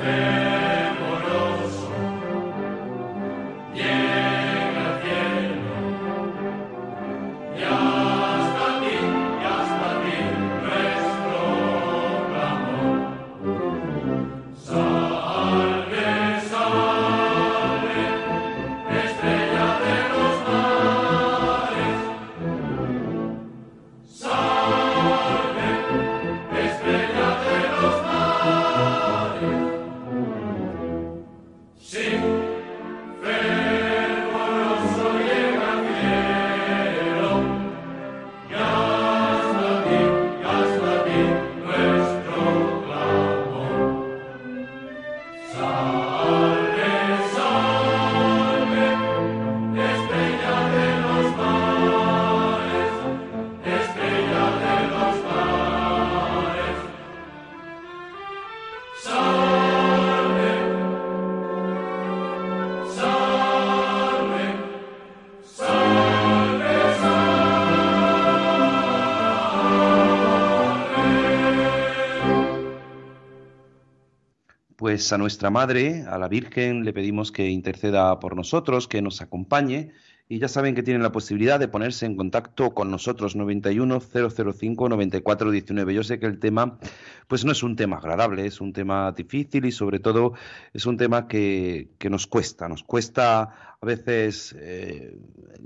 Amen. 0.06 0.34
Pues 74.96 75.12
a 75.12 75.18
nuestra 75.18 75.50
Madre, 75.50 76.06
a 76.08 76.18
la 76.18 76.30
Virgen, 76.30 76.86
le 76.86 76.93
pedimos 76.93 77.34
que 77.34 77.50
interceda 77.50 78.18
por 78.18 78.38
nosotros, 78.38 78.88
que 78.88 79.02
nos 79.02 79.22
acompañe 79.22 79.91
y 80.30 80.39
ya 80.39 80.48
saben 80.48 80.74
que 80.74 80.84
tienen 80.84 81.04
la 81.04 81.12
posibilidad 81.12 81.60
de 81.60 81.68
ponerse 81.68 82.06
en 82.06 82.16
contacto 82.16 82.74
con 82.74 82.89
nosotros 82.91 83.36
91 83.36 84.00
005 84.00 84.88
94 84.88 85.52
19. 85.52 85.93
Yo 85.93 86.02
sé 86.02 86.18
que 86.18 86.28
el 86.28 86.39
tema 86.39 86.80
pues 87.28 87.43
no 87.43 87.52
es 87.52 87.62
un 87.62 87.76
tema 87.76 87.98
agradable, 87.98 88.46
es 88.46 88.62
un 88.62 88.72
tema 88.72 89.12
difícil 89.12 89.66
y 89.66 89.74
sobre 89.74 90.00
todo 90.00 90.32
es 90.72 90.86
un 90.86 90.96
tema 90.96 91.28
que, 91.28 91.89
que 91.98 92.10
nos 92.10 92.26
cuesta, 92.26 92.70
nos 92.70 92.84
cuesta 92.84 93.41
a 93.82 93.86
veces 93.86 94.56
eh, 94.58 95.20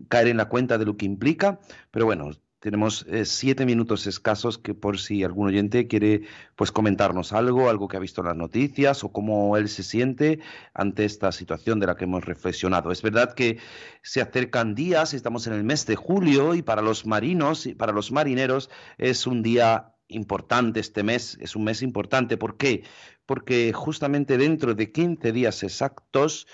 caer 0.08 0.30
en 0.30 0.38
la 0.38 0.50
cuenta 0.50 0.80
de 0.80 0.86
lo 0.86 0.98
que 0.98 1.06
implica, 1.06 1.60
pero 1.92 2.06
bueno, 2.08 2.32
tenemos 2.60 3.06
eh, 3.08 3.26
siete 3.26 3.66
minutos 3.66 4.06
escasos 4.06 4.58
que 4.58 4.74
por 4.74 5.00
si 5.00 5.24
algún 5.24 5.48
oyente 5.48 5.88
quiere 5.88 6.24
pues 6.56 6.72
comentarnos 6.72 7.32
algo, 7.32 7.70
algo 7.70 7.88
que 7.88 7.98
ha 7.98 8.02
visto 8.02 8.22
en 8.22 8.28
las 8.28 8.36
noticias 8.36 9.04
o 9.04 9.12
cómo 9.12 9.56
él 9.58 9.70
se 9.70 9.84
siente 9.84 10.40
ante 10.74 11.06
esta 11.06 11.32
situación 11.32 11.80
de 11.80 11.88
la 11.88 11.96
que 11.96 12.04
hemos 12.04 12.26
reflexionado. 12.26 12.92
Es 12.92 13.02
verdad 13.02 13.34
que 13.34 13.60
se 14.02 14.22
acercan 14.22 14.76
días, 14.76 15.14
estamos 15.14 15.48
en 15.48 15.54
el 15.54 15.64
mes 15.64 15.86
de 15.86 15.96
julio 15.96 16.54
y 16.54 16.62
para 16.62 16.82
los 16.82 17.06
marinos 17.06 17.66
y 17.66 17.76
para 17.76 17.94
los 17.94 18.12
marineros 18.12 18.70
es 18.98 19.26
un 19.26 19.42
día 19.42 19.96
importante 20.10 20.80
este 20.80 21.04
mes, 21.04 21.38
es 21.40 21.56
un 21.56 21.64
mes 21.64 21.82
importante. 21.82 22.36
¿Por 22.36 22.58
qué? 22.58 22.84
Porque 23.26 23.72
justamente 23.74 24.38
dentro 24.38 24.76
de 24.76 24.92
15 24.92 25.32
días 25.32 25.64
exactos 25.64 26.48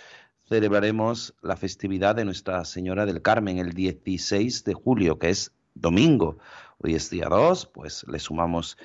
celebraremos 0.48 1.34
la 1.42 1.58
festividad 1.58 2.16
de 2.16 2.26
Nuestra 2.26 2.64
Señora 2.66 3.08
del 3.08 3.24
Carmen 3.24 3.58
el 3.58 3.74
16 3.74 4.64
de 4.64 4.74
julio, 4.76 5.18
que 5.18 5.30
es 5.30 5.55
domingo. 5.76 6.40
Hoy 6.80 6.96
es 6.96 7.10
día 7.10 7.28
2, 7.30 7.68
pues 7.68 8.06
le 8.08 8.20
sumamos 8.20 8.78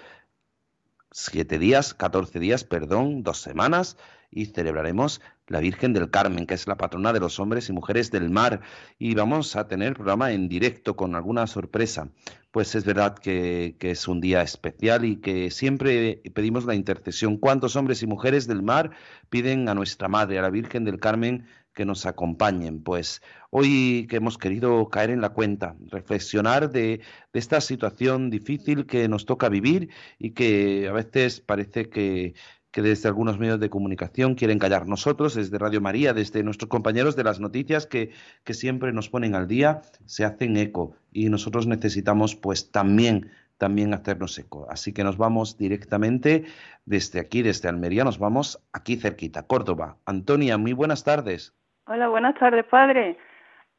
siete 1.13 1.59
días, 1.59 1.95
14 1.95 2.39
días, 2.39 2.65
perdón, 2.65 3.23
dos 3.23 3.41
semanas, 3.41 3.97
y 4.31 4.47
celebraremos 4.47 5.21
la 5.49 5.59
Virgen 5.59 5.93
del 5.93 6.11
Carmen, 6.11 6.47
que 6.47 6.55
es 6.55 6.69
la 6.69 6.77
patrona 6.77 7.13
de 7.13 7.19
los 7.19 7.41
hombres 7.41 7.69
y 7.69 7.73
mujeres 7.73 8.13
del 8.13 8.31
mar. 8.31 8.61
Y 8.99 9.15
vamos 9.17 9.57
a 9.57 9.67
tener 9.67 9.95
programa 9.95 10.31
en 10.31 10.49
directo 10.49 10.95
con 10.95 11.17
alguna 11.17 11.49
sorpresa. 11.49 12.11
Pues 12.53 12.77
es 12.77 12.85
verdad 12.85 13.19
que, 13.19 13.77
que, 13.81 13.91
es 13.91 14.07
un 14.07 14.21
día 14.21 14.43
especial 14.43 15.05
y 15.05 15.17
que 15.17 15.51
siempre 15.51 16.23
pedimos 16.33 16.65
la 16.65 16.77
intercesión. 16.77 17.39
¿Cuántos 17.39 17.75
hombres 17.75 18.05
y 18.05 18.07
mujeres 18.07 18.47
del 18.47 18.63
mar 18.63 18.93
piden 19.29 19.69
a 19.69 19.75
nuestra 19.75 20.07
Madre, 20.07 20.39
a 20.39 20.43
la 20.43 20.51
Virgen 20.51 20.85
del 20.85 21.01
Carmen, 21.01 21.47
que 21.75 21.85
nos 21.85 22.07
acompañen. 22.07 22.83
Pues 22.83 23.23
hoy 23.51 24.07
que 24.09 24.17
hemos 24.17 24.39
querido 24.39 24.89
caer 24.89 25.11
en 25.11 25.21
la 25.21 25.31
cuenta, 25.31 25.77
reflexionar 25.91 26.71
de, 26.71 27.01
esta 27.33 27.61
situación 27.61 28.31
difícil 28.31 28.87
que 28.87 29.09
nos 29.09 29.27
toca 29.27 29.49
vivir 29.49 29.91
y 30.19 30.33
que 30.33 30.89
a 30.89 30.93
veces 30.93 31.41
parece 31.41 31.89
que, 31.89 32.35
desde 32.73 33.09
algunos 33.09 33.39
medios 33.39 33.61
de 33.61 33.71
comunicación 33.71 34.35
quieren 34.35 34.59
callar. 34.59 34.87
Nosotros, 34.87 35.35
desde 35.35 35.59
Radio 35.59 35.81
María, 35.81 36.15
desde 36.15 36.43
nuestros 36.43 36.69
compañeros 36.69 37.17
de 37.17 37.25
las 37.25 37.41
noticias 37.41 37.87
que, 37.87 38.11
que 38.45 38.55
siempre 38.55 38.93
nos 38.93 39.09
ponen 39.09 39.35
al 39.35 39.49
día, 39.49 39.83
se 40.07 40.25
hacen 40.25 40.57
eco 40.57 40.95
y 41.13 41.29
nosotros 41.29 41.67
necesitamos 41.67 42.37
pues 42.37 42.71
también 42.71 43.31
también 43.61 43.93
hacernos 43.93 44.39
eco. 44.39 44.67
Así 44.71 44.95
que 44.95 45.05
nos 45.05 45.19
vamos 45.19 45.59
directamente 45.59 46.47
desde 46.87 47.21
aquí, 47.21 47.43
desde 47.43 47.69
Almería, 47.69 48.05
nos 48.05 48.19
vamos 48.19 48.59
aquí 48.73 48.97
cerquita, 48.97 49.43
Córdoba. 49.43 49.99
Antonia, 50.07 50.57
muy 50.57 50.73
buenas 50.73 51.05
tardes. 51.05 51.53
Hola, 51.87 52.09
buenas 52.09 52.35
tardes, 52.35 52.65
padre. 52.67 53.17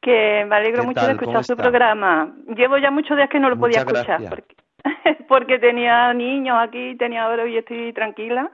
Que 0.00 0.44
me 0.48 0.56
alegro 0.56 0.84
mucho 0.84 1.06
de 1.06 1.12
escuchar 1.12 1.44
su 1.44 1.56
programa. 1.56 2.34
Llevo 2.56 2.76
ya 2.78 2.90
muchos 2.90 3.16
días 3.16 3.28
que 3.28 3.38
no 3.38 3.48
lo 3.48 3.58
podía 3.58 3.78
escuchar 3.78 4.20
porque, 4.28 4.56
porque, 5.28 5.58
tenía 5.58 6.12
niños 6.12 6.58
aquí, 6.60 6.96
tenía 6.96 7.24
ahora 7.24 7.46
y 7.46 7.56
estoy 7.56 7.92
tranquila 7.92 8.50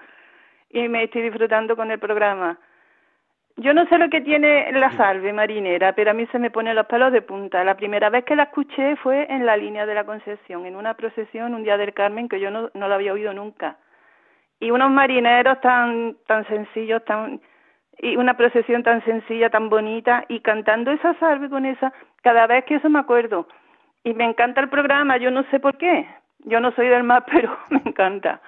y 0.69 0.89
me 0.89 1.05
estoy 1.05 1.23
disfrutando 1.23 1.75
con 1.75 1.91
el 1.91 1.99
programa. 1.99 2.59
Yo 3.57 3.75
no 3.75 3.89
sé 3.89 3.99
lo 3.99 4.09
que 4.09 4.21
tiene 4.21 4.71
la 4.73 4.97
salve 4.97 5.33
marinera, 5.33 5.93
pero 5.95 6.13
a 6.13 6.15
mí 6.15 6.27
se 6.27 6.39
me 6.39 6.51
ponen 6.51 6.77
los 6.77 6.87
pelos 6.87 7.11
de 7.11 7.23
punta. 7.23 7.65
La 7.65 7.77
primera 7.77 8.09
vez 8.09 8.25
que 8.25 8.37
la 8.37 8.45
escuché 8.45 8.95
fue 8.97 9.27
en 9.29 9.47
la 9.47 9.57
línea 9.57 9.85
de 9.85 9.95
la 9.95 10.05
Concepción, 10.05 10.67
en 10.67 10.77
una 10.77 10.95
procesión 10.95 11.55
un 11.55 11.65
día 11.65 11.77
del 11.77 11.93
Carmen 11.93 12.29
que 12.29 12.39
yo 12.39 12.51
no, 12.51 12.71
no 12.75 12.87
la 12.87 12.95
había 12.95 13.15
oído 13.15 13.33
nunca. 13.33 13.79
Y 14.61 14.71
unos 14.71 14.91
marineros 14.91 15.61
tan 15.61 16.17
tan 16.27 16.47
sencillos, 16.47 17.05
tan 17.05 17.41
y 18.01 18.17
una 18.17 18.37
procesión 18.37 18.83
tan 18.83 19.05
sencilla, 19.05 19.51
tan 19.51 19.69
bonita, 19.69 20.25
y 20.29 20.41
cantando 20.41 20.91
esa 20.91 21.19
salve 21.19 21.49
con 21.49 21.67
esa, 21.67 21.93
cada 22.23 22.47
vez 22.47 22.65
que 22.65 22.77
eso 22.77 22.89
me 22.89 22.99
acuerdo. 22.99 23.49
Y 24.05 24.15
me 24.15 24.25
encanta 24.25 24.61
el 24.61 24.69
programa, 24.69 25.19
yo 25.19 25.31
no 25.31 25.45
sé 25.51 25.61
por 25.61 25.77
qué. 25.77 26.07
Yo 26.45 26.61
no 26.61 26.73
soy 26.73 26.89
del 26.89 27.03
mar, 27.03 27.25
pero 27.31 27.57
me 27.71 27.83
encanta. 27.85 28.41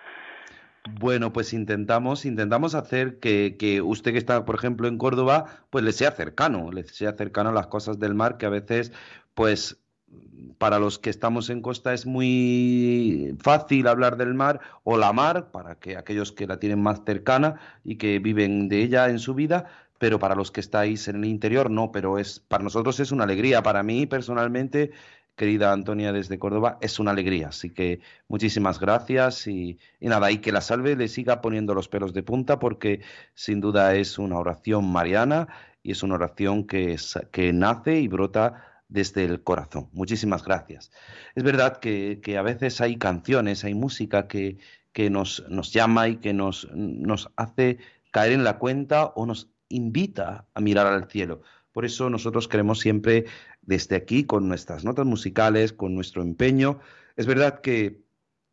Bueno, 0.99 1.33
pues 1.33 1.53
intentamos, 1.53 2.25
intentamos 2.25 2.75
hacer 2.75 3.21
que, 3.21 3.57
que, 3.59 3.83
usted 3.83 4.13
que 4.13 4.19
está, 4.19 4.45
por 4.45 4.55
ejemplo, 4.55 4.89
en 4.89 4.97
Córdoba, 4.97 5.45
pues 5.69 5.85
le 5.85 5.93
sea 5.93 6.11
cercano, 6.13 6.73
le 6.73 6.85
sea 6.85 7.13
cercano 7.13 7.51
a 7.51 7.53
las 7.53 7.67
cosas 7.67 7.99
del 7.99 8.15
mar 8.15 8.39
que 8.39 8.47
a 8.47 8.51
veces, 8.51 8.93
pues 9.35 9.80
para 10.61 10.79
los 10.79 10.99
que 10.99 11.09
estamos 11.09 11.49
en 11.49 11.63
costa 11.63 11.95
es 11.95 12.05
muy 12.05 13.35
fácil 13.41 13.87
hablar 13.87 14.19
del 14.19 14.35
mar 14.35 14.61
o 14.85 14.99
la 14.99 15.11
mar, 15.11 15.51
para 15.51 15.77
que 15.77 15.97
aquellos 15.97 16.33
que 16.33 16.47
la 16.47 16.59
tienen 16.59 16.83
más 16.83 17.01
cercana 17.07 17.59
y 17.83 17.97
que 17.97 18.19
viven 18.19 18.69
de 18.69 18.83
ella 18.83 19.09
en 19.09 19.19
su 19.21 19.33
vida, 19.33 19.71
pero 19.99 20.19
para 20.19 20.35
los 20.35 20.51
que 20.51 20.61
estáis 20.61 21.09
en 21.09 21.17
el 21.17 21.25
interior 21.25 21.71
no, 21.71 21.93
pero 21.93 22.19
es 22.19 22.41
para 22.41 22.63
nosotros 22.63 23.01
es 23.01 23.11
una 23.11 23.25
alegría, 23.25 23.63
para 23.63 23.83
mí 23.83 24.05
personalmente, 24.07 24.91
querida 25.35 25.73
Antonia 25.73 26.13
desde 26.13 26.39
Córdoba, 26.39 26.77
es 26.83 26.99
una 26.99 27.13
alegría, 27.13 27.49
así 27.49 27.71
que 27.71 28.01
muchísimas 28.29 28.79
gracias 28.79 29.47
y, 29.47 29.79
nada, 29.99 30.31
y 30.31 30.39
que 30.39 30.53
la 30.53 30.61
salve 30.61 30.95
le 30.95 31.09
siga 31.09 31.41
poniendo 31.41 31.73
los 31.73 31.89
pelos 31.89 32.13
de 32.13 32.23
punta 32.23 32.59
porque 32.59 33.01
sin 33.33 33.63
duda 33.63 33.95
es 33.95 34.19
una 34.19 34.39
oración 34.39 34.93
mariana 34.93 35.49
y 35.83 35.93
es 35.93 36.03
una 36.03 36.17
oración 36.17 36.67
que 36.67 36.99
nace 37.55 37.99
y 37.99 38.09
brota 38.09 38.70
desde 38.91 39.25
el 39.25 39.43
corazón. 39.43 39.89
Muchísimas 39.93 40.45
gracias. 40.45 40.91
Es 41.35 41.43
verdad 41.43 41.79
que, 41.79 42.21
a 42.37 42.43
veces 42.43 42.81
hay 42.81 42.99
canciones, 42.99 43.65
hay 43.65 43.75
música 43.75 44.29
que, 44.29 44.59
nos, 45.11 45.43
llama 45.73 46.09
y 46.09 46.17
que 46.17 46.35
nos, 46.35 46.69
nos 46.75 47.31
hace 47.37 47.79
caer 48.11 48.33
en 48.33 48.45
la 48.45 48.59
cuenta 48.59 49.07
o 49.07 49.25
nos 49.25 49.49
invita 49.69 50.47
a 50.53 50.61
mirar 50.61 50.87
al 50.87 51.09
cielo. 51.09 51.43
Por 51.73 51.85
eso 51.85 52.11
nosotros 52.11 52.49
queremos 52.49 52.81
siempre 52.81 53.27
desde 53.63 53.97
aquí, 53.97 54.25
con 54.25 54.49
nuestras 54.49 54.85
notas 54.85 55.07
musicales, 55.07 55.73
con 55.73 55.95
nuestro 55.95 56.23
empeño, 56.23 56.81
es 57.17 57.27
verdad 57.27 57.61
que 57.61 58.03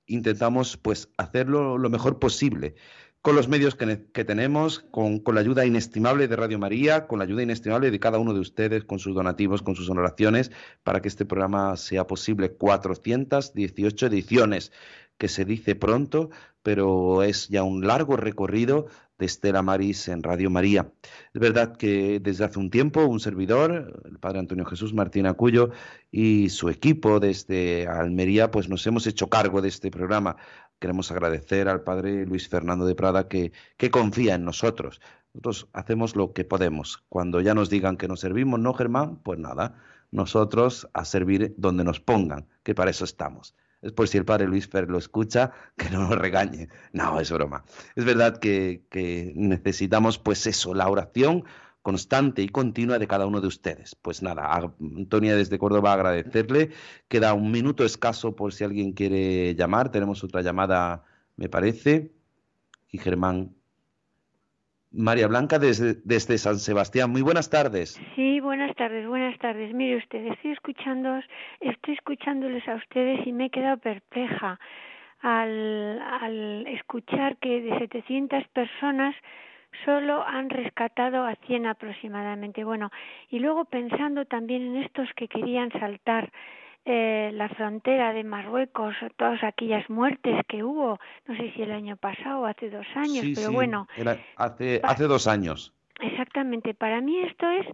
intentamos 0.06 0.78
pues 0.78 1.10
hacerlo 1.18 1.78
lo 1.78 1.90
mejor 1.90 2.20
posible 2.20 2.76
con 3.22 3.36
los 3.36 3.48
medios 3.48 3.76
que, 3.76 4.26
tenemos, 4.26 4.86
con, 4.92 5.22
la 5.34 5.42
ayuda 5.42 5.66
inestimable 5.66 6.28
de 6.28 6.36
Radio 6.36 6.60
María, 6.60 7.08
con 7.08 7.20
la 7.20 7.26
ayuda 7.26 7.44
inestimable 7.44 7.92
de 7.92 8.00
cada 8.00 8.20
uno 8.20 8.34
de 8.34 8.40
ustedes, 8.40 8.84
con 8.86 9.00
sus 9.00 9.16
donativos, 9.16 9.62
con 9.62 9.76
sus 9.76 9.90
honoraciones, 9.90 10.52
para 10.84 11.02
que 11.02 11.08
este 11.10 11.26
programa 11.26 11.76
sea 11.78 12.08
posible. 12.08 12.54
418 12.54 14.08
ediciones, 14.08 14.72
que 15.18 15.28
se 15.28 15.46
dice 15.46 15.76
pronto, 15.76 16.30
pero 16.64 17.24
es 17.24 17.50
ya 17.50 17.64
un 17.64 17.86
largo 17.86 18.18
recorrido 18.18 18.88
de 19.18 19.26
Estela 19.26 19.62
Maris 19.62 20.08
en 20.08 20.22
Radio 20.22 20.50
María. 20.50 20.92
Es 21.34 21.42
verdad 21.42 21.76
que 21.76 22.20
desde 22.20 22.46
hace 22.46 22.60
un 22.60 22.70
tiempo 22.70 23.06
un 23.06 23.20
servidor, 23.20 24.02
el 24.06 24.20
padre 24.20 24.40
Antonio 24.40 24.66
Jesús 24.66 24.94
Martín 24.94 25.26
Acuyo 25.26 25.72
y 26.12 26.50
su 26.50 26.70
equipo 26.70 27.20
desde 27.20 27.88
Almería, 27.88 28.52
pues 28.52 28.70
nos 28.70 28.86
hemos 28.86 29.08
hecho 29.08 29.28
cargo 29.28 29.62
de 29.62 29.70
este 29.70 29.90
programa 29.90 30.38
queremos 30.80 31.12
agradecer 31.12 31.68
al 31.68 31.82
padre 31.82 32.26
Luis 32.26 32.48
Fernando 32.50 32.86
de 32.86 32.96
Prada 32.96 33.28
que, 33.28 33.52
confía 33.92 34.36
en 34.36 34.46
nosotros. 34.46 35.02
Nosotros 35.34 35.70
hacemos 35.74 36.16
lo 36.16 36.34
que 36.34 36.46
podemos. 36.46 37.04
Cuando 37.10 37.42
ya 37.42 37.54
nos 37.54 37.70
digan 37.70 37.98
que 37.98 38.08
nos 38.08 38.20
servimos, 38.20 38.60
¿no, 38.60 38.74
Germán? 38.74 39.18
Pues 39.24 39.40
nada, 39.40 39.76
nosotros 40.12 40.88
a 40.94 41.06
servir 41.06 41.54
donde 41.58 41.84
nos 41.84 42.00
pongan, 42.00 42.48
que 42.64 42.76
para 42.76 42.92
eso 42.92 43.06
estamos. 43.06 43.56
Es 43.82 43.92
por 43.92 44.08
si 44.08 44.18
el 44.18 44.26
padre 44.26 44.48
Luis 44.48 44.68
Fer 44.68 44.90
lo 44.90 44.98
escucha, 44.98 45.52
que 45.78 45.90
no 45.90 46.08
nos 46.08 46.18
regañe. 46.18 46.70
No, 46.94 47.20
es 47.20 47.32
broma. 47.32 47.64
Es 47.96 48.06
verdad 48.06 48.38
que, 48.40 48.84
que 48.90 49.34
necesitamos, 49.36 50.18
pues 50.18 50.48
eso, 50.48 50.74
la 50.74 50.90
oración 50.90 51.44
constante 51.88 52.42
y 52.42 52.50
continua 52.50 53.00
de 53.00 53.08
cada 53.08 53.26
uno 53.26 53.40
de 53.40 53.48
ustedes. 53.48 53.96
Pues 53.96 54.22
nada, 54.22 54.54
Antonia 54.54 55.38
desde 55.38 55.58
Córdoba 55.58 55.94
agradecerle. 55.94 56.72
Queda 57.08 57.34
un 57.34 57.50
minuto 57.50 57.86
escaso 57.86 58.36
por 58.36 58.52
si 58.52 58.66
alguien 58.66 58.92
quiere 58.92 59.56
llamar. 59.56 59.90
Tenemos 59.90 60.22
otra 60.22 60.42
llamada, 60.42 61.06
me 61.38 61.48
parece. 61.48 62.12
Y 62.92 62.98
Germán. 62.98 63.52
María 64.92 65.30
Blanca 65.30 65.60
desde, 65.60 66.38
San 66.38 66.58
Sebastián. 66.58 67.10
Muy 67.10 67.22
buenas 67.22 67.50
tardes. 67.50 67.98
Sí, 68.16 68.42
buenas 68.42 68.76
tardes, 68.76 69.08
buenas 69.08 69.40
tardes. 69.40 69.74
Mire 69.74 69.96
usted, 69.96 70.28
estoy 70.28 70.52
escuchando, 70.52 71.22
estoy 71.62 71.94
escuchándoles 71.94 72.68
a 72.68 72.76
ustedes 72.76 73.26
y 73.26 73.32
me 73.32 73.46
he 73.46 73.50
quedado 73.50 73.78
perpleja 73.78 74.60
al, 75.22 76.02
al 76.02 76.68
escuchar 76.68 77.38
que 77.38 77.62
de 77.62 77.80
700 77.80 78.46
personas 78.50 79.16
solo 79.86 80.26
han 80.26 80.50
rescatado 80.50 81.26
a 81.26 81.36
100 81.48 81.68
aproximadamente. 81.68 82.64
Bueno, 82.64 82.92
y 83.30 83.40
luego 83.40 83.66
pensando 83.66 84.26
también 84.26 84.76
en 84.76 84.84
estos 84.84 85.10
que 85.16 85.28
querían 85.28 85.72
saltar 85.72 86.32
eh, 86.86 87.32
la 87.34 87.50
frontera 87.50 88.14
de 88.14 88.24
Marruecos, 88.24 88.96
todas 89.18 89.44
aquellas 89.44 89.90
muertes 89.90 90.46
que 90.48 90.64
hubo, 90.64 91.00
no 91.26 91.36
sé 91.36 91.52
si 91.54 91.62
el 91.62 91.72
año 91.72 91.98
pasado 91.98 92.42
o 92.42 92.46
hace 92.46 92.70
dos 92.70 92.88
años, 92.96 93.26
pero 93.36 93.52
bueno. 93.52 93.88
hace, 94.38 94.80
hace 94.84 95.04
dos 95.04 95.28
años. 95.28 95.74
Exactamente, 96.00 96.74
para 96.74 97.02
mí 97.02 97.20
esto 97.20 97.50
es 97.50 97.66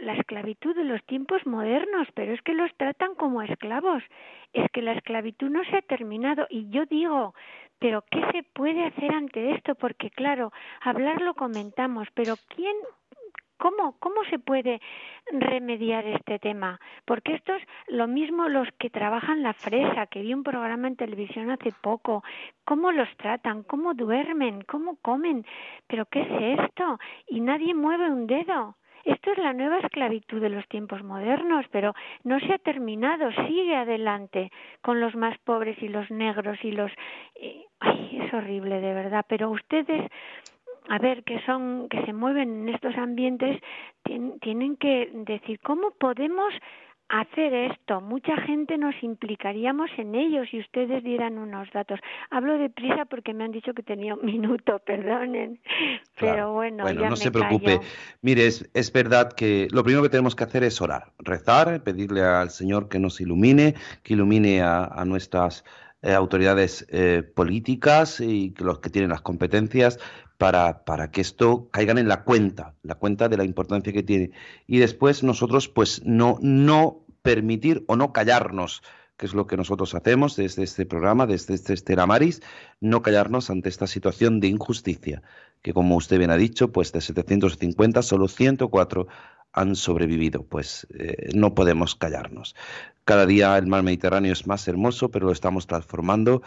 la 0.00 0.14
esclavitud 0.14 0.74
de 0.74 0.84
los 0.84 1.04
tiempos 1.04 1.44
modernos, 1.46 2.08
pero 2.14 2.32
es 2.32 2.40
que 2.42 2.54
los 2.54 2.74
tratan 2.76 3.14
como 3.14 3.42
esclavos. 3.42 4.02
Es 4.52 4.70
que 4.72 4.82
la 4.82 4.92
esclavitud 4.92 5.50
no 5.50 5.62
se 5.64 5.76
ha 5.76 5.82
terminado 5.82 6.46
y 6.48 6.70
yo 6.70 6.86
digo, 6.86 7.34
pero 7.80 8.04
¿qué 8.10 8.22
se 8.30 8.42
puede 8.44 8.84
hacer 8.84 9.12
ante 9.12 9.52
esto? 9.52 9.74
Porque 9.74 10.10
claro, 10.10 10.52
hablarlo 10.80 11.34
comentamos, 11.34 12.06
pero 12.14 12.34
¿quién 12.54 12.76
¿Cómo, 13.60 13.94
¿Cómo 13.98 14.24
se 14.30 14.38
puede 14.38 14.80
remediar 15.30 16.06
este 16.06 16.38
tema? 16.38 16.80
Porque 17.04 17.34
esto 17.34 17.54
es 17.54 17.62
lo 17.88 18.08
mismo 18.08 18.48
los 18.48 18.66
que 18.78 18.88
trabajan 18.88 19.42
la 19.42 19.52
fresa, 19.52 20.06
que 20.06 20.22
vi 20.22 20.32
un 20.32 20.42
programa 20.42 20.88
en 20.88 20.96
televisión 20.96 21.50
hace 21.50 21.70
poco. 21.82 22.24
¿Cómo 22.64 22.90
los 22.90 23.14
tratan? 23.18 23.62
¿Cómo 23.64 23.92
duermen? 23.92 24.62
¿Cómo 24.62 24.96
comen? 25.02 25.44
¿Pero 25.88 26.06
qué 26.06 26.22
es 26.22 26.58
esto? 26.58 26.98
Y 27.28 27.40
nadie 27.40 27.74
mueve 27.74 28.10
un 28.10 28.26
dedo. 28.26 28.76
Esto 29.04 29.32
es 29.32 29.38
la 29.38 29.52
nueva 29.52 29.78
esclavitud 29.78 30.40
de 30.40 30.50
los 30.50 30.66
tiempos 30.68 31.02
modernos, 31.02 31.66
pero 31.70 31.94
no 32.24 32.38
se 32.40 32.52
ha 32.52 32.58
terminado, 32.58 33.30
sigue 33.46 33.76
adelante 33.76 34.50
con 34.82 35.00
los 35.00 35.14
más 35.14 35.38
pobres 35.38 35.80
y 35.82 35.88
los 35.88 36.10
negros 36.10 36.58
y 36.62 36.72
los... 36.72 36.92
Ay, 37.80 38.18
es 38.22 38.34
horrible 38.34 38.80
de 38.80 38.94
verdad, 38.94 39.24
pero 39.28 39.50
ustedes 39.50 40.10
a 40.88 40.98
ver, 40.98 41.22
que 41.22 41.40
son, 41.42 41.88
que 41.88 42.04
se 42.04 42.12
mueven 42.12 42.62
en 42.62 42.74
estos 42.74 42.96
ambientes, 42.96 43.60
tienen 44.40 44.76
que 44.76 45.08
decir 45.12 45.60
cómo 45.60 45.92
podemos 45.92 46.52
hacer 47.10 47.52
esto. 47.52 48.00
Mucha 48.00 48.36
gente 48.42 48.78
nos 48.78 48.94
implicaríamos 49.02 49.90
en 49.98 50.14
ellos 50.14 50.46
y 50.52 50.60
ustedes 50.60 51.02
dieran 51.02 51.38
unos 51.38 51.68
datos. 51.72 51.98
Hablo 52.30 52.56
de 52.56 52.70
prisa 52.70 53.04
porque 53.04 53.34
me 53.34 53.44
han 53.44 53.50
dicho 53.50 53.74
que 53.74 53.82
tenía 53.82 54.14
un 54.14 54.24
minuto, 54.26 54.78
perdonen. 54.78 55.60
Pero 56.18 56.52
bueno, 56.52 56.84
bueno 56.84 57.10
no 57.10 57.16
se 57.16 57.32
preocupe. 57.32 57.80
Mire, 58.22 58.46
es, 58.46 58.70
es, 58.74 58.92
verdad 58.92 59.32
que 59.32 59.66
lo 59.72 59.82
primero 59.82 60.02
que 60.02 60.08
tenemos 60.08 60.36
que 60.36 60.44
hacer 60.44 60.62
es 60.62 60.80
orar, 60.80 61.12
rezar, 61.18 61.82
pedirle 61.82 62.22
al 62.22 62.50
Señor 62.50 62.88
que 62.88 63.00
nos 63.00 63.20
ilumine, 63.20 63.74
que 64.04 64.14
ilumine 64.14 64.62
a, 64.62 64.84
a 64.84 65.04
nuestras 65.04 65.64
eh, 66.02 66.14
autoridades 66.14 66.86
eh, 66.88 67.22
políticas 67.22 68.20
y 68.20 68.54
los 68.58 68.78
que 68.78 68.88
tienen 68.88 69.10
las 69.10 69.20
competencias 69.20 69.98
para, 70.40 70.86
para, 70.86 71.10
que 71.10 71.20
esto 71.20 71.68
caigan 71.70 71.98
en 71.98 72.08
la 72.08 72.24
cuenta, 72.24 72.74
la 72.82 72.94
cuenta 72.94 73.28
de 73.28 73.36
la 73.36 73.44
importancia 73.44 73.92
que 73.92 74.02
tiene. 74.02 74.30
Y 74.66 74.78
después 74.78 75.22
nosotros, 75.22 75.68
pues, 75.68 76.02
no, 76.06 76.38
no 76.40 77.04
permitir 77.20 77.84
o 77.88 77.96
no 77.96 78.14
callarnos, 78.14 78.82
que 79.18 79.26
es 79.26 79.34
lo 79.34 79.46
que 79.46 79.58
nosotros 79.58 79.94
hacemos 79.94 80.36
desde 80.36 80.62
este 80.62 80.86
programa, 80.86 81.26
desde 81.26 81.52
este 81.52 81.74
Estela 81.74 82.06
Maris, 82.06 82.40
no 82.80 83.02
callarnos 83.02 83.50
ante 83.50 83.68
esta 83.68 83.86
situación 83.86 84.40
de 84.40 84.46
injusticia, 84.46 85.20
que 85.60 85.74
como 85.74 85.96
usted 85.96 86.16
bien 86.16 86.30
ha 86.30 86.38
dicho, 86.38 86.72
pues 86.72 86.90
de 86.92 87.02
750 87.02 88.00
solo 88.00 88.26
104 88.26 89.08
han 89.52 89.76
sobrevivido. 89.76 90.44
Pues 90.44 90.86
eh, 90.94 91.28
no 91.34 91.54
podemos 91.54 91.96
callarnos. 91.96 92.56
Cada 93.04 93.26
día 93.26 93.58
el 93.58 93.66
mar 93.66 93.82
Mediterráneo 93.82 94.32
es 94.32 94.46
más 94.46 94.66
hermoso, 94.68 95.10
pero 95.10 95.26
lo 95.26 95.32
estamos 95.32 95.66
transformando 95.66 96.40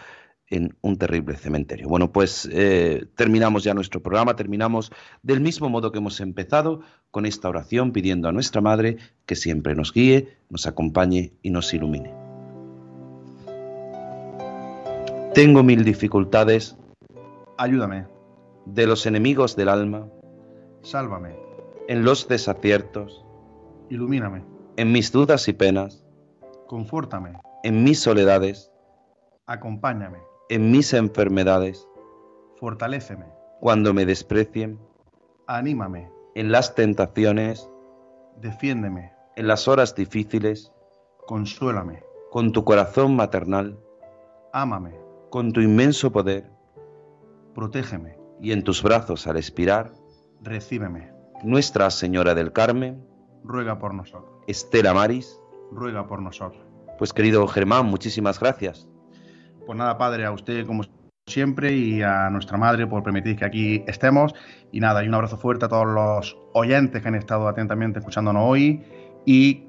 en 0.50 0.76
un 0.82 0.98
terrible 0.98 1.36
cementerio. 1.36 1.88
Bueno, 1.88 2.12
pues 2.12 2.48
eh, 2.52 3.06
terminamos 3.16 3.64
ya 3.64 3.74
nuestro 3.74 4.02
programa, 4.02 4.36
terminamos 4.36 4.92
del 5.22 5.40
mismo 5.40 5.68
modo 5.68 5.90
que 5.90 5.98
hemos 5.98 6.20
empezado, 6.20 6.82
con 7.10 7.26
esta 7.26 7.48
oración 7.48 7.92
pidiendo 7.92 8.28
a 8.28 8.32
nuestra 8.32 8.60
Madre 8.60 8.98
que 9.26 9.36
siempre 9.36 9.74
nos 9.74 9.92
guíe, 9.92 10.36
nos 10.50 10.66
acompañe 10.66 11.32
y 11.42 11.50
nos 11.50 11.72
ilumine. 11.72 12.12
Tengo 15.34 15.62
mil 15.62 15.84
dificultades. 15.84 16.76
Ayúdame. 17.58 18.06
De 18.66 18.86
los 18.86 19.06
enemigos 19.06 19.56
del 19.56 19.68
alma. 19.68 20.08
Sálvame. 20.82 21.36
En 21.88 22.04
los 22.04 22.28
desaciertos. 22.28 23.24
Ilumíname. 23.90 24.44
En 24.76 24.92
mis 24.92 25.10
dudas 25.10 25.48
y 25.48 25.52
penas. 25.52 26.04
Confórtame. 26.66 27.32
En 27.62 27.82
mis 27.82 28.00
soledades. 28.00 28.70
Acompáñame 29.46 30.18
en 30.48 30.70
mis 30.70 30.92
enfermedades. 30.92 31.88
Fortaléceme. 32.56 33.26
Cuando 33.60 33.94
me 33.94 34.06
desprecien. 34.06 34.78
Anímame. 35.46 36.10
En 36.34 36.52
las 36.52 36.74
tentaciones. 36.74 37.68
Defiéndeme. 38.40 39.12
En 39.36 39.46
las 39.46 39.68
horas 39.68 39.94
difíciles. 39.94 40.72
Consuélame. 41.26 42.02
Con 42.30 42.52
tu 42.52 42.64
corazón 42.64 43.16
maternal. 43.16 43.78
Ámame. 44.52 44.94
Con 45.30 45.52
tu 45.52 45.60
inmenso 45.60 46.12
poder. 46.12 46.50
Protégeme. 47.54 48.18
Y 48.40 48.52
en 48.52 48.62
tus 48.64 48.82
brazos 48.82 49.26
al 49.26 49.36
expirar. 49.36 49.92
Recíbeme. 50.42 51.12
Nuestra 51.42 51.90
Señora 51.90 52.34
del 52.34 52.52
Carmen. 52.52 53.06
Ruega 53.42 53.78
por 53.78 53.94
nosotros. 53.94 54.30
Estela 54.46 54.92
Maris. 54.92 55.40
Ruega 55.70 56.06
por 56.06 56.20
nosotros. 56.20 56.62
Pues 56.98 57.12
querido 57.12 57.46
Germán, 57.46 57.86
muchísimas 57.86 58.38
gracias. 58.38 58.88
Pues 59.66 59.78
nada, 59.78 59.96
padre, 59.96 60.24
a 60.24 60.32
usted 60.32 60.66
como 60.66 60.82
siempre 61.26 61.72
y 61.72 62.02
a 62.02 62.28
nuestra 62.28 62.58
madre 62.58 62.86
por 62.86 63.02
permitir 63.02 63.36
que 63.36 63.44
aquí 63.44 63.84
estemos. 63.86 64.34
Y 64.72 64.80
nada, 64.80 65.04
y 65.04 65.08
un 65.08 65.14
abrazo 65.14 65.38
fuerte 65.38 65.64
a 65.64 65.68
todos 65.68 65.86
los 65.86 66.36
oyentes 66.52 67.00
que 67.00 67.08
han 67.08 67.14
estado 67.14 67.48
atentamente 67.48 67.98
escuchándonos 67.98 68.42
hoy 68.46 68.82
y 69.24 69.64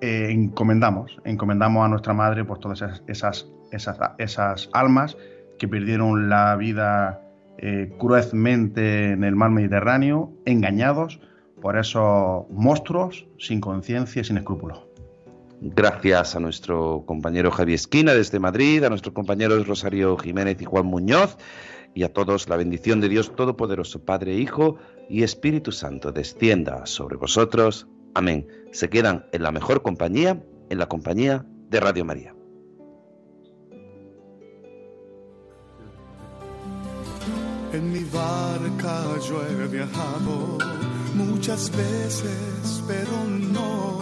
eh, 0.00 0.28
encomendamos, 0.30 1.16
encomendamos 1.24 1.84
a 1.84 1.88
nuestra 1.88 2.12
madre 2.12 2.44
por 2.44 2.58
todas 2.58 2.82
esas, 3.06 3.46
esas, 3.70 4.02
esas, 4.18 4.70
almas 4.72 5.16
que 5.58 5.68
perdieron 5.68 6.28
la 6.28 6.56
vida 6.56 7.20
eh, 7.58 7.92
cruzmente 7.98 9.10
en 9.10 9.24
el 9.24 9.34
mar 9.34 9.50
Mediterráneo, 9.50 10.32
engañados 10.44 11.20
por 11.60 11.78
esos 11.78 12.48
monstruos 12.50 13.26
sin 13.38 13.60
conciencia 13.60 14.22
y 14.22 14.24
sin 14.24 14.36
escrúpulos. 14.36 14.91
Gracias 15.64 16.34
a 16.34 16.40
nuestro 16.40 17.04
compañero 17.06 17.52
Javier 17.52 17.76
Esquina 17.76 18.14
desde 18.14 18.40
Madrid, 18.40 18.82
a 18.82 18.88
nuestros 18.88 19.14
compañeros 19.14 19.68
Rosario 19.68 20.16
Jiménez 20.18 20.60
y 20.60 20.64
Juan 20.64 20.86
Muñoz, 20.86 21.36
y 21.94 22.02
a 22.02 22.12
todos 22.12 22.48
la 22.48 22.56
bendición 22.56 23.00
de 23.00 23.08
Dios 23.08 23.36
Todopoderoso, 23.36 24.04
Padre, 24.04 24.34
Hijo 24.34 24.78
y 25.08 25.22
Espíritu 25.22 25.70
Santo, 25.70 26.10
descienda 26.10 26.84
sobre 26.86 27.16
vosotros. 27.16 27.86
Amén. 28.12 28.48
Se 28.72 28.90
quedan 28.90 29.26
en 29.30 29.44
la 29.44 29.52
mejor 29.52 29.82
compañía, 29.82 30.42
en 30.68 30.78
la 30.80 30.88
compañía 30.88 31.46
de 31.70 31.78
Radio 31.78 32.04
María. 32.04 32.34
En 37.72 37.92
mi 37.92 38.02
barca 38.12 39.04
yo 39.28 39.40
he 39.46 39.68
viajado 39.68 40.58
muchas 41.14 41.70
veces, 41.70 42.82
pero 42.88 43.24
no 43.52 44.01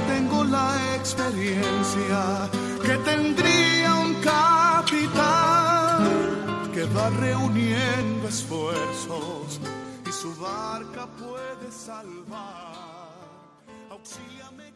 salvar. 11.81 13.17
Auxíliame, 13.89 14.71